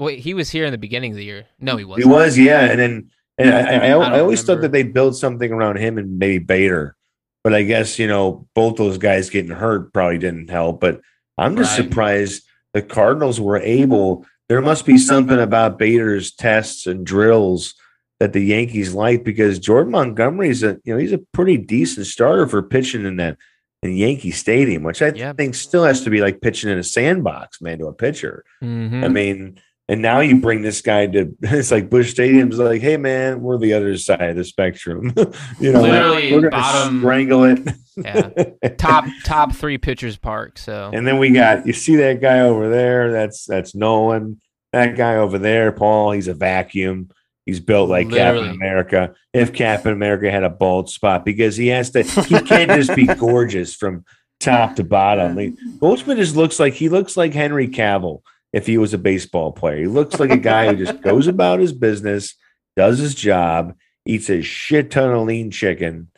Wait, 0.02 0.20
he 0.20 0.34
was 0.34 0.50
here 0.50 0.66
in 0.66 0.72
the 0.72 0.78
beginning 0.80 1.12
of 1.12 1.18
the 1.18 1.24
year. 1.24 1.46
No, 1.60 1.78
he 1.78 1.86
wasn't. 1.86 2.06
He 2.08 2.12
was, 2.12 2.38
yeah, 2.38 2.62
and 2.62 2.80
then 2.80 3.10
and 3.38 3.50
I, 3.54 3.60
I, 3.60 3.88
I, 3.90 4.16
I 4.16 4.20
always 4.20 4.42
thought 4.44 4.62
that 4.62 4.72
they 4.72 4.84
built 4.84 5.16
something 5.16 5.52
around 5.52 5.78
him 5.78 5.98
and 6.00 6.18
maybe 6.18 6.40
Bader, 6.44 6.96
but 7.44 7.54
I 7.54 7.62
guess 7.64 8.00
you 8.00 8.08
know 8.08 8.48
both 8.56 8.78
those 8.78 8.98
guys 8.98 9.30
getting 9.30 9.52
hurt 9.52 9.94
probably 9.94 10.18
didn't 10.18 10.50
help. 10.50 10.82
But 10.82 11.02
I'm 11.38 11.56
just 11.56 11.78
Right. 11.78 11.86
surprised 11.88 12.44
the 12.74 12.82
Cardinals 12.82 13.40
were 13.40 13.58
able. 13.60 14.26
There 14.50 14.62
must 14.62 14.86
be 14.86 14.98
something 14.98 15.40
about 15.40 15.78
Bader's 15.78 16.34
tests 16.34 16.88
and 16.88 17.06
drills 17.06 17.76
that 18.20 18.34
the 18.34 18.42
Yankees 18.42 18.94
like 18.94 19.24
because 19.24 19.60
Jordan 19.60 19.92
Montgomery's 19.92 20.64
a 20.64 20.80
you 20.84 20.94
know 20.94 20.98
he's 20.98 21.14
a 21.14 21.22
pretty 21.32 21.58
decent 21.58 22.08
starter 22.08 22.48
for 22.48 22.64
pitching 22.64 23.06
in 23.06 23.18
that 23.18 23.38
in 23.84 23.96
Yankee 23.96 24.32
Stadium, 24.32 24.82
which 24.84 25.02
I 25.02 25.12
Yeah. 25.16 25.34
think 25.34 25.54
still 25.56 25.84
has 25.84 26.04
to 26.06 26.10
be 26.10 26.22
like 26.22 26.42
pitching 26.42 26.70
in 26.72 26.78
a 26.80 26.84
sandbox, 26.84 27.62
man, 27.62 27.78
to 27.80 27.86
a 27.88 27.94
pitcher. 27.94 28.44
Mhm. 28.64 29.04
I 29.04 29.08
mean, 29.08 29.60
and 29.92 30.02
now 30.02 30.22
you 30.22 30.40
bring 30.40 30.62
this 30.62 30.80
guy 30.80 31.06
to 31.06 31.36
it's 31.42 31.70
like 31.70 31.90
Busch 31.90 32.12
Stadium's 32.12 32.58
like, 32.58 32.82
hey 32.82 32.96
man, 32.96 33.42
we're 33.42 33.58
the 33.58 33.74
other 33.74 33.98
side 33.98 34.22
of 34.22 34.38
the 34.38 34.46
spectrum. 34.46 35.12
you 35.60 35.74
know, 35.74 35.82
Literally 35.82 36.32
we're 36.32 36.50
gonna 36.50 36.52
bottom- 36.52 37.00
strangle 37.02 37.44
it. 37.44 37.60
Yeah. 37.98 38.70
top 38.78 39.04
top 39.26 39.54
three 39.54 39.78
pitchers 39.78 40.16
park. 40.16 40.58
So 40.58 40.92
and 40.94 41.06
then 41.06 41.20
we 41.20 41.32
got 41.32 41.68
you 41.68 41.74
see 41.74 41.98
that 41.98 42.22
guy 42.22 42.40
over 42.40 42.70
there. 42.70 43.12
That's 43.12 43.46
that's 43.46 43.76
Nolan. 43.76 44.40
That 44.72 44.96
guy 44.96 45.18
over 45.18 45.38
there, 45.38 45.74
Paul. 45.74 46.12
He's 46.12 46.30
a 46.30 46.34
vacuum. 46.34 47.10
He's 47.46 47.60
built 47.60 47.90
like 47.90 48.08
Literally. 48.08 48.46
Captain 48.46 48.56
America. 48.56 49.16
If 49.34 49.52
Captain 49.52 49.92
America 49.92 50.32
had 50.32 50.46
a 50.46 50.50
bald 50.50 50.90
spot, 50.90 51.26
because 51.26 51.58
he 51.58 51.68
has 51.68 51.90
to, 51.92 52.04
he 52.04 52.40
can't 52.40 52.72
just 52.72 52.96
be 52.96 53.08
gorgeous 53.08 53.76
from 53.76 54.06
top 54.40 54.78
to 54.78 54.86
bottom. 54.86 55.36
Like, 55.36 55.56
Goldschmidt 55.80 56.18
just 56.18 56.38
looks 56.38 56.60
like 56.62 56.76
he 56.76 56.88
looks 56.88 57.18
like 57.18 57.34
Henry 57.34 57.68
Cavill 57.68 58.22
if 58.54 58.68
he 58.68 58.78
was 58.78 58.94
a 58.94 58.98
baseball 58.98 59.52
player. 59.52 59.78
He 59.78 59.88
looks 59.88 60.20
like 60.20 60.32
a 60.32 60.38
guy 60.38 60.68
who 60.74 60.86
just 60.86 61.02
goes 61.04 61.28
about 61.28 61.60
his 61.60 61.74
business, 61.74 62.36
does 62.76 63.00
his 63.00 63.16
job, 63.16 63.76
eats 64.06 64.30
a 64.30 64.42
shit 64.42 64.92
ton 64.92 65.12
of 65.12 65.26
lean 65.26 65.52
chicken, 65.52 66.10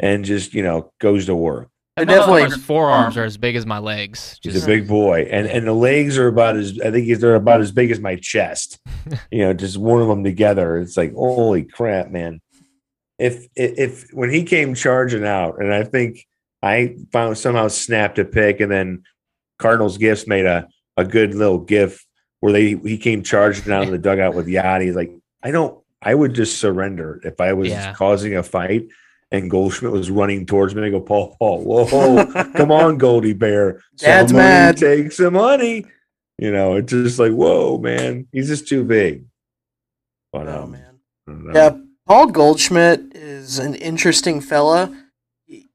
and 0.00 0.24
just 0.24 0.54
you 0.54 0.62
know 0.62 0.92
goes 1.00 1.26
to 1.26 1.34
work. 1.34 1.68
That 1.96 2.06
They're 2.06 2.18
definitely- 2.18 2.44
motherfucker's 2.44 2.64
forearms 2.64 3.16
are 3.18 3.24
as 3.24 3.36
big 3.36 3.54
as 3.54 3.66
my 3.66 3.78
legs. 3.78 4.38
He's 4.42 4.62
a 4.62 4.66
big 4.66 4.88
boy, 4.88 5.28
and 5.30 5.46
and 5.46 5.66
the 5.66 5.74
legs 5.74 6.16
are 6.16 6.28
about 6.28 6.56
as 6.56 6.80
I 6.80 6.90
think 6.90 7.18
they're 7.18 7.34
about 7.34 7.60
as 7.60 7.70
big 7.72 7.90
as 7.90 8.00
my 8.00 8.16
chest. 8.16 8.80
you 9.30 9.40
know, 9.44 9.52
just 9.52 9.76
one 9.76 10.00
of 10.00 10.08
them 10.08 10.24
together. 10.24 10.78
It's 10.78 10.96
like 10.96 11.12
holy 11.14 11.64
crap, 11.64 12.10
man. 12.10 12.40
If 13.18 13.46
if, 13.54 13.78
if 13.78 14.06
when 14.12 14.30
he 14.30 14.44
came 14.44 14.74
charging 14.74 15.26
out, 15.26 15.60
and 15.60 15.72
I 15.72 15.84
think 15.84 16.26
I 16.62 16.96
found 17.12 17.36
somehow 17.36 17.68
snapped 17.68 18.18
a 18.18 18.24
pick, 18.24 18.60
and 18.60 18.72
then 18.72 19.02
Cardinals 19.58 19.98
gifts 19.98 20.26
made 20.26 20.46
a 20.46 20.68
a 20.96 21.04
good 21.04 21.34
little 21.34 21.58
gif 21.58 22.04
where 22.40 22.52
they 22.52 22.74
he 22.74 22.98
came 22.98 23.22
charging 23.22 23.72
out 23.72 23.84
of 23.84 23.90
the 23.90 23.98
dugout 24.08 24.34
with 24.34 24.46
Yadi. 24.46 24.86
He's 24.86 24.96
like, 24.96 25.12
I 25.42 25.50
don't. 25.50 25.78
I 26.02 26.14
would 26.14 26.34
just 26.34 26.58
surrender 26.58 27.20
if 27.24 27.40
I 27.40 27.52
was 27.52 27.68
Yeah. 27.68 27.92
causing 27.94 28.36
a 28.36 28.42
fight. 28.42 28.88
And 29.30 29.50
Goldschmidt 29.50 29.92
was 29.92 30.10
running 30.10 30.44
towards 30.44 30.74
me. 30.74 30.84
I 30.84 30.90
go, 30.90 31.00
Paul, 31.00 31.34
Paul, 31.38 31.62
whoa, 31.64 32.26
come 32.52 32.70
on, 32.82 32.98
Goldie 32.98 33.32
Bear. 33.32 33.80
That's 33.96 34.30
Somebody 34.30 34.48
mad. 34.48 34.76
Take 34.76 35.10
some 35.12 35.32
money. 35.32 35.86
You 36.36 36.50
know, 36.52 36.74
it's 36.74 36.90
just 36.92 37.18
like, 37.18 37.32
whoa, 37.32 37.78
man, 37.78 38.26
he's 38.32 38.48
just 38.48 38.68
too 38.68 38.84
big. 38.84 39.24
But 40.32 40.48
Oh 40.48 40.64
um, 40.64 40.72
man. 40.72 40.98
I 41.26 41.30
don't 41.30 41.44
know. 41.46 41.52
Yeah, 41.54 41.76
Paul 42.06 42.26
Goldschmidt 42.26 43.14
is 43.16 43.58
an 43.58 43.74
interesting 43.76 44.40
fella. 44.42 44.94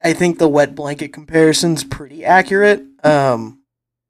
I 0.04 0.14
think 0.14 0.38
the 0.38 0.48
wet 0.50 0.76
blanket 0.76 1.12
comparison's 1.14 1.84
pretty 1.84 2.24
accurate. 2.26 2.84
Um, 3.04 3.57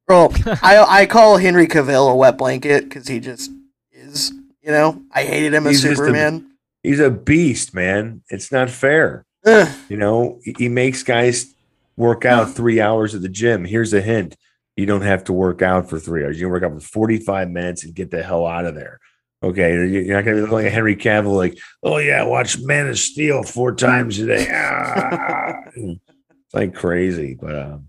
well, 0.08 0.32
I 0.62 0.78
I 0.88 1.06
call 1.06 1.38
Henry 1.38 1.68
Cavill 1.68 2.12
a 2.12 2.16
wet 2.16 2.38
blanket 2.38 2.86
because 2.86 3.08
he 3.08 3.20
just 3.20 3.52
is. 3.92 4.32
You 4.62 4.72
know, 4.74 5.02
I 5.12 5.24
hated 5.24 5.54
him 5.54 5.66
as 5.66 5.74
He's 5.76 5.82
just 5.84 5.94
a- 5.94 5.96
Superman. 5.98 6.52
he's 6.84 7.00
a 7.00 7.10
beast, 7.10 7.74
man. 7.74 8.22
It's 8.30 8.52
not 8.52 8.70
fair. 8.70 9.26
Ugh. 9.46 9.70
You 9.88 9.96
know, 9.98 10.40
he, 10.44 10.56
he 10.58 10.70
makes 10.70 11.04
guys 11.04 11.54
work 11.96 12.26
out 12.26 12.52
three 12.52 12.82
hours 12.82 13.16
at 13.16 13.22
the 13.22 13.30
gym. 13.30 13.64
Here's 13.64 13.94
a 13.94 14.02
hint: 14.02 14.36
you 14.76 14.86
don't 14.86 15.04
have 15.04 15.24
to 15.26 15.34
work 15.34 15.62
out 15.62 15.90
for 15.90 16.00
three 16.00 16.24
hours. 16.26 16.38
You 16.40 16.48
can 16.48 16.52
work 16.52 16.64
out 16.64 16.74
for 16.74 16.80
45 16.82 17.50
minutes 17.50 17.86
and 17.86 17.96
get 17.96 18.12
the 18.12 18.22
hell 18.24 18.46
out 18.46 18.66
of 18.66 18.76
there. 18.76 19.00
Okay, 19.42 19.72
you're 19.74 20.16
not 20.16 20.26
going 20.26 20.38
to 20.38 20.46
be 20.48 20.52
like 20.52 20.66
a 20.66 20.70
Henry 20.72 20.96
Cavill, 20.96 21.36
like, 21.38 21.58
oh 21.84 21.98
yeah, 21.98 22.24
watch 22.24 22.60
Man 22.60 22.88
of 22.88 22.98
Steel 22.98 23.44
four 23.44 23.74
times 23.76 24.18
a 24.20 24.26
day. 24.26 24.48
Ah. 24.52 25.60
it's 25.76 26.54
like 26.54 26.74
crazy, 26.74 27.38
but 27.40 27.56
um, 27.56 27.88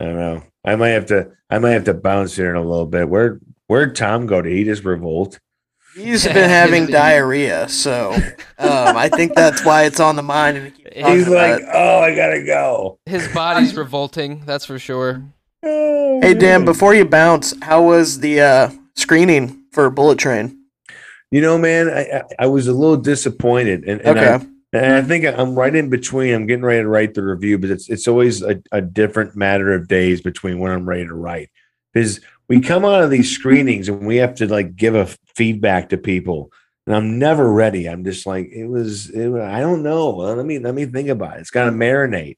I 0.00 0.04
don't 0.04 0.16
know. 0.16 0.42
I 0.64 0.76
might 0.76 0.90
have 0.90 1.06
to. 1.06 1.30
I 1.50 1.58
might 1.58 1.70
have 1.70 1.84
to 1.84 1.94
bounce 1.94 2.36
here 2.36 2.50
in 2.50 2.56
a 2.56 2.62
little 2.62 2.86
bit. 2.86 3.08
Where 3.08 3.40
Where'd 3.66 3.96
Tom 3.96 4.26
go? 4.26 4.40
to 4.42 4.48
he 4.48 4.64
just 4.64 4.84
revolt? 4.84 5.38
He's 5.94 6.24
been 6.24 6.34
having 6.48 6.86
diarrhea, 6.86 7.68
so 7.68 8.12
um, 8.12 8.96
I 8.96 9.08
think 9.08 9.34
that's 9.34 9.64
why 9.64 9.84
it's 9.84 9.98
on 10.00 10.16
the 10.16 10.22
mind. 10.22 10.56
And 10.58 10.72
he 11.06 11.16
He's 11.18 11.28
like, 11.28 11.62
"Oh, 11.72 11.98
I 12.00 12.14
gotta 12.14 12.44
go." 12.44 12.98
His 13.06 13.26
body's 13.28 13.74
revolting. 13.76 14.44
That's 14.44 14.64
for 14.64 14.78
sure. 14.78 15.22
Oh, 15.64 16.20
Hey, 16.22 16.34
Dan, 16.34 16.64
before 16.64 16.94
you 16.94 17.04
bounce, 17.04 17.52
how 17.62 17.82
was 17.82 18.20
the 18.20 18.40
uh, 18.40 18.70
screening 18.94 19.64
for 19.72 19.90
Bullet 19.90 20.18
Train? 20.18 20.56
You 21.30 21.40
know, 21.40 21.58
man, 21.58 21.88
I, 21.88 22.00
I, 22.18 22.22
I 22.40 22.46
was 22.46 22.68
a 22.68 22.72
little 22.72 22.96
disappointed, 22.96 23.84
and, 23.84 24.00
and, 24.02 24.18
Okay. 24.18 24.34
I, 24.34 24.46
and 24.72 24.84
I 24.84 24.98
mm-hmm. 24.98 25.08
think 25.08 25.24
I'm 25.24 25.54
right 25.54 25.74
in 25.74 25.88
between. 25.88 26.34
I'm 26.34 26.46
getting 26.46 26.64
ready 26.64 26.82
to 26.82 26.88
write 26.88 27.14
the 27.14 27.22
review, 27.22 27.58
but 27.58 27.70
it's 27.70 27.88
it's 27.88 28.06
always 28.06 28.42
a, 28.42 28.60
a 28.70 28.80
different 28.80 29.34
matter 29.34 29.72
of 29.72 29.88
days 29.88 30.20
between 30.20 30.58
when 30.58 30.72
I'm 30.72 30.88
ready 30.88 31.06
to 31.06 31.14
write. 31.14 31.50
Because 31.92 32.20
we 32.48 32.56
mm-hmm. 32.56 32.68
come 32.68 32.84
out 32.84 33.02
of 33.02 33.10
these 33.10 33.30
screenings 33.30 33.88
and 33.88 34.06
we 34.06 34.16
have 34.16 34.34
to 34.36 34.46
like 34.46 34.76
give 34.76 34.94
a 34.94 35.06
feedback 35.34 35.88
to 35.88 35.96
people, 35.96 36.52
and 36.86 36.94
I'm 36.94 37.18
never 37.18 37.50
ready. 37.50 37.88
I'm 37.88 38.04
just 38.04 38.26
like 38.26 38.50
it 38.52 38.66
was. 38.66 39.08
It, 39.10 39.32
I 39.32 39.60
don't 39.60 39.82
know. 39.82 40.10
Well, 40.10 40.34
let 40.34 40.44
me 40.44 40.58
let 40.58 40.74
me 40.74 40.84
think 40.84 41.08
about 41.08 41.38
it. 41.38 41.40
It's 41.40 41.50
got 41.50 41.64
to 41.64 41.72
marinate. 41.72 42.36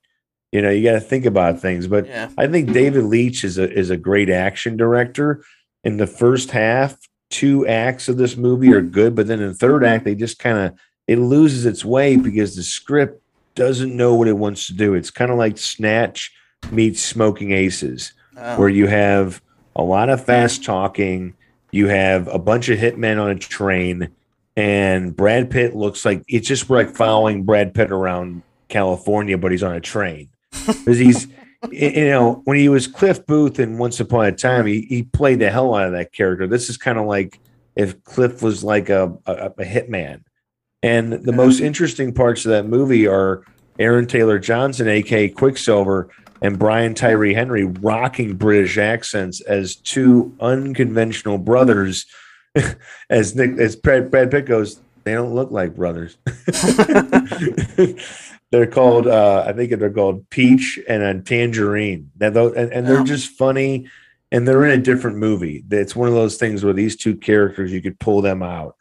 You 0.52 0.62
know, 0.62 0.70
you 0.70 0.84
got 0.84 0.94
to 0.94 1.00
think 1.00 1.26
about 1.26 1.60
things. 1.60 1.88
But 1.88 2.06
Yeah. 2.06 2.30
I 2.38 2.46
think 2.46 2.72
David 2.72 3.04
Leitch 3.04 3.42
is 3.42 3.58
a 3.58 3.68
is 3.70 3.90
a 3.90 3.96
great 3.96 4.30
action 4.30 4.76
director. 4.76 5.42
In 5.82 5.96
the 5.96 6.06
first 6.06 6.50
half, 6.52 6.96
two 7.30 7.66
acts 7.66 8.08
of 8.08 8.18
this 8.18 8.36
movie 8.36 8.72
are 8.72 8.82
good, 8.82 9.16
but 9.16 9.26
then 9.26 9.40
in 9.40 9.48
the 9.48 9.54
third 9.54 9.82
act, 9.82 10.04
they 10.04 10.14
just 10.14 10.38
kind 10.38 10.58
of 10.58 10.78
it 11.10 11.18
loses 11.18 11.66
its 11.66 11.84
way 11.84 12.16
because 12.16 12.54
the 12.54 12.62
script 12.62 13.20
doesn't 13.56 13.96
know 13.96 14.14
what 14.14 14.28
it 14.28 14.38
wants 14.38 14.68
to 14.68 14.72
do. 14.74 14.94
It's 14.94 15.10
kind 15.10 15.32
of 15.32 15.38
like 15.38 15.58
Snatch 15.58 16.32
meets 16.70 17.02
Smoking 17.02 17.50
Aces, 17.50 18.12
Oh. 18.38 18.58
where 18.60 18.68
you 18.68 18.86
have 18.86 19.42
a 19.74 19.82
lot 19.82 20.08
of 20.08 20.24
fast 20.24 20.62
talking, 20.64 21.34
you 21.72 21.88
have 21.88 22.28
a 22.28 22.38
bunch 22.38 22.68
of 22.68 22.78
hitmen 22.78 23.20
on 23.20 23.30
a 23.30 23.34
train, 23.34 24.08
and 24.56 25.16
Brad 25.16 25.50
Pitt 25.50 25.74
looks 25.74 26.04
like 26.04 26.22
it's 26.28 26.46
just 26.46 26.70
like 26.70 26.94
following 26.94 27.42
Brad 27.42 27.74
Pitt 27.74 27.90
around 27.90 28.42
California, 28.68 29.36
but 29.36 29.50
he's 29.50 29.62
on 29.64 29.74
a 29.74 29.80
train 29.80 30.28
because 30.66 30.98
he's 30.98 31.26
you 31.72 32.06
know 32.08 32.40
when 32.44 32.56
he 32.56 32.68
was 32.68 32.86
Cliff 32.86 33.26
Booth 33.26 33.58
in 33.58 33.78
Once 33.78 33.98
Upon 34.00 34.26
a 34.26 34.32
Time, 34.32 34.64
he 34.66 34.82
he 34.82 35.02
played 35.02 35.40
the 35.40 35.50
hell 35.50 35.74
out 35.74 35.86
of 35.86 35.92
that 35.92 36.12
character. 36.12 36.46
This 36.46 36.70
is 36.70 36.76
kind 36.76 36.98
of 36.98 37.06
like 37.06 37.40
if 37.76 38.02
Cliff 38.04 38.42
was 38.42 38.62
like 38.64 38.88
a 38.90 39.12
a, 39.26 39.32
a 39.58 39.64
hitman, 39.64 40.22
and 40.82 41.12
the 41.12 41.32
most 41.32 41.60
interesting 41.60 42.12
parts 42.12 42.44
of 42.44 42.50
that 42.50 42.66
movie 42.66 43.06
are 43.06 43.44
Aaron 43.78 44.06
Taylor 44.06 44.38
Johnson, 44.38 44.88
aka 44.88 45.28
Quicksilver, 45.28 46.10
and 46.42 46.58
Brian 46.58 46.94
Tyree 46.94 47.34
Henry 47.34 47.64
rocking 47.64 48.36
British 48.36 48.78
accents 48.78 49.40
as 49.42 49.76
two 49.76 50.34
unconventional 50.40 51.38
brothers. 51.38 52.06
as 53.10 53.36
Nick 53.36 53.58
as 53.58 53.76
Brad, 53.76 54.10
Brad 54.10 54.30
Pitt 54.30 54.46
goes, 54.46 54.80
they 55.04 55.14
don't 55.14 55.34
look 55.34 55.50
like 55.50 55.76
brothers. 55.76 56.16
they're 58.50 58.66
called 58.66 59.06
uh 59.06 59.44
I 59.46 59.52
think 59.52 59.78
they're 59.78 59.90
called 59.90 60.28
Peach 60.30 60.78
and 60.88 61.02
a 61.02 61.20
Tangerine. 61.20 62.10
That 62.16 62.36
and, 62.36 62.72
and 62.72 62.86
they're 62.86 63.04
just 63.04 63.30
funny 63.30 63.88
and 64.32 64.46
they're 64.46 64.64
in 64.64 64.78
a 64.78 64.82
different 64.82 65.18
movie. 65.18 65.64
It's 65.70 65.96
one 65.96 66.08
of 66.08 66.14
those 66.14 66.36
things 66.36 66.64
where 66.64 66.72
these 66.72 66.96
two 66.96 67.16
characters 67.16 67.72
you 67.72 67.82
could 67.82 67.98
pull 67.98 68.22
them 68.22 68.42
out. 68.42 68.76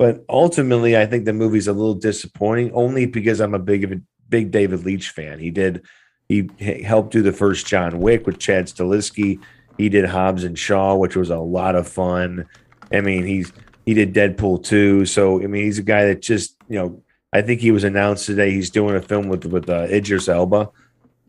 But 0.00 0.24
ultimately 0.30 0.96
I 0.96 1.04
think 1.04 1.26
the 1.26 1.34
movie's 1.34 1.68
a 1.68 1.74
little 1.74 1.92
disappointing 1.92 2.72
only 2.72 3.04
because 3.04 3.38
I'm 3.38 3.52
a 3.52 3.58
big 3.58 3.84
of 3.84 3.92
a 3.92 4.00
big 4.30 4.50
David 4.50 4.86
Leitch 4.86 5.10
fan. 5.10 5.38
He 5.38 5.50
did 5.50 5.82
he 6.26 6.48
helped 6.82 7.12
do 7.12 7.20
the 7.20 7.34
first 7.34 7.66
John 7.66 8.00
Wick 8.00 8.26
with 8.26 8.38
Chad 8.38 8.64
Stahelski. 8.64 9.38
He 9.76 9.90
did 9.90 10.06
Hobbs 10.06 10.44
and 10.44 10.58
Shaw, 10.58 10.94
which 10.94 11.16
was 11.16 11.28
a 11.28 11.36
lot 11.36 11.74
of 11.74 11.86
fun. 11.86 12.46
I 12.90 13.02
mean, 13.02 13.26
he's 13.26 13.52
he 13.84 13.92
did 13.92 14.14
Deadpool 14.14 14.64
too. 14.64 15.04
So 15.04 15.42
I 15.42 15.46
mean, 15.48 15.64
he's 15.64 15.78
a 15.78 15.82
guy 15.82 16.06
that 16.06 16.22
just, 16.22 16.56
you 16.66 16.78
know, 16.78 17.02
I 17.34 17.42
think 17.42 17.60
he 17.60 17.70
was 17.70 17.84
announced 17.84 18.24
today 18.24 18.52
he's 18.52 18.70
doing 18.70 18.96
a 18.96 19.02
film 19.02 19.28
with 19.28 19.44
with 19.44 19.68
uh, 19.68 19.86
Idris 19.90 20.30
Elba 20.30 20.70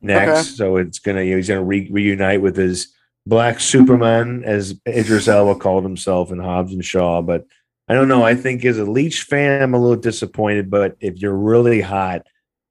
next. 0.01 0.32
Okay. 0.32 0.41
So 0.43 0.78
it's 0.78 0.99
gonna 0.99 1.24
you 1.24 1.32
know, 1.32 1.38
he's 1.38 1.49
gonna 1.49 1.61
re- 1.61 1.89
reunite 1.91 2.41
with 2.41 2.55
his 2.55 2.95
Black 3.26 3.59
Superman, 3.59 4.43
as 4.45 4.80
Idris 4.88 5.28
Elba 5.28 5.59
called 5.59 5.84
himself 5.84 6.32
in 6.32 6.39
Hobbs 6.39 6.72
and 6.72 6.86
Shaw. 6.86 7.22
But 7.22 7.45
I 7.92 7.94
don't 7.94 8.08
know. 8.08 8.24
I 8.24 8.36
think 8.36 8.64
as 8.64 8.78
a 8.78 8.86
Leitch 8.86 9.24
fan, 9.24 9.62
I'm 9.62 9.74
a 9.74 9.78
little 9.78 9.98
disappointed. 9.98 10.70
But 10.70 10.96
if 11.02 11.18
you're 11.18 11.36
really 11.36 11.82
hot 11.82 12.26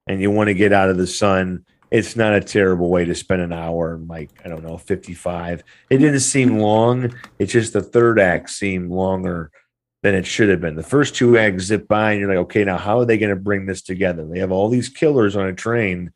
and 0.06 0.18
you 0.18 0.30
want 0.30 0.48
to 0.48 0.54
get 0.54 0.72
out 0.72 0.88
of 0.88 0.96
the 0.96 1.06
sun, 1.06 1.66
it's 1.90 2.16
not 2.16 2.32
a 2.32 2.40
terrible 2.40 2.88
way 2.88 3.04
to 3.04 3.14
spend 3.14 3.42
an 3.42 3.52
hour 3.52 3.96
and 3.96 4.08
like 4.08 4.30
I 4.46 4.48
don't 4.48 4.64
know, 4.64 4.78
55. 4.78 5.62
It 5.90 5.98
didn't 5.98 6.20
seem 6.20 6.58
long. 6.58 7.12
It's 7.38 7.52
just 7.52 7.74
the 7.74 7.82
third 7.82 8.18
act 8.18 8.48
seemed 8.48 8.90
longer 8.90 9.50
than 10.02 10.14
it 10.14 10.24
should 10.24 10.48
have 10.48 10.62
been. 10.62 10.74
The 10.74 10.82
first 10.82 11.14
two 11.14 11.36
acts 11.36 11.64
zip 11.64 11.86
by, 11.86 12.12
and 12.12 12.20
you're 12.20 12.30
like, 12.30 12.44
okay, 12.46 12.64
now 12.64 12.78
how 12.78 13.00
are 13.00 13.04
they 13.04 13.18
going 13.18 13.28
to 13.28 13.36
bring 13.36 13.66
this 13.66 13.82
together? 13.82 14.26
They 14.26 14.38
have 14.38 14.52
all 14.52 14.70
these 14.70 14.88
killers 14.88 15.36
on 15.36 15.48
a 15.48 15.52
train. 15.52 16.12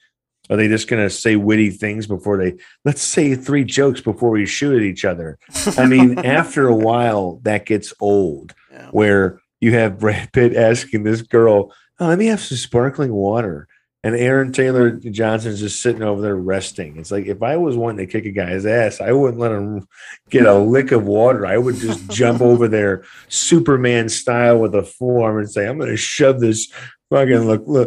Are 0.48 0.56
they 0.56 0.68
just 0.68 0.88
going 0.88 1.06
to 1.06 1.14
say 1.14 1.36
witty 1.36 1.68
things 1.68 2.06
before 2.06 2.38
they 2.38 2.54
let's 2.86 3.02
say 3.02 3.34
three 3.34 3.64
jokes 3.64 4.00
before 4.00 4.30
we 4.30 4.46
shoot 4.46 4.76
at 4.76 4.82
each 4.82 5.04
other? 5.04 5.38
I 5.76 5.84
mean, 5.84 6.18
after 6.24 6.68
a 6.68 6.74
while, 6.74 7.40
that 7.42 7.66
gets 7.66 7.92
old 8.00 8.54
Yeah. 8.74 8.88
where 8.90 9.40
you 9.60 9.72
have 9.72 9.98
Brad 10.00 10.32
Pitt 10.32 10.56
asking 10.56 11.04
this 11.04 11.22
girl, 11.22 11.72
oh, 12.00 12.06
let 12.08 12.18
me 12.18 12.26
have 12.26 12.40
some 12.40 12.58
sparkling 12.58 13.12
water. 13.12 13.68
And 14.02 14.14
Aaron 14.14 14.52
Taylor 14.52 14.90
Johnson's 14.90 15.60
just 15.60 15.80
sitting 15.80 16.02
over 16.02 16.20
there 16.20 16.36
resting. 16.36 16.98
It's 16.98 17.10
like 17.10 17.24
if 17.24 17.42
I 17.42 17.56
was 17.56 17.74
wanting 17.74 18.06
to 18.06 18.12
kick 18.12 18.26
a 18.26 18.32
guy's 18.32 18.66
ass, 18.66 19.00
I 19.00 19.12
wouldn't 19.12 19.40
let 19.40 19.52
him 19.52 19.86
get 20.30 20.44
a 20.44 20.54
lick 20.58 20.92
of 20.92 21.06
water. 21.06 21.46
I 21.46 21.56
would 21.56 21.76
just 21.76 22.10
jump 22.10 22.42
over 22.42 22.68
there, 22.68 23.04
Superman 23.28 24.10
style, 24.10 24.58
with 24.58 24.74
a 24.74 24.82
forearm 24.82 25.38
and 25.38 25.50
say, 25.50 25.66
"I'm 25.66 25.78
going 25.78 25.88
to 25.88 25.96
shove 25.96 26.38
this 26.40 26.70
fucking 27.08 27.48
La, 27.48 27.56
La, 27.64 27.86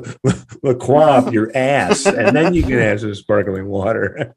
La 0.63 1.17
up 1.17 1.31
your 1.31 1.55
ass," 1.55 2.07
and 2.07 2.35
then 2.35 2.55
you 2.55 2.63
can 2.63 2.79
have 2.79 3.01
some 3.01 3.13
sparkling 3.13 3.67
water. 3.67 4.33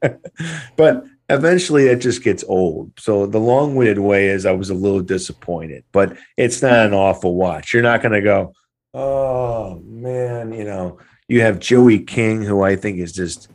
but 0.77 1.03
eventually, 1.35 1.87
it 1.87 1.97
just 1.97 2.23
gets 2.23 2.43
old. 2.47 2.91
So 2.99 3.25
the 3.25 3.39
long-winded 3.39 3.99
way 3.99 4.27
is, 4.29 4.45
I 4.45 4.51
was 4.51 4.69
a 4.69 4.73
little 4.75 5.01
disappointed, 5.01 5.83
but 5.91 6.15
it's 6.37 6.61
not 6.61 6.85
an 6.85 6.93
awful 6.93 7.35
watch. 7.35 7.73
You're 7.73 7.83
not 7.83 8.01
going 8.01 8.13
to 8.13 8.21
go, 8.21 8.53
"Oh 8.93 9.79
man," 9.85 10.53
you 10.53 10.63
know 10.63 10.97
you 11.27 11.41
have 11.41 11.59
Joey 11.59 11.99
King, 11.99 12.41
who 12.41 12.61
I 12.61 12.75
think 12.75 12.99
is 12.99 13.13
just 13.13 13.49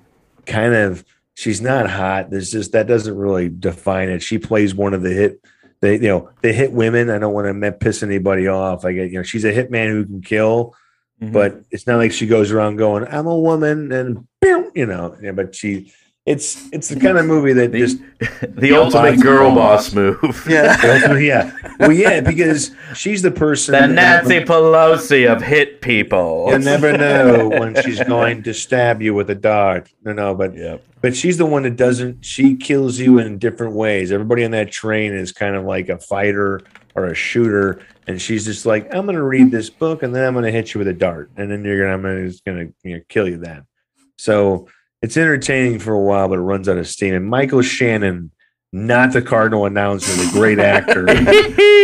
kind 0.46 0.74
of 0.74 1.04
she's 1.34 1.60
not 1.60 1.90
hot. 1.90 2.30
There's 2.30 2.50
just 2.50 2.72
that 2.72 2.86
doesn't 2.86 3.16
really 3.16 3.48
define 3.48 4.08
it. 4.08 4.22
She 4.22 4.38
plays 4.38 4.74
one 4.74 4.94
of 4.94 5.02
the 5.02 5.12
hit, 5.12 5.40
the 5.80 5.92
you 5.92 6.08
know 6.08 6.30
the 6.42 6.52
hit 6.52 6.72
women. 6.72 7.10
I 7.10 7.18
don't 7.18 7.34
want 7.34 7.62
to 7.62 7.72
piss 7.72 8.02
anybody 8.02 8.46
off. 8.48 8.84
I 8.84 8.92
get 8.92 9.10
you 9.10 9.18
know 9.18 9.22
she's 9.22 9.44
a 9.44 9.52
hitman 9.52 9.88
who 9.88 10.04
can 10.06 10.22
kill, 10.22 10.74
Mhm. 11.22 11.32
but 11.32 11.60
it's 11.70 11.86
not 11.86 11.98
like 11.98 12.12
she 12.12 12.26
goes 12.26 12.50
around 12.50 12.76
going 12.76 13.06
I'm 13.06 13.26
a 13.26 13.38
woman 13.38 13.92
and 13.92 14.26
you 14.74 14.86
know. 14.86 15.16
Yeah, 15.20 15.32
but 15.32 15.54
she 15.54 15.92
it's 16.26 16.68
it's 16.72 16.88
the 16.88 16.98
kind 16.98 17.16
of 17.16 17.24
movie 17.24 17.52
that 17.52 17.70
The- 17.70 17.78
just 17.78 17.98
the 18.56 18.72
ultimate 18.72 19.20
girl 19.20 19.54
boss 19.54 19.94
move. 19.94 20.44
Yeah. 20.48 21.16
yeah 21.16 21.52
well 21.78 21.92
yeah 21.92 22.20
because 22.20 22.72
she's 22.94 23.22
the 23.22 23.30
person 23.30 23.74
The 23.74 23.86
Nancy 23.86 24.40
Pelosi 24.40 25.30
of 25.32 25.40
hit 25.40 25.80
people. 25.80 26.48
You 26.50 26.58
never 26.58 26.96
know 26.98 27.48
when 27.48 27.80
she's 27.82 28.02
going 28.02 28.42
to 28.42 28.52
stab 28.52 29.00
you 29.00 29.14
with 29.14 29.30
a 29.30 29.34
dart. 29.34 29.88
No, 30.04 30.12
no, 30.12 30.34
but 30.34 30.56
yeah. 30.56 30.78
but 31.00 31.16
she's 31.16 31.38
the 31.38 31.46
one 31.46 31.62
that 31.62 31.76
doesn't. 31.76 32.24
She 32.24 32.56
kills 32.56 32.98
you 32.98 33.20
in 33.20 33.38
different 33.38 33.74
ways. 33.74 34.10
Everybody 34.10 34.44
on 34.44 34.50
that 34.50 34.72
train 34.72 35.12
is 35.12 35.30
kind 35.30 35.54
of 35.54 35.64
like 35.64 35.88
a 35.88 35.98
fighter 35.98 36.60
or 36.96 37.06
a 37.06 37.14
shooter, 37.14 37.82
and 38.06 38.20
she's 38.20 38.46
just 38.46 38.66
like, 38.66 38.86
I'm 38.94 39.04
going 39.04 39.16
to 39.16 39.22
read 39.22 39.50
this 39.50 39.68
book, 39.70 40.02
and 40.02 40.14
then 40.14 40.24
I'm 40.24 40.32
going 40.32 40.46
to 40.46 40.50
hit 40.50 40.72
you 40.74 40.78
with 40.78 40.88
a 40.88 40.94
dart, 40.94 41.30
and 41.36 41.50
then 41.50 41.62
you're 41.62 41.78
gonna, 41.78 41.92
I'm 41.92 42.02
gonna, 42.02 42.26
just 42.26 42.44
going 42.44 42.68
to 42.68 42.88
you 42.88 42.96
know, 42.96 43.02
kill 43.08 43.28
you 43.28 43.36
then. 43.36 43.66
So 44.16 44.66
it's 45.02 45.16
entertaining 45.16 45.78
for 45.78 45.92
a 45.92 46.00
while, 46.00 46.28
but 46.28 46.38
it 46.38 46.42
runs 46.42 46.68
out 46.68 46.78
of 46.78 46.86
steam. 46.88 47.14
And 47.14 47.28
Michael 47.28 47.62
Shannon, 47.62 48.30
not 48.72 49.12
the 49.12 49.22
Cardinal 49.22 49.66
announcer, 49.66 50.12
the 50.12 50.30
great 50.32 50.58
actor, 50.58 51.06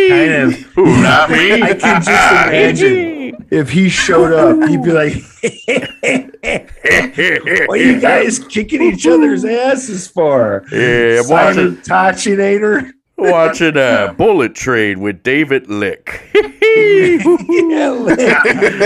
kind 0.08 0.32
of. 0.32 0.54
Who, 0.74 1.02
not 1.02 1.30
me? 1.30 1.62
I 1.62 1.74
can 1.74 2.02
just 2.02 2.08
imagine 2.08 3.46
if 3.50 3.70
he 3.70 3.88
showed 3.88 4.32
up, 4.32 4.68
he'd 4.68 4.82
be 4.82 4.92
like, 4.92 5.12
"What 7.68 7.78
are 7.78 7.80
you 7.82 8.00
guys 8.00 8.38
kicking 8.38 8.82
each 8.82 9.06
other's 9.06 9.44
asses 9.44 10.08
for?" 10.08 10.64
Yeah, 10.72 11.20
I'm 11.22 11.28
watching, 11.28 11.76
Tachinator. 11.76 12.92
watching 13.18 13.76
a 13.76 13.80
uh, 13.80 14.12
bullet 14.14 14.54
train 14.54 15.00
with 15.00 15.22
David 15.22 15.68
Lick. 15.68 16.30
yeah, 16.34 17.18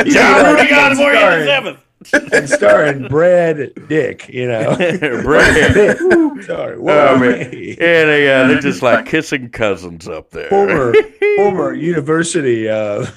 John 0.05 0.57
Rudy 0.57 0.75
on 0.75 0.97
for 0.97 1.13
you 1.13 1.21
the 1.21 1.45
seventh. 1.47 1.79
And 2.13 2.49
starring 2.49 3.09
Brad 3.09 3.73
Dick, 3.89 4.29
you 4.29 4.47
know. 4.49 4.77
Brad. 5.23 5.75
Pitt. 5.75 5.99
Sorry. 6.45 6.77
Oh, 6.77 6.81
Whoa, 6.81 7.19
man. 7.19 7.51
hey. 7.51 7.77
Yeah, 7.79 8.05
they, 8.05 8.33
uh, 8.33 8.49
they're 8.49 8.61
just 8.61 8.83
like 8.83 9.07
kissing 9.07 9.51
cousins 9.51 10.09
up 10.09 10.31
there. 10.31 10.49
former 10.49 10.95
former 11.37 11.73
University 11.75 12.69
of 12.69 13.15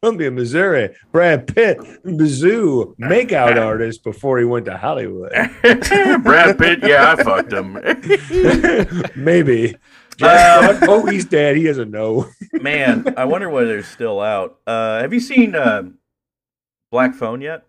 Columbia, 0.00 0.30
Missouri, 0.30 0.90
Brad 1.12 1.52
Pitt, 1.54 1.78
Mizzou 2.04 2.96
makeout 2.98 3.60
artist 3.60 4.02
before 4.04 4.38
he 4.38 4.44
went 4.44 4.64
to 4.66 4.76
Hollywood. 4.76 5.30
Brad 5.32 6.58
Pitt, 6.58 6.80
yeah, 6.82 7.14
I 7.18 7.22
fucked 7.22 7.52
him. 7.52 7.74
Maybe. 9.16 9.76
Uh, 10.22 10.78
oh, 10.82 11.06
he's 11.06 11.24
dead. 11.24 11.56
He 11.56 11.64
doesn't 11.64 11.90
know. 11.90 12.28
Man, 12.52 13.14
I 13.16 13.24
wonder 13.24 13.48
whether 13.48 13.68
they're 13.68 13.82
still 13.82 14.20
out. 14.20 14.58
Uh, 14.66 15.00
have 15.00 15.14
you 15.14 15.20
seen 15.20 15.54
uh, 15.54 15.84
Black 16.90 17.14
Phone 17.14 17.40
yet? 17.40 17.64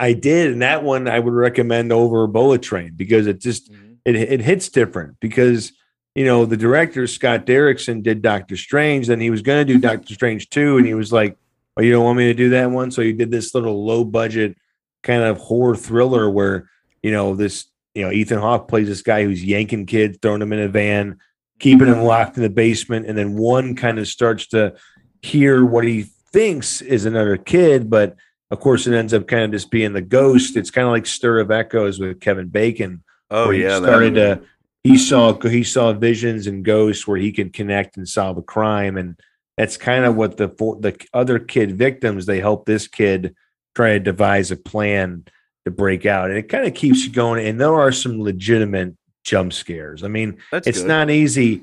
I 0.00 0.12
did, 0.14 0.52
and 0.52 0.62
that 0.62 0.82
one 0.82 1.08
I 1.08 1.18
would 1.18 1.34
recommend 1.34 1.92
over 1.92 2.26
Bullet 2.26 2.62
Train 2.62 2.94
because 2.96 3.26
it 3.26 3.40
just 3.40 3.70
mm-hmm. 3.70 3.94
it 4.04 4.16
it 4.16 4.40
hits 4.40 4.68
different 4.68 5.20
because 5.20 5.72
you 6.14 6.24
know 6.24 6.44
the 6.44 6.56
director 6.56 7.06
Scott 7.06 7.46
Derrickson 7.46 8.02
did 8.02 8.22
Doctor 8.22 8.56
Strange, 8.56 9.06
then 9.06 9.20
he 9.20 9.30
was 9.30 9.42
going 9.42 9.66
to 9.66 9.72
do 9.72 9.78
mm-hmm. 9.78 9.94
Doctor 9.94 10.14
Strange 10.14 10.48
two, 10.50 10.78
and 10.78 10.86
he 10.86 10.94
was 10.94 11.12
like, 11.12 11.36
"Oh, 11.76 11.82
you 11.82 11.92
don't 11.92 12.04
want 12.04 12.18
me 12.18 12.24
to 12.24 12.34
do 12.34 12.50
that 12.50 12.70
one?" 12.70 12.90
So 12.90 13.02
he 13.02 13.12
did 13.12 13.30
this 13.30 13.54
little 13.54 13.84
low 13.84 14.04
budget 14.04 14.56
kind 15.02 15.22
of 15.22 15.38
horror 15.38 15.76
thriller 15.76 16.30
where 16.30 16.70
you 17.02 17.10
know 17.10 17.34
this 17.34 17.66
you 17.94 18.02
know 18.02 18.10
Ethan 18.10 18.38
Hawke 18.38 18.68
plays 18.68 18.88
this 18.88 19.02
guy 19.02 19.24
who's 19.24 19.44
yanking 19.44 19.86
kids, 19.86 20.18
throwing 20.20 20.40
them 20.40 20.52
in 20.52 20.60
a 20.60 20.68
van, 20.68 21.18
keeping 21.58 21.86
them 21.86 21.96
mm-hmm. 21.96 22.06
locked 22.06 22.36
in 22.36 22.42
the 22.42 22.50
basement, 22.50 23.06
and 23.06 23.16
then 23.16 23.36
one 23.36 23.76
kind 23.76 23.98
of 23.98 24.08
starts 24.08 24.46
to 24.48 24.74
hear 25.20 25.64
what 25.64 25.84
he 25.84 26.02
thinks 26.32 26.80
is 26.80 27.04
another 27.04 27.36
kid, 27.36 27.88
but 27.90 28.16
of 28.52 28.60
course 28.60 28.86
it 28.86 28.94
ends 28.94 29.14
up 29.14 29.26
kind 29.26 29.44
of 29.44 29.50
just 29.50 29.70
being 29.70 29.94
the 29.94 30.02
ghost. 30.02 30.56
It's 30.58 30.70
kind 30.70 30.86
of 30.86 30.92
like 30.92 31.06
Stir 31.06 31.40
of 31.40 31.50
Echoes 31.50 31.98
with 31.98 32.20
Kevin 32.20 32.48
Bacon 32.48 33.02
Oh 33.32 33.46
where 33.46 33.54
he 33.54 33.62
yeah, 33.62 33.78
started 33.78 34.14
to 34.16 34.42
he 34.84 34.98
saw 34.98 35.32
he 35.40 35.64
saw 35.64 35.94
visions 35.94 36.46
and 36.46 36.62
ghosts 36.62 37.08
where 37.08 37.16
he 37.16 37.32
can 37.32 37.48
connect 37.48 37.96
and 37.96 38.06
solve 38.06 38.36
a 38.36 38.42
crime. 38.42 38.98
And 38.98 39.18
that's 39.56 39.78
kind 39.78 40.04
of 40.04 40.16
what 40.16 40.36
the 40.36 40.50
for 40.50 40.76
the 40.78 40.94
other 41.14 41.38
kid 41.38 41.78
victims 41.78 42.26
they 42.26 42.40
help 42.40 42.66
this 42.66 42.86
kid 42.86 43.34
try 43.74 43.94
to 43.94 44.00
devise 44.00 44.50
a 44.50 44.56
plan 44.56 45.24
to 45.64 45.70
break 45.70 46.04
out. 46.04 46.28
And 46.28 46.38
it 46.38 46.50
kind 46.50 46.66
of 46.66 46.74
keeps 46.74 47.06
you 47.06 47.10
going. 47.10 47.46
And 47.46 47.58
there 47.58 47.74
are 47.74 47.90
some 47.90 48.20
legitimate 48.20 48.94
jump 49.24 49.54
scares. 49.54 50.04
I 50.04 50.08
mean 50.08 50.36
That's 50.50 50.66
it's 50.66 50.80
good. 50.80 50.88
not 50.88 51.10
easy 51.10 51.62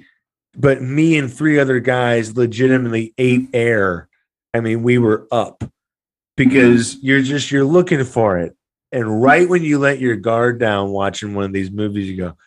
but 0.58 0.82
me 0.82 1.16
and 1.20 1.32
three 1.32 1.60
other 1.60 1.80
guys 1.80 2.36
legitimately 2.36 3.14
ate 3.20 3.50
air. 3.54 4.10
I 4.56 4.62
mean 4.62 4.82
we 4.82 4.98
were 4.98 5.28
up 5.32 5.64
because 6.46 6.98
you're 7.02 7.22
just 7.22 7.52
you're 7.52 7.66
looking 7.66 8.04
for 8.04 8.40
it. 8.40 8.56
And 8.92 9.22
right 9.22 9.48
when 9.48 9.62
you 9.62 9.78
let 9.78 10.00
your 10.00 10.16
guard 10.16 10.60
down 10.60 10.90
watching 10.90 11.36
one 11.36 11.46
of 11.46 11.54
these 11.54 11.70
movies 11.70 12.10
you 12.10 12.18
go 12.18 12.38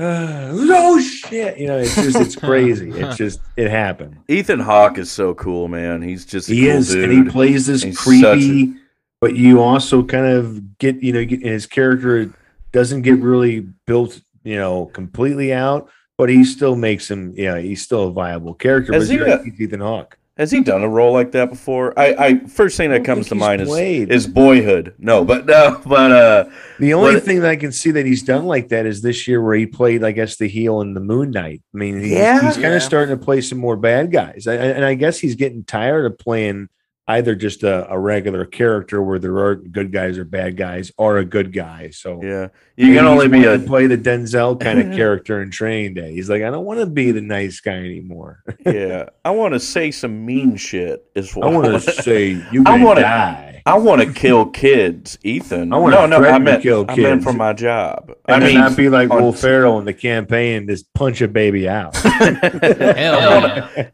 "Ah, 0.00 0.48
oh 0.50 1.00
shit. 1.00 1.58
You 1.58 1.68
know 1.68 1.78
it's 1.78 1.94
just 1.94 2.16
it's 2.16 2.36
crazy. 2.48 2.90
It's 2.90 3.16
just 3.16 3.40
it 3.56 3.70
happened. 3.70 4.18
Ethan 4.28 4.60
Hawke 4.60 4.98
is 4.98 5.10
so 5.10 5.34
cool, 5.34 5.68
man. 5.68 6.02
He's 6.02 6.24
just 6.24 6.48
a 6.50 6.54
he 6.54 6.62
cool 6.62 6.70
is 6.70 6.88
dude. 6.90 7.04
and 7.04 7.12
he 7.12 7.30
plays 7.30 7.66
this 7.66 7.82
He's 7.82 7.98
creepy 7.98 8.74
but 9.20 9.36
you 9.36 9.60
also 9.60 10.02
kind 10.02 10.26
of 10.26 10.78
get 10.78 11.02
you 11.02 11.12
know 11.12 11.24
get, 11.24 11.42
his 11.42 11.66
character 11.66 12.32
doesn't 12.72 13.02
get 13.02 13.18
really 13.18 13.60
built 13.86 14.20
you 14.44 14.56
know 14.56 14.86
completely 14.86 15.52
out 15.52 15.90
but 16.16 16.28
he 16.28 16.44
still 16.44 16.76
makes 16.76 17.10
him 17.10 17.32
yeah 17.36 17.58
he's 17.58 17.82
still 17.82 18.08
a 18.08 18.12
viable 18.12 18.54
character. 18.54 18.92
Has 18.92 19.08
but 19.08 19.12
he, 19.12 19.18
you're 19.18 19.26
right, 19.26 19.40
uh, 19.40 19.42
he's 19.42 19.60
Ethan 19.60 19.80
Hawke 19.80 20.17
Has 20.38 20.52
he 20.52 20.60
done 20.60 20.82
a 20.82 20.88
role 20.88 21.12
like 21.12 21.32
that 21.32 21.50
before? 21.50 21.92
I, 21.98 22.14
I 22.14 22.38
first 22.46 22.76
thing 22.76 22.90
that 22.90 22.98
don't 22.98 23.04
comes 23.06 23.28
to 23.28 23.34
mind 23.34 23.60
is 23.60 23.68
played. 23.68 24.12
is 24.12 24.26
Boyhood. 24.28 24.94
No, 24.98 25.24
but 25.24 25.46
no, 25.46 25.80
but 25.86 26.12
uh, 26.12 26.44
The 26.78 26.94
only 26.94 27.14
What- 27.14 27.24
thing 27.24 27.40
that 27.40 27.50
I 27.50 27.56
can 27.56 27.72
see 27.72 27.90
that 27.90 28.06
he's 28.06 28.22
done 28.22 28.46
like 28.46 28.68
that 28.68 28.86
is 28.86 29.02
this 29.02 29.26
year 29.26 29.42
where 29.42 29.56
he 29.56 29.66
played, 29.66 30.04
I 30.04 30.12
guess, 30.12 30.36
the 30.36 30.46
heel 30.46 30.80
in 30.80 30.94
the 30.94 31.00
Moon 31.00 31.32
Knight. 31.32 31.60
I 31.74 31.76
mean, 31.78 32.00
he- 32.00 32.12
Yeah. 32.14 32.40
he's 32.40 32.52
kind 32.54 32.62
Yeah. 32.68 32.76
of 32.76 32.82
starting 32.84 33.18
to 33.18 33.22
play 33.22 33.40
some 33.40 33.58
more 33.58 33.76
bad 33.76 34.12
guys, 34.12 34.46
I, 34.46 34.52
I- 34.52 34.56
and 34.56 34.84
I 34.84 34.94
guess 34.94 35.18
he's 35.18 35.34
getting 35.34 35.64
tired 35.64 36.06
of 36.06 36.16
playing 36.18 36.68
either 37.08 37.34
just 37.34 37.62
a, 37.64 37.90
a 37.90 37.98
regular 37.98 38.44
character 38.44 39.02
where 39.02 39.18
there 39.18 39.36
are 39.38 39.56
good 39.56 39.90
guys 39.92 40.18
or 40.18 40.24
bad 40.24 40.56
guys, 40.56 40.92
or 40.98 41.18
a 41.18 41.24
good 41.24 41.52
guy. 41.52 41.90
So 41.90 42.22
yeah, 42.22 42.48
you 42.76 42.94
can 42.94 43.06
only 43.06 43.26
be 43.28 43.44
a 43.44 43.58
play 43.58 43.86
the 43.86 43.98
Denzel 43.98 44.60
kind 44.60 44.78
of 44.78 44.92
character 44.96 45.42
in 45.42 45.50
Training 45.50 45.94
Day. 45.94 46.12
He's 46.12 46.28
like, 46.30 46.42
I 46.42 46.50
don't 46.50 46.64
want 46.66 46.80
to 46.80 46.86
be 46.86 47.10
the 47.10 47.20
nice 47.22 47.60
guy 47.60 47.72
anymore. 47.78 48.44
yeah. 48.66 49.06
I 49.24 49.30
want 49.30 49.54
to 49.54 49.60
say 49.60 49.90
some 49.90 50.24
mean 50.24 50.56
shit. 50.56 51.04
Is 51.14 51.34
what 51.34 51.48
I 51.48 51.50
want 51.50 51.82
to 51.82 51.92
say 52.02 52.40
you 52.52 52.62
I 52.66 52.82
wanna- 52.82 53.00
die. 53.00 53.44
I 53.66 53.76
want 53.76 54.00
to 54.00 54.10
kill 54.10 54.46
kids, 54.46 55.18
Ethan. 55.22 55.74
I 55.74 55.76
wanna 55.76 55.96
no, 56.08 56.20
no, 56.20 56.26
I 56.26 56.38
meant 56.38 56.62
kill 56.62 56.86
I 56.88 56.96
meant 56.96 57.20
kids. 57.20 57.24
for 57.24 57.34
my 57.34 57.52
job. 57.52 58.10
And 58.26 58.36
I 58.36 58.38
then 58.38 58.48
mean, 58.48 58.58
not 58.60 58.76
be 58.78 58.88
like 58.88 59.10
on- 59.10 59.20
Will 59.22 59.32
Ferrell 59.34 59.78
in 59.78 59.84
the 59.84 59.92
campaign 59.92 60.66
just 60.66 60.90
punch 60.94 61.20
a 61.20 61.28
baby 61.28 61.68
out. 61.68 61.94
Hell 61.96 62.96
yeah. 62.96 63.88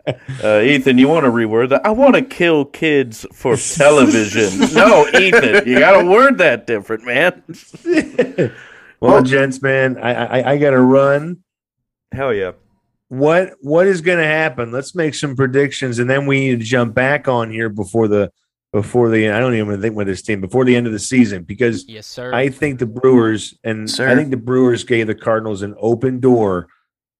uh, 0.44 0.60
Ethan, 0.60 0.98
you 0.98 1.08
want 1.08 1.24
to 1.24 1.30
reword 1.30 1.70
that? 1.70 1.84
I 1.84 1.90
want 1.90 2.14
to 2.14 2.22
kill 2.22 2.64
kids 2.64 3.03
for 3.12 3.56
television. 3.74 4.58
no, 4.74 5.06
Ethan, 5.08 5.66
you 5.68 5.78
got 5.78 6.00
to 6.00 6.08
word 6.08 6.38
that 6.38 6.66
different, 6.66 7.04
man. 7.04 7.42
well, 9.00 9.22
gents, 9.22 9.60
man, 9.62 9.98
I 9.98 10.12
I, 10.40 10.52
I 10.52 10.58
got 10.58 10.70
to 10.70 10.80
run. 10.80 11.42
Hell 12.12 12.32
yeah. 12.32 12.52
What 13.08 13.54
what 13.60 13.86
is 13.86 14.00
going 14.00 14.18
to 14.18 14.26
happen? 14.26 14.72
Let's 14.72 14.94
make 14.94 15.14
some 15.14 15.36
predictions, 15.36 15.98
and 15.98 16.08
then 16.08 16.26
we 16.26 16.40
need 16.40 16.60
to 16.60 16.64
jump 16.64 16.94
back 16.94 17.28
on 17.28 17.50
here 17.50 17.68
before 17.68 18.08
the 18.08 18.32
before 18.72 19.10
the. 19.10 19.30
I 19.30 19.38
don't 19.38 19.54
even 19.54 19.80
think 19.80 19.94
with 19.94 20.06
this 20.06 20.22
team 20.22 20.40
before 20.40 20.64
the 20.64 20.74
end 20.74 20.86
of 20.86 20.92
the 20.92 20.98
season 20.98 21.44
because 21.44 21.84
Yes, 21.88 22.06
sir. 22.06 22.32
I 22.32 22.48
think 22.48 22.78
the 22.78 22.86
Brewers 22.86 23.54
and 23.62 23.90
Sir. 23.90 24.08
I 24.08 24.14
think 24.14 24.30
the 24.30 24.36
Brewers 24.36 24.84
gave 24.84 25.06
the 25.06 25.14
Cardinals 25.14 25.62
an 25.62 25.74
open 25.78 26.18
door, 26.18 26.68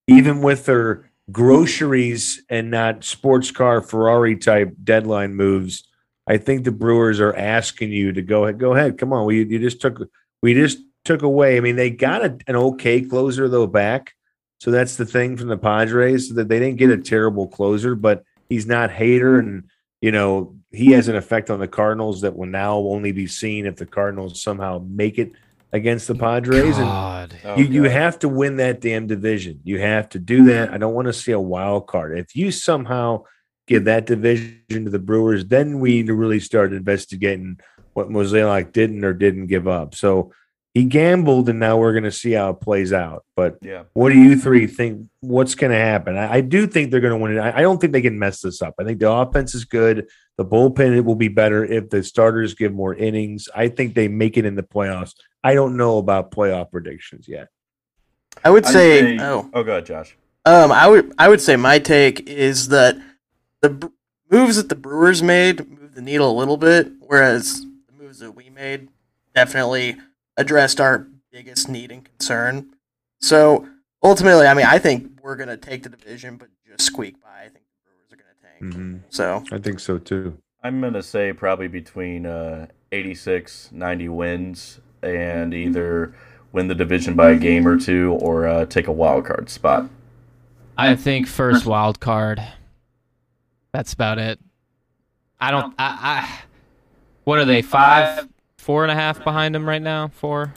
even 0.08 0.42
with 0.42 0.66
their 0.66 1.10
groceries 1.30 2.42
and 2.48 2.70
not 2.70 3.04
sports 3.04 3.50
car 3.50 3.80
Ferrari 3.80 4.36
type 4.36 4.74
deadline 4.82 5.34
moves. 5.34 5.88
I 6.26 6.38
think 6.38 6.64
the 6.64 6.72
Brewers 6.72 7.20
are 7.20 7.34
asking 7.34 7.92
you 7.92 8.12
to 8.12 8.22
go 8.22 8.44
ahead. 8.44 8.58
Go 8.58 8.74
ahead. 8.74 8.98
Come 8.98 9.12
on. 9.12 9.26
We 9.26 9.44
you 9.44 9.58
just 9.58 9.80
took 9.80 10.08
we 10.42 10.54
just 10.54 10.78
took 11.04 11.22
away. 11.22 11.56
I 11.56 11.60
mean, 11.60 11.76
they 11.76 11.90
got 11.90 12.24
a, 12.24 12.38
an 12.46 12.56
okay 12.56 13.02
closer 13.02 13.48
though 13.48 13.66
back. 13.66 14.14
So 14.60 14.70
that's 14.70 14.96
the 14.96 15.04
thing 15.04 15.36
from 15.36 15.48
the 15.48 15.58
Padres 15.58 16.30
that 16.34 16.48
they 16.48 16.58
didn't 16.58 16.78
get 16.78 16.90
a 16.90 16.96
terrible 16.96 17.46
closer, 17.46 17.94
but 17.94 18.24
he's 18.48 18.66
not 18.66 18.90
Hader 18.90 19.38
and 19.38 19.64
you 20.00 20.12
know 20.12 20.56
he 20.70 20.92
has 20.92 21.08
an 21.08 21.16
effect 21.16 21.50
on 21.50 21.60
the 21.60 21.68
Cardinals 21.68 22.22
that 22.22 22.36
will 22.36 22.46
now 22.46 22.76
only 22.76 23.12
be 23.12 23.26
seen 23.26 23.66
if 23.66 23.76
the 23.76 23.86
Cardinals 23.86 24.42
somehow 24.42 24.84
make 24.86 25.18
it 25.18 25.32
against 25.74 26.06
the 26.08 26.14
Padres. 26.14 26.78
And 26.78 26.86
God. 26.86 27.36
Oh, 27.44 27.56
you, 27.58 27.64
you 27.64 27.82
have 27.82 28.18
to 28.20 28.28
win 28.28 28.56
that 28.56 28.80
damn 28.80 29.06
division. 29.06 29.60
You 29.64 29.80
have 29.80 30.08
to 30.10 30.18
do 30.18 30.44
that. 30.44 30.72
I 30.72 30.78
don't 30.78 30.94
want 30.94 31.06
to 31.08 31.12
see 31.12 31.32
a 31.32 31.40
wild 31.40 31.88
card. 31.88 32.16
If 32.18 32.34
you 32.36 32.50
somehow 32.52 33.24
give 33.66 33.84
that 33.84 34.06
division 34.06 34.84
to 34.84 34.90
the 34.90 34.98
Brewers, 35.00 35.44
then 35.46 35.80
we 35.80 35.96
need 35.96 36.06
to 36.06 36.14
really 36.14 36.40
start 36.40 36.72
investigating 36.72 37.58
what 37.92 38.08
Mozeliak 38.08 38.72
didn't 38.72 39.04
or 39.04 39.12
didn't 39.12 39.48
give 39.48 39.66
up. 39.66 39.94
So 39.94 40.32
he 40.74 40.84
gambled, 40.84 41.48
and 41.48 41.60
now 41.60 41.76
we're 41.76 41.92
going 41.92 42.04
to 42.04 42.10
see 42.12 42.32
how 42.32 42.50
it 42.50 42.60
plays 42.60 42.92
out. 42.92 43.24
But 43.36 43.58
Yeah. 43.62 43.84
what 43.94 44.12
do 44.12 44.18
you 44.18 44.36
three 44.36 44.66
think? 44.66 45.08
What's 45.20 45.54
going 45.54 45.70
to 45.72 45.78
happen? 45.78 46.16
I, 46.16 46.34
I 46.34 46.40
do 46.40 46.66
think 46.66 46.90
they're 46.90 47.00
going 47.00 47.12
to 47.12 47.16
win 47.18 47.36
it. 47.36 47.40
I, 47.40 47.58
I 47.58 47.62
don't 47.62 47.80
think 47.80 47.92
they 47.92 48.02
can 48.02 48.18
mess 48.18 48.40
this 48.40 48.60
up. 48.62 48.74
I 48.78 48.84
think 48.84 48.98
the 49.00 49.10
offense 49.10 49.54
is 49.54 49.64
good. 49.64 50.08
The 50.36 50.44
bullpen 50.44 50.96
it 50.96 51.04
will 51.04 51.14
be 51.14 51.28
better 51.28 51.64
if 51.64 51.90
the 51.90 52.02
starters 52.02 52.54
give 52.54 52.72
more 52.72 52.92
innings. 52.94 53.48
I 53.54 53.68
think 53.68 53.94
they 53.94 54.08
make 54.08 54.36
it 54.36 54.44
in 54.44 54.56
the 54.56 54.64
playoffs. 54.64 55.14
I 55.44 55.52
don't 55.52 55.76
know 55.76 55.98
about 55.98 56.30
playoff 56.30 56.70
predictions 56.70 57.28
yet. 57.28 57.48
I 58.42 58.50
would 58.50 58.64
I'd 58.64 58.72
say, 58.72 59.18
oh, 59.20 59.48
oh, 59.52 59.62
go 59.62 59.72
ahead, 59.72 59.86
Josh. 59.86 60.16
um, 60.46 60.72
I 60.72 60.88
would 60.88 61.12
I 61.18 61.28
would 61.28 61.40
say 61.40 61.54
my 61.54 61.78
take 61.78 62.28
is 62.28 62.68
that 62.68 62.96
the 63.60 63.70
Bre- 63.70 63.86
moves 64.30 64.56
that 64.56 64.70
the 64.70 64.74
Brewers 64.74 65.22
made 65.22 65.68
moved 65.68 65.94
the 65.94 66.02
needle 66.02 66.30
a 66.30 66.36
little 66.36 66.56
bit, 66.56 66.90
whereas 67.00 67.60
the 67.60 67.92
moves 68.02 68.18
that 68.18 68.32
we 68.32 68.48
made 68.48 68.88
definitely 69.34 69.96
addressed 70.36 70.80
our 70.80 71.06
biggest 71.30 71.68
need 71.68 71.92
and 71.92 72.04
concern. 72.04 72.74
So 73.20 73.68
ultimately, 74.02 74.46
I 74.46 74.54
mean, 74.54 74.66
I 74.66 74.78
think 74.78 75.20
we're 75.22 75.36
gonna 75.36 75.58
take 75.58 75.82
the 75.82 75.90
division, 75.90 76.38
but 76.38 76.48
just 76.66 76.86
squeak 76.86 77.22
by. 77.22 77.28
I 77.28 77.48
think 77.50 77.64
the 77.66 77.90
Brewers 77.90 78.12
are 78.12 78.16
gonna 78.16 78.58
tank. 78.58 78.74
Mm-hmm. 78.74 79.06
So 79.10 79.44
I 79.52 79.58
think 79.58 79.78
so 79.78 79.98
too. 79.98 80.38
I'm 80.62 80.80
going 80.80 80.94
to 80.94 81.02
say 81.02 81.34
probably 81.34 81.68
between 81.68 82.24
uh, 82.24 82.68
86, 82.90 83.68
90 83.70 84.08
wins 84.08 84.80
and 85.04 85.52
either 85.54 86.14
win 86.52 86.68
the 86.68 86.74
division 86.74 87.14
by 87.14 87.30
a 87.30 87.36
game 87.36 87.66
or 87.66 87.78
two 87.78 88.12
or 88.20 88.46
uh, 88.46 88.64
take 88.66 88.86
a 88.86 88.92
wild 88.92 89.24
card 89.24 89.50
spot. 89.50 89.88
I 90.76 90.96
think 90.96 91.26
first 91.28 91.66
wild 91.66 92.00
card. 92.00 92.42
That's 93.72 93.92
about 93.92 94.18
it. 94.18 94.38
I 95.40 95.50
don't. 95.50 95.74
I. 95.78 95.98
I 96.00 96.38
what 97.24 97.38
are 97.38 97.44
they? 97.44 97.62
Five, 97.62 98.28
four 98.58 98.82
and 98.84 98.90
a 98.90 98.94
half 98.94 99.22
behind 99.24 99.54
them 99.54 99.68
right 99.68 99.82
now. 99.82 100.08
Four. 100.08 100.52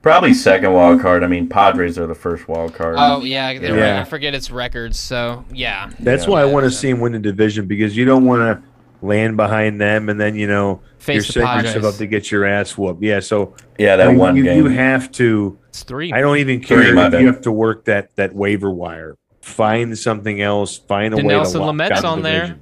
Probably 0.00 0.34
second 0.34 0.72
wild 0.72 1.00
card. 1.00 1.22
I 1.22 1.28
mean, 1.28 1.48
Padres 1.48 1.96
are 1.96 2.08
the 2.08 2.14
first 2.14 2.48
wild 2.48 2.74
card. 2.74 2.96
Oh 2.98 3.22
yeah, 3.22 3.50
Yeah. 3.50 3.70
right. 3.70 4.00
I 4.00 4.04
forget 4.04 4.34
its 4.34 4.50
records. 4.50 4.98
So 4.98 5.44
yeah. 5.52 5.90
That's 6.00 6.24
Yeah. 6.24 6.30
why 6.30 6.42
I 6.42 6.44
want 6.44 6.64
to 6.64 6.70
see 6.72 6.90
him 6.90 6.98
win 7.00 7.12
the 7.12 7.20
division 7.20 7.66
because 7.66 7.96
you 7.96 8.04
don't 8.04 8.24
want 8.24 8.40
to 8.40 8.68
land 9.02 9.36
behind 9.36 9.80
them, 9.80 10.08
and 10.08 10.20
then 10.20 10.34
you 10.36 10.46
know 10.46 10.80
Face 10.98 11.14
you're 11.16 11.22
the 11.22 11.32
setting 11.32 11.46
Padres. 11.48 11.74
yourself 11.74 11.94
up 11.94 11.98
to 11.98 12.06
get 12.06 12.30
your 12.30 12.44
ass 12.44 12.76
whooped. 12.78 13.02
Yeah, 13.02 13.20
so 13.20 13.54
Yeah, 13.78 13.94
I 13.94 13.96
that 13.96 14.08
mean, 14.08 14.18
one 14.18 14.36
you, 14.36 14.44
game. 14.44 14.56
you 14.58 14.66
have 14.68 15.10
to. 15.12 15.58
It's 15.68 15.82
three. 15.82 16.12
I 16.12 16.20
don't 16.20 16.38
even 16.38 16.60
care 16.60 16.94
my 16.94 17.08
if 17.08 17.14
you 17.14 17.26
have 17.26 17.40
to 17.42 17.52
work 17.52 17.84
that 17.86 18.14
that 18.16 18.34
waiver 18.34 18.70
wire. 18.70 19.16
Find 19.40 19.96
something 19.98 20.40
else. 20.40 20.78
Find 20.78 21.14
a 21.14 21.16
way 21.16 21.24
Dinelson 21.24 21.52
to 21.52 21.58
lock 21.58 21.66
Lamet's 21.68 22.02
down 22.02 22.02
the 22.02 22.08
on 22.08 22.22
there. 22.22 22.40
division. 22.40 22.60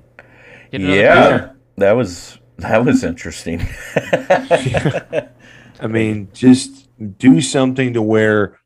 Get 0.73 0.81
another 0.81 0.97
yeah, 0.97 1.31
pitcher. 1.39 1.57
that 1.79 1.93
was 1.93 2.39
that 2.59 2.85
was 2.85 3.05
interesting. 3.05 3.67
I 5.81 5.87
mean, 5.89 6.29
just 6.33 6.89
do 7.19 7.41
something 7.41 7.95
to 7.95 8.03
where 8.03 8.60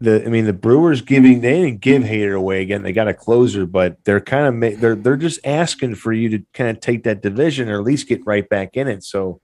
the. 0.00 0.24
I 0.24 0.28
mean, 0.28 0.44
the 0.44 0.52
Brewers 0.52 1.00
giving 1.00 1.40
they 1.40 1.62
didn't 1.62 1.80
give 1.80 2.02
Hader 2.02 2.36
away 2.36 2.62
again. 2.62 2.82
They 2.82 2.92
got 2.92 3.08
a 3.08 3.14
closer, 3.14 3.66
but 3.66 4.02
they're 4.04 4.20
kind 4.20 4.46
of 4.46 4.54
ma- 4.54 4.78
they're 4.80 4.96
they're 4.96 5.16
just 5.16 5.40
asking 5.44 5.94
for 5.96 6.12
you 6.12 6.28
to 6.30 6.44
kind 6.52 6.70
of 6.70 6.80
take 6.80 7.04
that 7.04 7.22
division 7.22 7.68
or 7.68 7.78
at 7.78 7.84
least 7.84 8.08
get 8.08 8.24
right 8.26 8.48
back 8.48 8.76
in 8.76 8.88
it. 8.88 9.04
So. 9.04 9.40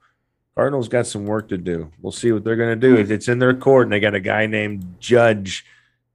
Cardinals 0.56 0.88
got 0.88 1.06
some 1.06 1.24
work 1.24 1.48
to 1.48 1.56
do. 1.56 1.90
We'll 2.02 2.12
see 2.12 2.32
what 2.32 2.44
they're 2.44 2.56
going 2.56 2.78
to 2.78 2.88
do. 2.88 2.96
It's 2.96 3.28
in 3.28 3.38
their 3.38 3.54
court, 3.54 3.84
and 3.86 3.92
they 3.92 4.00
got 4.00 4.14
a 4.14 4.20
guy 4.20 4.44
named 4.44 4.96
Judge 4.98 5.64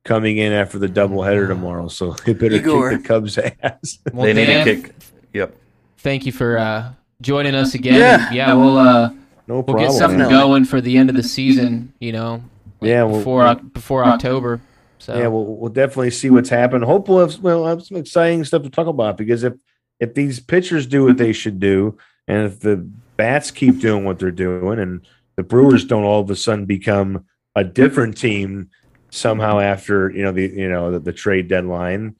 coming 0.04 0.38
in 0.38 0.54
after 0.54 0.78
the 0.78 0.88
doubleheader 0.88 1.48
tomorrow. 1.48 1.88
So 1.88 2.12
they 2.12 2.34
better 2.34 2.56
Igor. 2.56 2.92
kick 2.92 3.02
the 3.02 3.08
Cubs' 3.08 3.38
ass. 3.38 4.00
Well, 4.14 4.26
they 4.26 4.34
need 4.34 4.46
Dan, 4.46 4.66
to 4.66 4.76
kick. 4.76 4.96
Yep. 5.34 5.56
Thank 5.98 6.26
you 6.26 6.32
for 6.32 6.58
uh, 6.58 6.92
joining 7.22 7.56
us 7.56 7.74
again. 7.74 7.96
Yeah. 7.96 8.32
yeah. 8.32 8.54
We'll 8.54 8.78
uh, 8.78 9.10
No 9.48 9.64
problem. 9.64 9.78
we'll 9.84 9.92
get 9.92 9.98
something 9.98 10.20
man. 10.20 10.30
Going 10.30 10.64
for 10.66 10.80
the 10.80 10.96
end 10.98 11.10
of 11.10 11.16
the 11.16 11.24
season. 11.24 11.92
You 12.00 12.12
know, 12.12 12.44
Yeah, 12.86 13.04
we'll- 13.04 13.20
before 13.20 13.46
Oc- 13.46 13.74
before 13.74 14.06
October. 14.06 14.62
So 15.00 15.18
Yeah, 15.18 15.28
we'll, 15.28 15.58
we'll 15.58 15.72
definitely 15.72 16.12
see 16.12 16.30
what's 16.30 16.50
happened. 16.50 16.84
Hopefully, 16.84 17.18
we'll 17.18 17.28
have, 17.30 17.44
we'll 17.44 17.66
have 17.66 17.84
some 17.84 17.98
exciting 17.98 18.44
stuff 18.44 18.64
to 18.64 18.70
talk 18.70 18.88
about 18.88 19.18
because 19.18 19.44
if 19.44 19.54
if 20.00 20.14
these 20.14 20.40
pitchers 20.40 20.86
do 20.88 21.06
what 21.06 21.18
they 21.18 21.32
should 21.32 21.60
do, 21.60 21.98
and 22.28 22.46
if 22.46 22.60
the 22.60 22.78
bats 23.18 23.52
keep 23.52 23.80
doing 23.80 24.04
what 24.04 24.20
they're 24.20 24.32
doing, 24.32 24.80
and 24.80 25.06
the 25.36 25.44
Brewers 25.44 25.86
don't 25.86 26.04
all 26.04 26.22
of 26.22 26.30
a 26.30 26.36
sudden 26.36 26.66
become 26.66 27.26
a 27.56 27.64
different 27.64 28.18
team 28.18 28.70
somehow 29.10 29.60
after 29.60 30.10
you 30.12 30.24
know 30.24 30.32
the 30.32 30.48
you 30.48 30.70
know 30.70 30.92
the, 30.92 31.00
the 31.00 31.14
trade 31.14 31.48
deadline, 31.48 32.16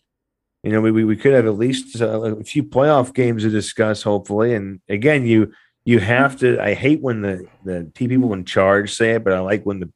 you 0.64 0.72
know 0.72 0.82
we, 0.82 0.92
we 0.92 1.04
we 1.06 1.16
could 1.18 1.34
have 1.34 1.48
at 1.48 1.58
least 1.58 2.00
uh, 2.02 2.22
a 2.22 2.44
few 2.44 2.64
playoff 2.64 3.14
games 3.14 3.44
to 3.44 3.50
discuss. 3.50 4.04
Hopefully, 4.04 4.54
and 4.54 4.80
again, 4.90 5.26
you 5.26 5.52
you 5.86 6.00
have 6.00 6.38
to. 6.40 6.62
I 6.62 6.74
hate 6.76 7.02
when 7.02 7.22
the 7.22 7.46
the 7.64 7.92
people 7.96 8.34
in 8.34 8.46
charge 8.46 8.94
say 8.94 9.12
it, 9.16 9.24
but 9.24 9.34
I 9.34 9.40
like 9.40 9.64
when 9.64 9.80
the 9.80 9.90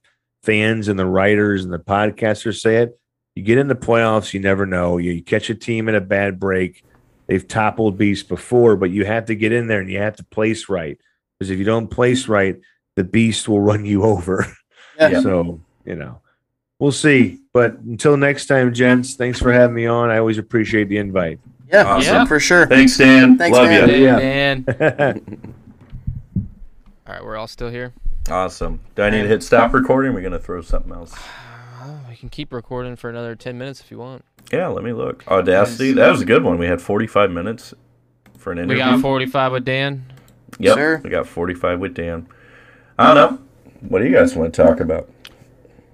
fans 0.49 0.87
and 0.87 0.97
the 0.97 1.05
writers 1.05 1.63
and 1.63 1.71
the 1.71 1.77
podcasters 1.77 2.59
say 2.59 2.77
it. 2.77 2.99
You 3.35 3.43
get 3.43 3.59
in 3.59 3.67
the 3.67 3.75
playoffs, 3.75 4.33
you 4.33 4.39
never 4.39 4.65
know. 4.65 4.97
You, 4.97 5.11
you 5.11 5.21
catch 5.21 5.51
a 5.51 5.55
team 5.55 5.87
in 5.87 5.93
a 5.93 6.01
bad 6.01 6.39
break. 6.39 6.83
They've 7.27 7.47
toppled 7.47 7.99
beasts 7.99 8.27
before, 8.27 8.75
but 8.75 8.89
you 8.89 9.05
have 9.05 9.25
to 9.25 9.35
get 9.35 9.51
in 9.51 9.67
there 9.67 9.79
and 9.79 9.91
you 9.91 9.99
have 9.99 10.15
to 10.15 10.23
place 10.23 10.67
right. 10.67 10.97
Because 11.37 11.51
if 11.51 11.59
you 11.59 11.65
don't 11.65 11.87
place 11.87 12.27
right, 12.27 12.59
the 12.95 13.03
beast 13.03 13.47
will 13.47 13.61
run 13.61 13.85
you 13.85 14.03
over. 14.03 14.45
Yeah. 14.99 15.21
So, 15.21 15.61
you 15.85 15.95
know, 15.95 16.19
we'll 16.79 16.91
see. 16.91 17.39
But 17.53 17.75
until 17.77 18.17
next 18.17 18.47
time, 18.47 18.73
gents, 18.73 19.13
thanks 19.13 19.39
for 19.39 19.53
having 19.53 19.75
me 19.75 19.85
on. 19.85 20.09
I 20.09 20.17
always 20.17 20.39
appreciate 20.39 20.89
the 20.89 20.97
invite. 20.97 21.39
Yeah, 21.71 21.83
Awesome. 21.83 22.13
yeah, 22.15 22.25
for 22.25 22.39
sure. 22.39 22.65
Thanks, 22.65 22.97
Dan. 22.97 23.37
Thanks, 23.37 23.55
Love 23.55 23.67
Dan. 23.67 23.87
you. 23.89 23.95
Yeah. 23.95 24.19
Dan. 24.19 24.65
All 27.07 27.13
right, 27.13 27.23
we're 27.23 27.37
all 27.37 27.47
still 27.47 27.69
here. 27.69 27.93
Awesome. 28.29 28.79
Do 28.95 29.03
I 29.03 29.09
need 29.09 29.23
to 29.23 29.27
hit 29.27 29.43
stop 29.43 29.73
recording? 29.73 30.13
We're 30.13 30.21
gonna 30.21 30.39
throw 30.39 30.61
something 30.61 30.91
else. 30.91 31.13
Oh, 31.81 31.99
we 32.09 32.15
can 32.15 32.29
keep 32.29 32.53
recording 32.53 32.95
for 32.95 33.09
another 33.09 33.35
ten 33.35 33.57
minutes 33.57 33.81
if 33.81 33.89
you 33.91 33.97
want. 33.97 34.23
Yeah, 34.51 34.67
let 34.67 34.83
me 34.83 34.93
look. 34.93 35.27
Audacity. 35.27 35.93
That 35.93 36.11
was 36.11 36.21
a 36.21 36.25
good 36.25 36.43
one. 36.43 36.57
We 36.57 36.65
had 36.65 36.81
45 36.81 37.29
minutes 37.29 37.73
for 38.37 38.51
an 38.51 38.57
interview. 38.59 38.75
We 38.75 38.79
got 38.79 38.99
forty-five 38.99 39.51
with 39.51 39.65
Dan. 39.65 40.05
Yep. 40.59 40.77
Sure. 40.77 40.97
We 41.03 41.09
got 41.09 41.27
45 41.27 41.79
with 41.79 41.93
Dan. 41.93 42.27
I 42.97 43.13
don't 43.13 43.15
know. 43.15 43.41
What 43.87 43.99
do 43.99 44.05
you 44.05 44.13
guys 44.13 44.35
want 44.35 44.53
to 44.53 44.63
talk 44.63 44.79
about? 44.79 45.09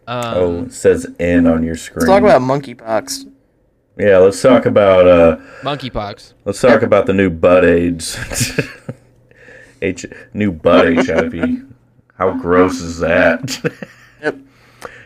Um, 0.07 0.33
oh, 0.35 0.63
it 0.63 0.73
says 0.73 1.07
N 1.19 1.47
on 1.47 1.63
your 1.63 1.75
screen. 1.75 2.07
Let's 2.07 2.09
talk 2.09 2.21
about 2.21 2.41
monkeypox. 2.41 3.31
Yeah, 3.97 4.17
let's 4.17 4.41
talk 4.41 4.65
about 4.65 5.07
uh 5.07 5.37
monkeypox. 5.61 6.33
let's 6.43 6.59
talk 6.59 6.81
about 6.81 7.05
the 7.05 7.13
new 7.13 7.29
butt 7.29 7.63
AIDS. 7.63 8.17
H 9.81 10.05
new 10.33 10.51
butt 10.51 11.05
HIV. 11.05 11.74
How 12.17 12.31
gross 12.33 12.81
is 12.81 12.99
that? 12.99 13.61
Yep. 14.23 14.37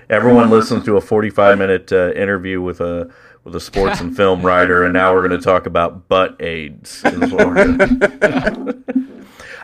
Everyone 0.09 0.49
listens 0.49 0.85
to 0.85 0.95
a 0.97 1.01
45 1.01 1.57
minute 1.57 1.91
uh, 1.91 2.11
interview 2.13 2.61
with 2.61 2.79
a 2.79 3.11
with 3.43 3.55
a 3.55 3.59
sports 3.59 3.99
and 3.99 4.15
film 4.15 4.43
writer, 4.43 4.83
and 4.83 4.93
now 4.93 5.13
we're 5.13 5.27
going 5.27 5.37
to 5.37 5.43
talk 5.43 5.65
about 5.65 6.07
butt 6.07 6.39
AIDS. 6.41 7.01
is 7.05 7.31
what 7.31 7.41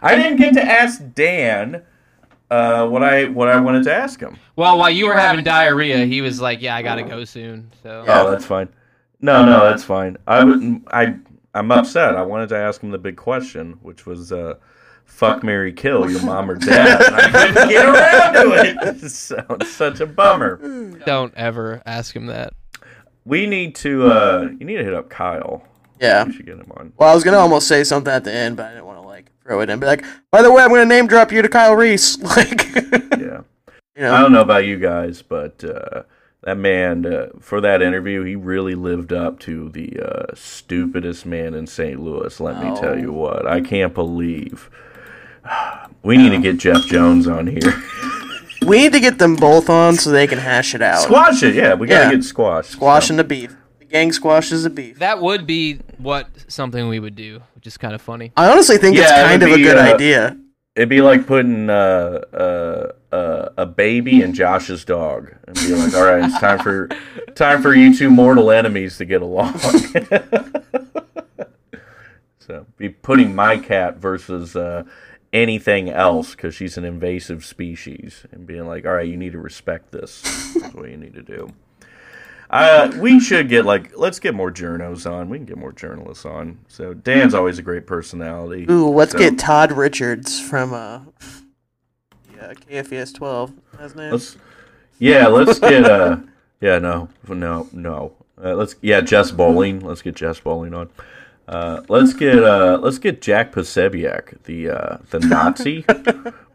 I 0.01 0.15
didn't 0.15 0.37
get 0.37 0.53
to 0.55 0.63
ask 0.63 1.01
Dan 1.13 1.83
uh, 2.49 2.87
what 2.87 3.03
I 3.03 3.25
what 3.25 3.47
I 3.47 3.59
wanted 3.59 3.83
to 3.85 3.93
ask 3.93 4.19
him. 4.19 4.37
Well, 4.55 4.77
while 4.77 4.89
you 4.89 5.07
were 5.07 5.15
having 5.15 5.43
diarrhea, 5.43 6.05
he 6.05 6.21
was 6.21 6.41
like, 6.41 6.61
"Yeah, 6.61 6.75
I 6.75 6.81
gotta 6.81 7.03
go 7.03 7.23
soon." 7.23 7.71
So 7.83 8.03
Oh, 8.07 8.29
that's 8.29 8.45
fine. 8.45 8.69
No, 9.21 9.45
no, 9.45 9.63
that's 9.63 9.83
fine. 9.83 10.17
I 10.27 10.43
would, 10.43 10.81
I 10.91 11.15
I'm 11.53 11.71
upset. 11.71 12.15
I 12.15 12.23
wanted 12.23 12.49
to 12.49 12.57
ask 12.57 12.81
him 12.81 12.91
the 12.91 12.97
big 12.97 13.15
question, 13.15 13.77
which 13.81 14.05
was 14.05 14.31
uh, 14.31 14.55
fuck 15.05 15.43
Mary 15.43 15.71
Kill, 15.71 16.09
your 16.11 16.21
mom 16.23 16.49
or 16.51 16.55
dad. 16.55 17.01
And 17.01 17.15
I 17.15 17.31
couldn't 17.53 17.69
get 17.69 17.85
around 17.85 18.33
to 18.33 18.51
it. 18.53 19.09
So 19.09 19.45
it's 19.61 19.71
such 19.71 19.99
a 20.01 20.05
bummer. 20.05 20.57
don't 21.05 21.33
ever 21.35 21.81
ask 21.85 22.15
him 22.15 22.25
that. 22.27 22.53
We 23.23 23.47
need 23.47 23.75
to 23.75 24.07
uh 24.07 24.49
you 24.59 24.65
need 24.65 24.77
to 24.77 24.83
hit 24.83 24.93
up 24.93 25.09
Kyle. 25.09 25.63
Yeah. 26.01 26.25
We 26.25 26.33
should 26.33 26.45
get 26.45 26.57
him 26.57 26.71
on. 26.77 26.93
Well, 26.97 27.09
I 27.09 27.15
was 27.15 27.23
gonna 27.23 27.37
almost 27.37 27.67
say 27.67 27.83
something 27.83 28.11
at 28.13 28.23
the 28.23 28.33
end, 28.33 28.57
but 28.57 28.65
I 28.67 28.69
didn't 28.69 28.85
want 28.85 29.01
to 29.01 29.07
like 29.07 29.31
throw 29.43 29.61
it 29.61 29.69
in. 29.69 29.79
Be 29.79 29.85
like, 29.85 30.03
by 30.31 30.41
the 30.41 30.51
way, 30.51 30.61
I'm 30.63 30.69
gonna 30.69 30.85
name 30.85 31.07
drop 31.07 31.31
you 31.31 31.41
to 31.41 31.49
Kyle 31.49 31.75
Reese. 31.75 32.17
Like, 32.21 32.73
Yeah. 32.75 33.41
you 33.97 34.07
I 34.07 34.19
don't 34.21 34.31
know 34.33 34.41
about 34.41 34.65
you 34.65 34.77
guys, 34.77 35.21
but 35.21 35.63
uh 35.63 36.03
that 36.41 36.57
man 36.59 37.05
uh, 37.07 37.29
for 37.39 37.59
that 37.61 37.81
interview, 37.81 38.21
he 38.23 38.35
really 38.35 38.75
lived 38.75 39.11
up 39.11 39.39
to 39.39 39.69
the 39.69 39.99
uh, 39.99 40.25
stupidest 40.35 41.25
man 41.25 41.55
in 41.55 41.65
St. 41.65 41.99
Louis. 41.99 42.39
Let 42.39 42.63
me 42.63 42.69
tell 42.79 42.91
Oh. 42.91 42.95
you 42.97 43.11
what, 43.11 43.47
I 43.47 43.61
can't 43.61 43.95
believe. 43.95 44.69
We 46.03 46.17
need 46.17 46.29
to 46.29 46.39
get 46.39 46.57
Jeff 46.57 46.85
Jones 46.85 47.27
on 47.27 47.47
here. 47.47 47.83
we 48.67 48.77
need 48.79 48.93
to 48.93 48.99
get 48.99 49.17
them 49.17 49.35
both 49.35 49.69
on 49.69 49.95
so 49.95 50.11
they 50.11 50.27
can 50.27 50.37
hash 50.37 50.75
it 50.75 50.81
out. 50.81 51.01
Squash 51.01 51.41
it, 51.43 51.55
yeah. 51.55 51.73
We 51.73 51.87
gotta 51.87 52.05
Yeah. 52.05 52.15
get 52.15 52.23
squashed. 52.23 52.71
Squashing 52.71 53.17
the 53.17 53.23
beef. 53.23 53.55
The 53.79 53.85
gang 53.85 54.11
squashes 54.11 54.63
the 54.63 54.69
beef. 54.69 54.99
That 54.99 55.21
would 55.21 55.45
be 55.47 55.79
what 55.97 56.27
something 56.47 56.87
we 56.87 56.99
would 56.99 57.15
do, 57.15 57.41
which 57.55 57.65
is 57.67 57.77
kind 57.77 57.93
of 57.95 58.01
funny. 58.01 58.31
I 58.37 58.49
honestly 58.51 58.77
think 58.77 58.97
it's 58.97 59.09
Yeah, 59.09 59.21
it 59.25 59.29
kind 59.29 59.41
would 59.41 59.49
of 59.51 59.53
a 59.55 59.57
be, 59.57 59.63
good 59.63 59.77
uh, 59.77 59.93
idea. 59.95 60.37
It'd 60.75 60.89
be 60.89 61.01
like 61.01 61.25
putting 61.25 61.69
uh, 61.69 62.21
uh, 62.33 62.91
uh, 63.15 63.49
a 63.57 63.65
baby 63.65 64.21
and 64.21 64.35
Josh's 64.35 64.83
dog, 64.83 65.33
and 65.47 65.55
be 65.55 65.73
like, 65.73 65.93
"All 65.95 66.03
right, 66.03 66.21
it's 66.25 66.37
time 66.37 66.59
for 66.59 66.89
time 67.33 67.61
for 67.61 67.73
you 67.73 67.95
two 67.95 68.09
mortal 68.09 68.51
enemies 68.51 68.97
to 68.97 69.05
get 69.05 69.21
along." 69.21 69.57
so, 72.39 72.65
be 72.77 72.89
putting 72.89 73.33
my 73.33 73.57
cat 73.57 73.97
versus 73.97 74.55
uh, 74.57 74.83
anything 75.35 75.89
else 75.89 76.31
because 76.31 76.55
she's 76.55 76.77
an 76.77 76.85
invasive 76.85 77.43
species, 77.45 78.25
and 78.31 78.47
being 78.47 78.65
like, 78.65 78.85
"All 78.85 78.93
right, 78.93 79.07
you 79.07 79.17
need 79.17 79.33
to 79.33 79.39
respect 79.39 79.91
this. 79.91 80.21
That's 80.59 80.73
what 80.73 80.89
you 80.89 80.97
need 80.97 81.13
to 81.15 81.21
do." 81.21 81.53
Uh, 82.49 82.91
we 82.99 83.19
should 83.19 83.49
get 83.49 83.65
like 83.65 83.97
let's 83.97 84.19
get 84.19 84.33
more 84.33 84.51
journos 84.51 85.09
on. 85.11 85.29
We 85.29 85.37
can 85.39 85.45
get 85.45 85.57
more 85.57 85.71
journalists 85.73 86.25
on. 86.25 86.59
So 86.67 86.93
Dan's 86.93 87.33
always 87.33 87.59
a 87.59 87.61
great 87.63 87.85
personality. 87.87 88.65
Ooh, 88.69 88.87
let's 88.89 89.11
So- 89.11 89.19
get 89.19 89.37
Todd 89.37 89.71
Richards 89.71 90.39
from 90.39 90.71
uh, 90.73 91.01
yeah, 92.35 92.53
KFES 92.53 93.13
12. 93.15 93.51
That's 93.71 93.83
his 93.83 93.95
name. 93.95 94.11
Let's, 94.11 94.37
yeah, 94.99 95.27
let's 95.27 95.59
get 95.59 95.85
uh, 95.85 96.17
yeah, 96.61 96.79
no, 96.79 97.09
no, 97.27 97.67
no. 97.73 98.13
Uh, 98.41 98.53
let's 98.53 98.75
yeah, 98.81 99.01
Jess 99.01 99.31
Bowling. 99.31 99.79
Let's 99.79 100.01
get 100.01 100.15
Jess 100.15 100.39
Bowling 100.39 100.73
on. 100.73 100.89
Uh, 101.47 101.81
let's 101.89 102.13
get 102.13 102.43
uh, 102.43 102.79
let's 102.81 102.97
get 102.97 103.21
Jack 103.21 103.51
Posobiec, 103.51 104.41
the 104.43 104.69
uh, 104.69 104.97
the 105.11 105.19
Nazi, 105.27 105.85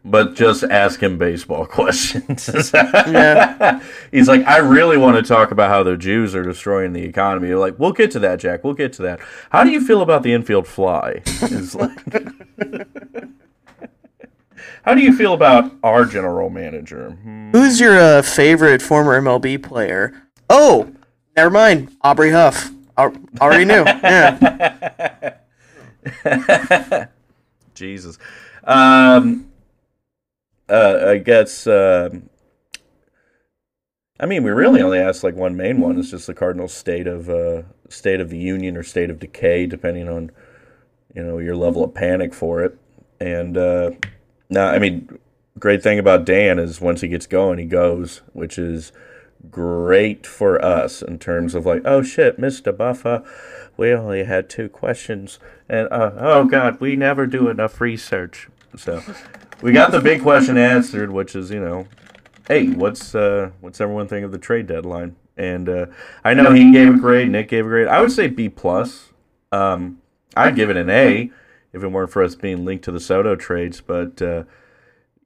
but 0.03 0.35
just 0.35 0.63
ask 0.63 1.01
him 1.01 1.17
baseball 1.17 1.65
questions. 1.67 2.71
Yeah. 2.73 3.81
He's 4.11 4.27
like, 4.27 4.45
I 4.45 4.57
really 4.57 4.97
want 4.97 5.15
to 5.15 5.23
talk 5.23 5.51
about 5.51 5.69
how 5.69 5.83
the 5.83 5.95
Jews 5.95 6.35
are 6.35 6.43
destroying 6.43 6.91
the 6.91 7.03
economy. 7.03 7.47
You're 7.47 7.59
like, 7.59 7.79
we'll 7.79 7.93
get 7.93 8.11
to 8.11 8.19
that, 8.19 8.39
Jack. 8.39 8.65
We'll 8.65 8.73
get 8.73 8.91
to 8.93 9.01
that. 9.03 9.21
How 9.51 9.63
do 9.63 9.69
you 9.69 9.79
feel 9.85 10.01
about 10.01 10.23
the 10.23 10.33
infield 10.33 10.67
fly? 10.67 11.21
Is 11.25 11.73
like, 11.75 11.97
how 14.83 14.93
do 14.93 15.01
you 15.01 15.15
feel 15.15 15.33
about 15.33 15.71
our 15.83 16.03
general 16.03 16.49
manager? 16.49 17.11
Hmm. 17.11 17.51
Who's 17.51 17.79
your 17.79 17.97
uh, 17.97 18.21
favorite 18.23 18.81
former 18.81 19.19
MLB 19.21 19.63
player? 19.63 20.21
Oh, 20.49 20.91
never 21.37 21.49
mind. 21.49 21.95
Aubrey 22.01 22.31
Huff. 22.31 22.71
Al- 23.01 23.15
already 23.41 23.65
knew. 23.65 23.83
Yeah. 23.83 25.37
Jesus. 27.73 28.19
Um, 28.63 29.51
uh, 30.69 31.05
I 31.07 31.17
guess. 31.17 31.65
Um, 31.65 32.29
I 34.19 34.27
mean, 34.27 34.43
we 34.43 34.51
really 34.51 34.83
only 34.83 34.99
asked 34.99 35.23
like 35.23 35.35
one 35.35 35.57
main 35.57 35.81
one. 35.81 35.97
It's 35.97 36.11
just 36.11 36.27
the 36.27 36.35
cardinal 36.35 36.67
state 36.67 37.07
of 37.07 37.27
uh, 37.27 37.63
state 37.89 38.19
of 38.19 38.29
the 38.29 38.37
union 38.37 38.77
or 38.77 38.83
state 38.83 39.09
of 39.09 39.19
decay, 39.19 39.65
depending 39.65 40.07
on 40.07 40.31
you 41.15 41.23
know 41.23 41.39
your 41.39 41.55
level 41.55 41.83
of 41.83 41.95
panic 41.95 42.35
for 42.35 42.63
it. 42.63 42.77
And 43.19 43.57
uh, 43.57 43.91
now, 44.49 44.67
I 44.67 44.77
mean, 44.77 45.17
great 45.57 45.81
thing 45.81 45.97
about 45.97 46.25
Dan 46.25 46.59
is 46.59 46.79
once 46.79 47.01
he 47.01 47.07
gets 47.07 47.25
going, 47.25 47.57
he 47.57 47.65
goes, 47.65 48.21
which 48.33 48.59
is 48.59 48.91
great 49.49 50.27
for 50.27 50.63
us 50.63 51.01
in 51.01 51.19
terms 51.19 51.55
of 51.55 51.65
like, 51.65 51.81
oh 51.85 52.03
shit, 52.03 52.37
Mister 52.37 52.71
Buffa, 52.71 53.25
we 53.77 53.91
only 53.91 54.23
had 54.23 54.49
two 54.49 54.69
questions, 54.69 55.39
and 55.67 55.87
uh, 55.91 56.11
oh 56.17 56.45
god, 56.45 56.79
we 56.79 56.95
never 56.95 57.25
do 57.25 57.49
enough 57.49 57.81
research. 57.81 58.49
So 58.75 59.01
we 59.61 59.71
got 59.71 59.91
the 59.91 59.99
big 59.99 60.21
question 60.21 60.57
answered, 60.57 61.11
which 61.11 61.35
is 61.35 61.51
you 61.51 61.59
know, 61.59 61.87
hey, 62.47 62.67
what's 62.67 63.15
uh, 63.15 63.51
what's 63.59 63.81
everyone 63.81 64.07
think 64.07 64.25
of 64.25 64.31
the 64.31 64.37
trade 64.37 64.67
deadline? 64.67 65.15
And 65.37 65.69
uh, 65.69 65.85
I 66.23 66.33
know 66.33 66.51
he 66.53 66.71
gave 66.71 66.95
a 66.95 66.97
grade, 66.97 67.29
Nick 67.29 67.47
gave 67.47 67.65
a 67.65 67.69
grade. 67.69 67.87
I 67.87 68.01
would 68.01 68.11
say 68.11 68.27
B 68.27 68.49
plus. 68.49 69.09
Um, 69.51 70.01
I'd 70.35 70.55
give 70.55 70.69
it 70.69 70.77
an 70.77 70.89
A 70.89 71.31
if 71.73 71.83
it 71.83 71.87
weren't 71.87 72.11
for 72.11 72.21
us 72.21 72.35
being 72.35 72.63
linked 72.63 72.85
to 72.85 72.91
the 72.91 72.99
Soto 72.99 73.35
trades. 73.35 73.81
But 73.81 74.21
uh, 74.21 74.43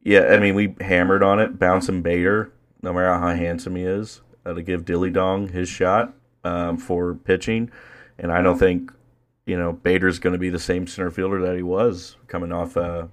yeah, 0.03 0.27
I 0.27 0.39
mean, 0.39 0.55
we 0.55 0.75
hammered 0.79 1.21
on 1.21 1.39
it, 1.39 1.59
bouncing 1.59 2.01
Bader, 2.01 2.51
no 2.85 2.93
matter 2.93 3.13
how 3.17 3.35
handsome 3.35 3.75
he 3.75 3.83
is, 3.83 4.21
uh, 4.45 4.53
to 4.53 4.61
give 4.61 4.85
Dilly 4.85 5.09
Dong 5.09 5.49
his 5.49 5.67
shot 5.67 6.13
um, 6.43 6.77
for 6.77 7.15
pitching. 7.15 7.71
And 8.17 8.31
I 8.31 8.41
don't 8.41 8.57
think 8.57 8.93
you 9.45 9.57
know 9.57 9.73
Bader's 9.73 10.19
going 10.19 10.33
to 10.33 10.39
be 10.39 10.49
the 10.49 10.59
same 10.59 10.87
center 10.87 11.11
fielder 11.11 11.41
that 11.41 11.55
he 11.55 11.63
was 11.63 12.15
coming 12.27 12.53
off, 12.53 12.77
uh, 12.77 13.07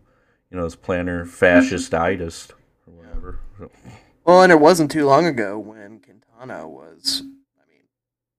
you 0.51 0.57
know, 0.57 0.65
his 0.65 0.77
plantar 0.77 1.27
fascistitis 1.27 2.51
or 2.87 2.93
whatever. 2.93 3.39
So, 3.59 3.71
Well, 4.25 4.43
and 4.43 4.53
it 4.53 4.61
wasn't 4.61 4.91
too 4.91 5.07
long 5.07 5.27
ago 5.27 5.59
when 5.59 6.01
Quintana 6.01 6.69
was, 6.69 7.23
I 7.59 7.65
mean, 7.69 7.83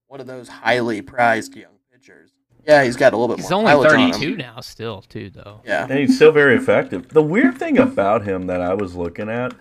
one 0.06 0.20
of 0.20 0.26
those 0.26 0.48
highly 0.48 1.02
prized 1.02 1.54
young 1.54 1.72
pitchers. 1.92 2.30
Yeah, 2.66 2.84
he's 2.84 2.96
got 2.96 3.12
a 3.12 3.16
little 3.18 3.36
bit 3.36 3.42
He's 3.42 3.50
more 3.50 3.58
only 3.58 3.72
mileage 3.72 3.92
on 3.92 4.12
32 4.12 4.36
now, 4.36 4.60
still, 4.60 5.02
too, 5.02 5.28
though. 5.28 5.60
Yeah. 5.66 5.86
And 5.86 5.98
he's 5.98 6.16
still 6.16 6.32
very 6.32 6.56
effective. 6.56 7.08
The 7.10 7.22
weird 7.22 7.58
thing 7.58 7.76
about 7.76 8.24
him 8.24 8.46
that 8.46 8.62
I 8.62 8.72
was 8.72 8.94
looking 8.94 9.28
at 9.28 9.52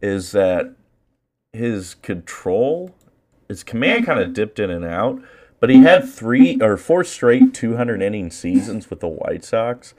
is 0.00 0.30
that 0.32 0.76
his 1.54 1.94
control, 1.94 2.94
his 3.48 3.62
command 3.62 4.06
kind 4.06 4.20
of 4.20 4.32
dipped 4.32 4.58
in 4.58 4.70
and 4.70 4.84
out, 4.84 5.20
but 5.60 5.70
he 5.70 5.82
had 5.82 6.08
three 6.08 6.58
or 6.60 6.76
four 6.76 7.04
straight 7.04 7.54
200 7.54 8.02
inning 8.02 8.30
seasons 8.30 8.90
with 8.90 9.00
the 9.00 9.08
White 9.08 9.44
Sox. 9.44 9.94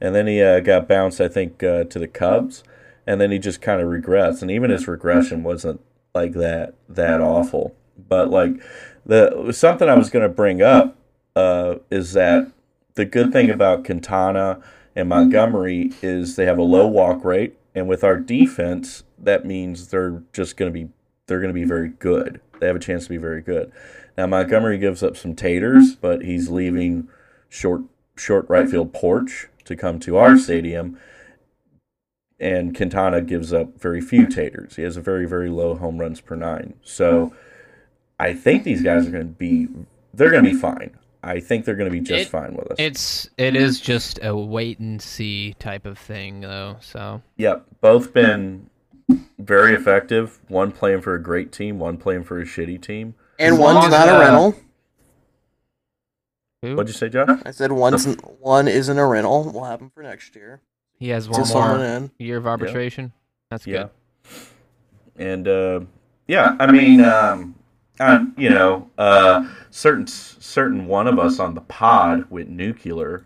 And 0.00 0.14
then 0.14 0.26
he 0.26 0.42
uh, 0.42 0.60
got 0.60 0.88
bounced, 0.88 1.20
I 1.20 1.28
think, 1.28 1.62
uh, 1.62 1.84
to 1.84 1.98
the 1.98 2.08
Cubs. 2.08 2.64
And 3.06 3.20
then 3.20 3.30
he 3.30 3.38
just 3.38 3.62
kind 3.62 3.80
of 3.80 3.88
regressed. 3.88 4.42
And 4.42 4.50
even 4.50 4.70
his 4.70 4.88
regression 4.88 5.42
wasn't 5.42 5.80
like 6.14 6.32
that, 6.32 6.74
that 6.88 7.20
awful. 7.20 7.74
But 7.96 8.28
like, 8.28 8.62
the 9.06 9.52
something 9.52 9.88
I 9.88 9.94
was 9.94 10.10
going 10.10 10.24
to 10.24 10.28
bring 10.28 10.60
up 10.60 10.96
uh, 11.34 11.76
is 11.90 12.12
that 12.14 12.50
the 12.94 13.04
good 13.04 13.32
thing 13.32 13.48
about 13.48 13.84
Quintana 13.84 14.60
and 14.96 15.08
Montgomery 15.08 15.92
is 16.02 16.36
they 16.36 16.46
have 16.46 16.58
a 16.58 16.62
low 16.62 16.86
walk 16.86 17.24
rate, 17.24 17.56
and 17.76 17.86
with 17.86 18.02
our 18.02 18.16
defense, 18.16 19.04
that 19.18 19.44
means 19.44 19.88
they're 19.88 20.22
just 20.32 20.56
going 20.56 20.72
to 20.72 20.72
be 20.72 20.90
they're 21.26 21.40
going 21.40 21.50
to 21.50 21.54
be 21.54 21.60
mm-hmm. 21.60 21.68
very 21.68 21.88
good. 21.90 22.40
They 22.58 22.66
have 22.66 22.76
a 22.76 22.80
chance 22.80 23.04
to 23.04 23.10
be 23.10 23.18
very 23.18 23.42
good. 23.42 23.70
Now 24.16 24.26
Montgomery 24.26 24.78
gives 24.78 25.02
up 25.02 25.16
some 25.16 25.36
taters, 25.36 25.92
mm-hmm. 25.92 26.00
but 26.00 26.22
he's 26.22 26.48
leaving 26.48 27.08
short 27.50 27.82
short 28.16 28.46
right 28.48 28.62
mm-hmm. 28.62 28.70
field 28.70 28.94
porch 28.94 29.48
to 29.66 29.76
come 29.76 30.00
to 30.00 30.16
our 30.16 30.38
stadium. 30.38 30.98
And 32.40 32.74
Quintana 32.74 33.20
gives 33.20 33.52
up 33.52 33.78
very 33.80 34.00
few 34.00 34.26
taters. 34.26 34.76
He 34.76 34.82
has 34.82 34.96
a 34.96 35.02
very 35.02 35.26
very 35.26 35.50
low 35.50 35.74
home 35.74 35.98
runs 35.98 36.22
per 36.22 36.34
nine. 36.34 36.74
So 36.82 37.34
I 38.18 38.32
think 38.32 38.64
these 38.64 38.82
guys 38.82 39.06
are 39.06 39.10
going 39.10 39.28
to 39.28 39.32
be 39.32 39.68
they're 40.14 40.30
going 40.30 40.44
to 40.44 40.50
be 40.50 40.56
fine. 40.56 40.96
I 41.22 41.40
think 41.40 41.64
they're 41.64 41.74
going 41.76 41.90
to 41.90 41.96
be 41.98 42.00
just 42.00 42.26
It- 42.26 42.28
fine 42.30 42.54
with 42.54 42.70
us. 42.70 42.76
It's 42.78 43.28
it 43.36 43.56
is 43.56 43.80
just 43.80 44.18
a 44.22 44.36
wait 44.36 44.78
and 44.78 45.00
see 45.02 45.54
type 45.58 45.84
of 45.86 45.98
thing 45.98 46.40
though. 46.40 46.76
So 46.80 47.22
Yep, 47.36 47.66
both 47.80 48.12
been 48.12 48.70
very 49.38 49.74
effective. 49.74 50.38
One 50.48 50.72
playing 50.72 51.00
for 51.02 51.14
a 51.14 51.22
great 51.22 51.52
team, 51.52 51.78
one 51.78 51.96
playing 51.96 52.24
for 52.24 52.40
a 52.40 52.44
shitty 52.44 52.80
team. 52.80 53.14
And 53.38 53.54
As 53.54 53.58
long 53.58 53.74
one's 53.76 53.86
as, 53.86 53.90
not 53.92 54.08
uh, 54.08 54.12
a 54.12 54.18
rental. 54.20 54.54
who? 56.62 56.76
What'd 56.76 56.88
you 56.88 56.94
say, 56.94 57.08
Josh? 57.08 57.40
I 57.44 57.50
said 57.50 57.72
one's 57.72 58.06
one 58.40 58.68
isn't 58.68 58.98
a 58.98 59.06
rental. 59.06 59.50
We'll 59.52 59.64
happen 59.64 59.90
for 59.90 60.02
next 60.02 60.34
year. 60.36 60.60
He 60.98 61.08
has 61.10 61.28
one 61.28 61.44
someone 61.44 61.76
more 61.78 61.86
in. 61.86 62.10
year 62.18 62.38
of 62.38 62.46
arbitration. 62.46 63.12
That's 63.50 63.66
Yeah. 63.66 63.88
good. 63.88 63.90
And 65.16 65.48
uh, 65.48 65.80
yeah, 66.26 66.56
I 66.58 66.70
mean, 66.72 67.00
um, 67.02 67.55
uh, 68.00 68.24
you 68.36 68.50
know, 68.50 68.90
uh, 68.98 69.46
certain 69.70 70.06
certain 70.06 70.86
one 70.86 71.06
of 71.06 71.18
us 71.18 71.38
on 71.38 71.54
the 71.54 71.60
pod 71.62 72.30
went 72.30 72.48
nuclear 72.50 73.24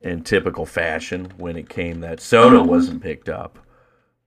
in 0.00 0.22
typical 0.22 0.66
fashion 0.66 1.32
when 1.36 1.56
it 1.56 1.68
came 1.68 2.00
that 2.00 2.20
Soto 2.20 2.62
wasn't 2.62 3.02
picked 3.02 3.28
up. 3.28 3.58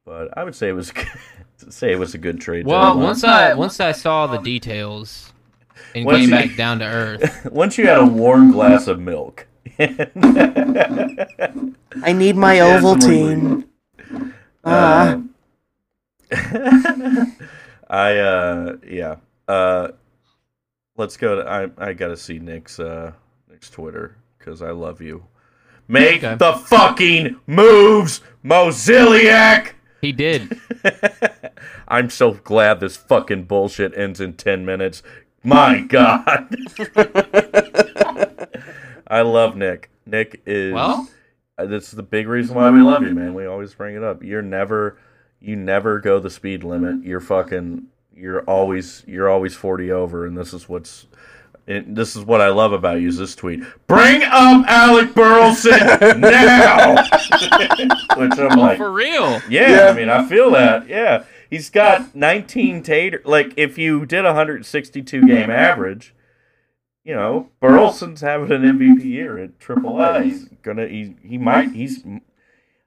But 0.06 0.36
I 0.38 0.44
would 0.44 0.56
say 0.56 0.70
it 0.70 0.74
was 0.74 0.92
say 1.70 1.92
it 1.92 2.00
was 2.00 2.14
a 2.16 2.18
good 2.18 2.40
trade. 2.42 2.66
Well, 2.66 2.82
deadline. 2.94 3.04
once 3.04 3.24
I 3.24 3.54
once 3.54 3.80
I 3.80 3.92
saw 3.92 4.28
the 4.28 4.38
details 4.40 5.32
and 5.96 6.06
Once 6.06 6.20
came 6.20 6.30
you- 6.30 6.36
back 6.36 6.56
down 6.58 6.80
to 6.80 6.86
earth, 6.90 7.48
once 7.52 7.78
you 7.78 7.88
had 7.88 8.00
a 8.00 8.06
warm 8.06 8.52
glass 8.52 8.88
of 8.88 9.00
milk. 9.00 9.46
I 9.80 9.88
need 12.14 12.36
my 12.36 12.56
Yes, 12.56 12.84
Ovaltine. 12.84 13.66
Ah. 14.66 15.20
Uh, 16.32 17.26
I 17.90 18.18
uh 18.18 18.76
yeah. 18.88 19.16
Uh 19.50 19.90
let's 20.96 21.18
go 21.18 21.36
to 21.42 21.50
I 21.50 21.70
I 21.90 21.94
got 21.94 22.08
to 22.10 22.18
see 22.18 22.40
Nick's 22.40 22.80
uh 22.80 23.12
Nick's 23.50 23.70
Twitter 23.70 24.16
cuz 24.40 24.62
I 24.62 24.72
love 24.72 25.02
you. 25.02 25.26
Make 25.88 26.24
Okay. 26.24 26.36
the 26.36 26.54
fucking 26.54 27.38
moves, 27.48 28.22
Mozeliak. 28.46 29.72
he 30.02 30.12
did. 30.12 30.60
I'm 31.88 32.12
so 32.12 32.34
glad 32.34 32.80
this 32.80 32.96
fucking 32.96 33.46
bullshit 33.46 33.98
ends 33.98 34.22
in 34.22 34.34
10 34.34 34.64
minutes. 34.66 35.02
My 35.44 35.82
god. 35.90 36.48
I 39.08 39.22
love 39.22 39.56
Nick. 39.56 39.90
Nick 40.06 40.42
is 40.46 40.74
Well, 40.74 41.10
uh, 41.58 41.66
this 41.66 41.86
is 41.90 41.92
the 41.94 42.04
big 42.04 42.28
reason 42.28 42.56
why 42.56 42.70
we 42.70 42.82
love 42.82 43.02
you, 43.04 43.14
man. 43.16 43.34
We 43.34 43.46
always 43.48 43.74
bring 43.74 43.96
it 43.96 44.04
up. 44.04 44.24
You're 44.24 44.42
never, 44.44 44.98
you 45.40 45.56
never 45.56 46.00
go 46.00 46.20
the 46.20 46.30
speed 46.30 46.64
limit. 46.64 47.04
You're 47.04 47.20
fucking, 47.20 47.88
you're 48.20 48.42
always, 48.42 49.04
you're 49.08 49.30
always 49.30 49.56
forty 49.56 49.92
over, 49.92 50.26
and 50.26 50.38
this 50.38 50.54
is 50.54 50.68
what's, 50.68 51.08
and 51.68 51.96
this 51.96 52.16
is 52.16 52.26
what 52.26 52.42
I 52.42 52.50
love 52.50 52.74
about 52.74 53.00
you. 53.00 53.08
Is 53.08 53.18
this 53.18 53.36
tweet? 53.36 53.62
Bring 53.88 54.24
up 54.24 54.66
Alec 54.68 55.14
Burleson 55.14 55.72
now. 56.20 57.04
Which 58.18 58.38
I'm 58.38 58.60
oh, 58.60 58.62
like, 58.62 58.78
for 58.78 58.92
real. 58.92 59.42
yeah, 59.50 59.70
Yeah. 59.70 59.90
I 59.90 59.94
mean, 59.94 60.10
I 60.10 60.28
feel 60.28 60.52
that. 60.52 60.88
Yeah, 60.88 61.24
he's 61.50 61.70
got 61.70 62.16
19 62.16 62.84
tater. 62.84 63.22
Like, 63.24 63.54
if 63.56 63.78
you 63.78 64.06
did 64.06 64.26
a 64.26 64.30
162 64.30 65.26
game 65.26 65.50
average, 65.50 66.14
you 67.04 67.16
know, 67.16 67.50
Burleson's 67.60 68.22
having 68.22 68.52
an 68.52 68.62
MVP 68.62 69.06
year 69.06 69.38
at 69.38 69.60
AAA. 69.60 70.26
He's 70.26 70.50
gonna. 70.62 70.88
He 70.88 71.16
he 71.24 71.38
might. 71.38 71.72
He's 71.72 72.04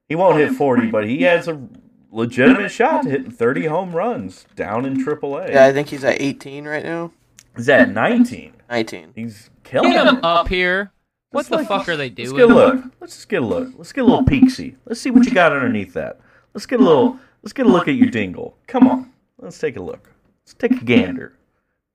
he 0.08 0.14
won't 0.14 0.36
hit 0.36 0.52
40, 0.52 0.90
but 0.90 1.06
he 1.06 1.22
has 1.22 1.48
a 1.48 1.68
legitimate 2.12 2.70
shot 2.70 3.02
to 3.04 3.10
hit 3.10 3.32
30 3.32 3.66
home 3.66 3.92
runs 3.92 4.46
down 4.54 4.84
in 4.84 4.96
AAA. 5.04 5.50
Yeah, 5.50 5.64
I 5.66 5.72
think 5.72 5.88
he's 5.88 6.04
at 6.04 6.20
18 6.20 6.64
right 6.66 6.84
now. 6.84 7.10
He's 7.56 7.68
at 7.68 7.90
19. 7.90 8.52
19. 8.70 9.12
He's 9.14 9.50
killing 9.64 9.92
Get 9.92 10.06
him 10.06 10.20
up 10.22 10.48
here. 10.48 10.92
What 11.30 11.40
Let's 11.40 11.48
the 11.48 11.56
like- 11.56 11.68
fuck 11.68 11.88
are 11.88 11.96
they 11.96 12.08
doing? 12.10 12.28
Let's 12.30 12.38
doing? 12.38 12.48
get 12.48 12.56
a 12.56 12.66
look. 12.76 12.84
Let's 13.00 13.14
just 13.16 13.28
get 13.28 13.42
a 13.42 13.46
look. 13.46 13.68
Let's 13.76 13.92
get 13.92 14.02
a 14.02 14.04
little 14.04 14.24
peeksy. 14.24 14.76
Let's 14.86 15.00
see 15.00 15.10
what 15.10 15.24
you 15.24 15.32
got 15.32 15.52
underneath 15.52 15.94
that. 15.94 16.20
Let's 16.54 16.66
get 16.66 16.80
a 16.80 16.84
little. 16.84 17.18
Let's 17.42 17.52
get 17.54 17.66
a 17.66 17.70
look 17.70 17.88
at 17.88 17.94
your 17.94 18.10
dingle. 18.10 18.56
Come 18.66 18.86
on. 18.88 19.12
Let's 19.38 19.58
take 19.58 19.76
a 19.76 19.82
look. 19.82 20.10
Let's 20.44 20.54
take 20.54 20.72
a 20.80 20.84
gander. 20.84 21.32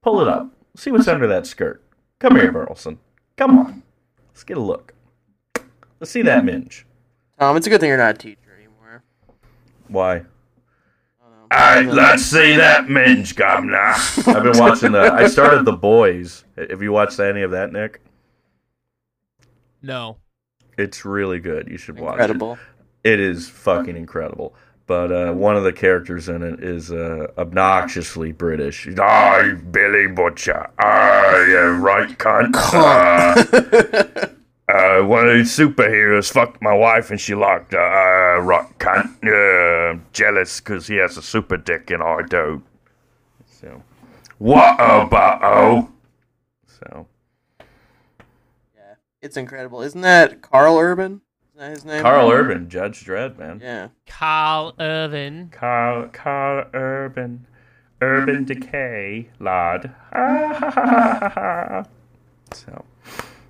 Pull 0.02 0.22
it 0.22 0.28
up. 0.28 0.50
See 0.76 0.92
what's 0.92 1.08
under 1.08 1.28
that 1.28 1.46
skirt. 1.48 1.82
Come 2.20 2.36
here, 2.36 2.52
Burleson. 2.52 3.00
Come 3.38 3.58
on. 3.60 3.84
Let's 4.30 4.44
get 4.44 4.58
a 4.58 4.62
look. 4.62 4.94
Let's 6.00 6.12
see 6.12 6.22
that 6.24 6.44
minge. 6.44 6.86
Tom, 7.40 7.56
it's 7.58 7.68
a 7.68 7.70
good 7.70 7.80
thing 7.80 7.90
you're 7.90 7.98
not 7.98 8.16
a 8.16 8.18
teacher 8.18 8.38
anymore. 8.42 8.47
Why? 9.90 10.24
I 11.50 11.54
Alright, 11.54 11.86
don't 11.86 11.96
know. 11.96 12.02
let's 12.02 12.24
see 12.24 12.56
that 12.58 12.90
minge, 12.90 13.38
now. 13.38 13.94
I've 14.28 14.44
been 14.44 14.58
watching 14.58 14.92
the. 14.92 15.14
I 15.14 15.28
started 15.28 15.66
The 15.66 15.74
Boys. 15.74 16.44
Have 16.58 16.82
you 16.82 16.92
watched 16.92 17.20
any 17.20 17.42
of 17.42 17.52
that, 17.52 17.72
Nick? 17.72 18.02
No. 19.82 20.18
It's 20.78 21.06
really 21.06 21.40
good. 21.40 21.68
You 21.70 21.78
should 21.78 22.00
watch 22.00 22.16
it. 22.20 22.22
Incredible. 22.22 22.58
it 23.04 23.20
is 23.20 23.48
fucking 23.50 23.96
incredible. 23.96 24.56
But 24.86 25.12
uh, 25.12 25.34
one 25.34 25.58
of 25.58 25.64
the 25.64 25.74
characters 25.74 26.30
in 26.30 26.44
it 26.44 26.64
is 26.64 26.92
uh, 26.92 27.28
obnoxiously 27.38 28.32
British. 28.32 28.88
I 28.98 29.54
Billy 29.72 30.08
Butcher. 30.08 30.70
I 30.80 31.56
uh, 31.58 31.72
right 31.80 32.10
cunt. 32.18 32.54
Uh, 34.70 34.70
uh, 34.70 35.02
one 35.06 35.26
of 35.28 35.34
these 35.34 35.58
superheroes 35.58 36.30
fucked 36.30 36.62
my 36.62 36.74
wife 36.74 37.10
and 37.10 37.22
she 37.22 37.34
locked 37.34 37.74
uh, 37.74 37.78
uh, 38.38 38.42
right 38.42 38.78
cunt. 38.80 39.18
Uh, 39.24 40.00
jealous 40.14 40.60
because 40.60 40.88
he 40.88 40.96
has 40.98 41.18
a 41.18 41.22
super 41.22 41.58
dick 41.58 41.90
and 41.90 42.04
I 42.04 42.22
don't. 42.24 42.64
So, 43.46 43.84
what 44.38 44.76
about 44.76 45.40
oh? 45.44 45.90
So, 46.68 47.08
yeah, 48.76 48.96
it's 49.22 49.38
incredible. 49.38 49.82
Isn't 49.82 50.02
that 50.02 50.42
Karl 50.42 50.78
Urban? 50.78 51.22
Is 51.54 51.60
that 51.60 51.70
his 51.72 51.86
name? 51.86 52.04
Karl 52.04 52.30
Urban, 52.30 52.70
Judge 52.70 53.04
Dredd, 53.04 53.38
man. 53.40 53.60
Yeah. 53.64 53.88
Carl 54.06 54.76
Irvin. 54.80 55.50
Carl, 55.52 56.10
Karl 56.10 56.68
Urban, 56.74 57.48
Urban 58.00 58.46
Decay, 58.46 59.30
lad. 59.40 59.96
so, 62.54 62.86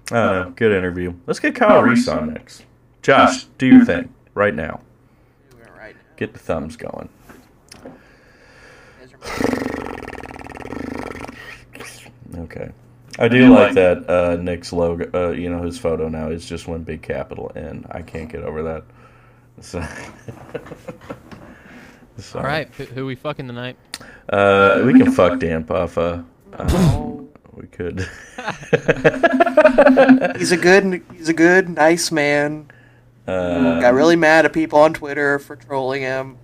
I. 0.10 0.50
Good 0.56 0.72
interview. 0.72 1.16
Let's 1.26 1.42
get 1.42 1.54
Kyle 1.56 1.82
Reese 1.82 2.08
on 2.08 2.34
next. 2.34 2.64
Josh, 3.02 3.44
do 3.58 3.68
your 3.68 3.84
thing 3.86 4.14
right 4.38 4.56
now. 4.56 4.80
Doing 5.52 5.64
it 5.64 5.72
right 5.78 5.96
now. 5.96 6.02
Get 6.16 6.32
the 6.34 6.40
thumbs 6.40 6.78
going. 6.78 7.10
You 7.84 7.92
guys 11.74 12.02
are- 12.36 12.42
Okay. 12.44 12.70
I 13.20 13.28
do 13.30 13.52
like 13.52 13.74
that 13.74 14.08
uh, 14.08 14.36
Nick's 14.36 14.72
logo. 14.72 15.10
Uh, 15.12 15.32
you 15.32 15.50
know, 15.50 15.64
his 15.64 15.80
photo 15.80 16.08
now 16.08 16.30
is 16.30 16.46
just 16.46 16.68
one 16.68 16.84
big 16.84 17.02
capital 17.02 17.52
N. 17.56 17.84
I 17.90 18.04
can't 18.04 18.32
get 18.32 18.44
over 18.44 18.62
that. 18.64 18.84
So, 19.60 19.82
so, 22.20 22.38
All 22.38 22.46
right, 22.46 22.70
who, 22.76 22.84
who 22.86 23.06
we 23.08 23.16
fucking 23.16 23.48
tonight? 23.48 23.76
Uh, 24.30 24.84
we 24.86 24.94
can 24.94 25.12
fuck 25.12 25.40
Dan 25.40 25.64
Buffa. 25.64 26.24
Uh, 26.54 27.12
we 27.54 27.66
could. 27.68 28.08
He's 30.38 30.52
a 30.52 30.58
good, 30.58 31.02
he's 31.16 31.30
a 31.30 31.34
good, 31.34 31.70
nice 31.70 32.12
man. 32.12 32.70
Uh, 33.28 33.82
Got 33.82 33.94
really 33.94 34.16
mad 34.16 34.46
at 34.46 34.54
people 34.54 34.80
on 34.80 34.94
Twitter 34.94 35.38
for 35.40 35.56
trolling 35.56 36.02
him. 36.02 36.38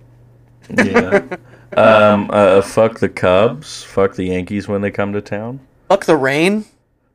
yeah. 0.70 1.36
Um, 1.76 2.30
uh, 2.32 2.62
fuck 2.62 3.00
the 3.00 3.08
Cubs. 3.08 3.82
Fuck 3.82 4.14
the 4.14 4.26
Yankees 4.26 4.68
when 4.68 4.80
they 4.80 4.92
come 4.92 5.12
to 5.12 5.20
town. 5.20 5.58
Fuck 5.88 6.04
the 6.04 6.16
rain. 6.16 6.66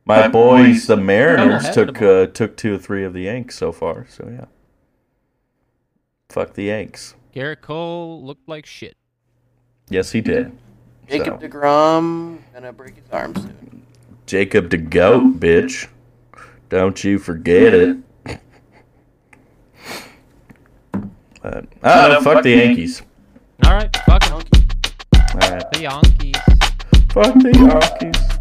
My 0.04 0.28
boys, 0.28 0.86
the 0.86 0.98
Mariners, 0.98 1.70
took 1.70 2.02
uh, 2.02 2.26
took 2.26 2.58
two 2.58 2.74
or 2.74 2.78
three 2.78 3.04
of 3.04 3.14
the 3.14 3.22
Yanks 3.22 3.56
so 3.56 3.72
far. 3.72 4.06
So 4.10 4.28
yeah. 4.30 4.44
Fuck 6.28 6.52
the 6.52 6.64
Yanks. 6.64 7.14
Gerrit 7.34 7.62
Cole 7.62 8.22
looked 8.22 8.46
like 8.50 8.66
shit. 8.66 8.98
Yes, 9.88 10.12
he 10.12 10.20
did. 10.20 10.52
Jacob 11.08 11.40
So, 11.40 11.48
Degrom 11.48 12.40
gonna 12.52 12.72
break 12.74 12.96
his 12.96 13.10
arm 13.10 13.34
soon. 13.34 13.86
Jacob 14.26 14.68
the 14.68 14.76
goat, 14.76 15.40
bitch. 15.40 15.88
Don't 16.68 17.02
you 17.02 17.18
forget 17.18 17.72
it. 17.72 17.96
But, 21.42 21.64
don't 21.82 22.10
know. 22.10 22.20
Fuck 22.20 22.42
the 22.42 22.50
Yankees. 22.50 23.02
All 23.64 23.72
right, 23.72 23.96
fuck. 24.04 24.20
Donkey. 24.20 24.66
All 25.14 25.50
right. 25.50 25.72
the 25.72 25.80
Yankees. 25.82 26.36
Fuck 27.12 27.34
the 27.34 28.00
Yankees. 28.02 28.39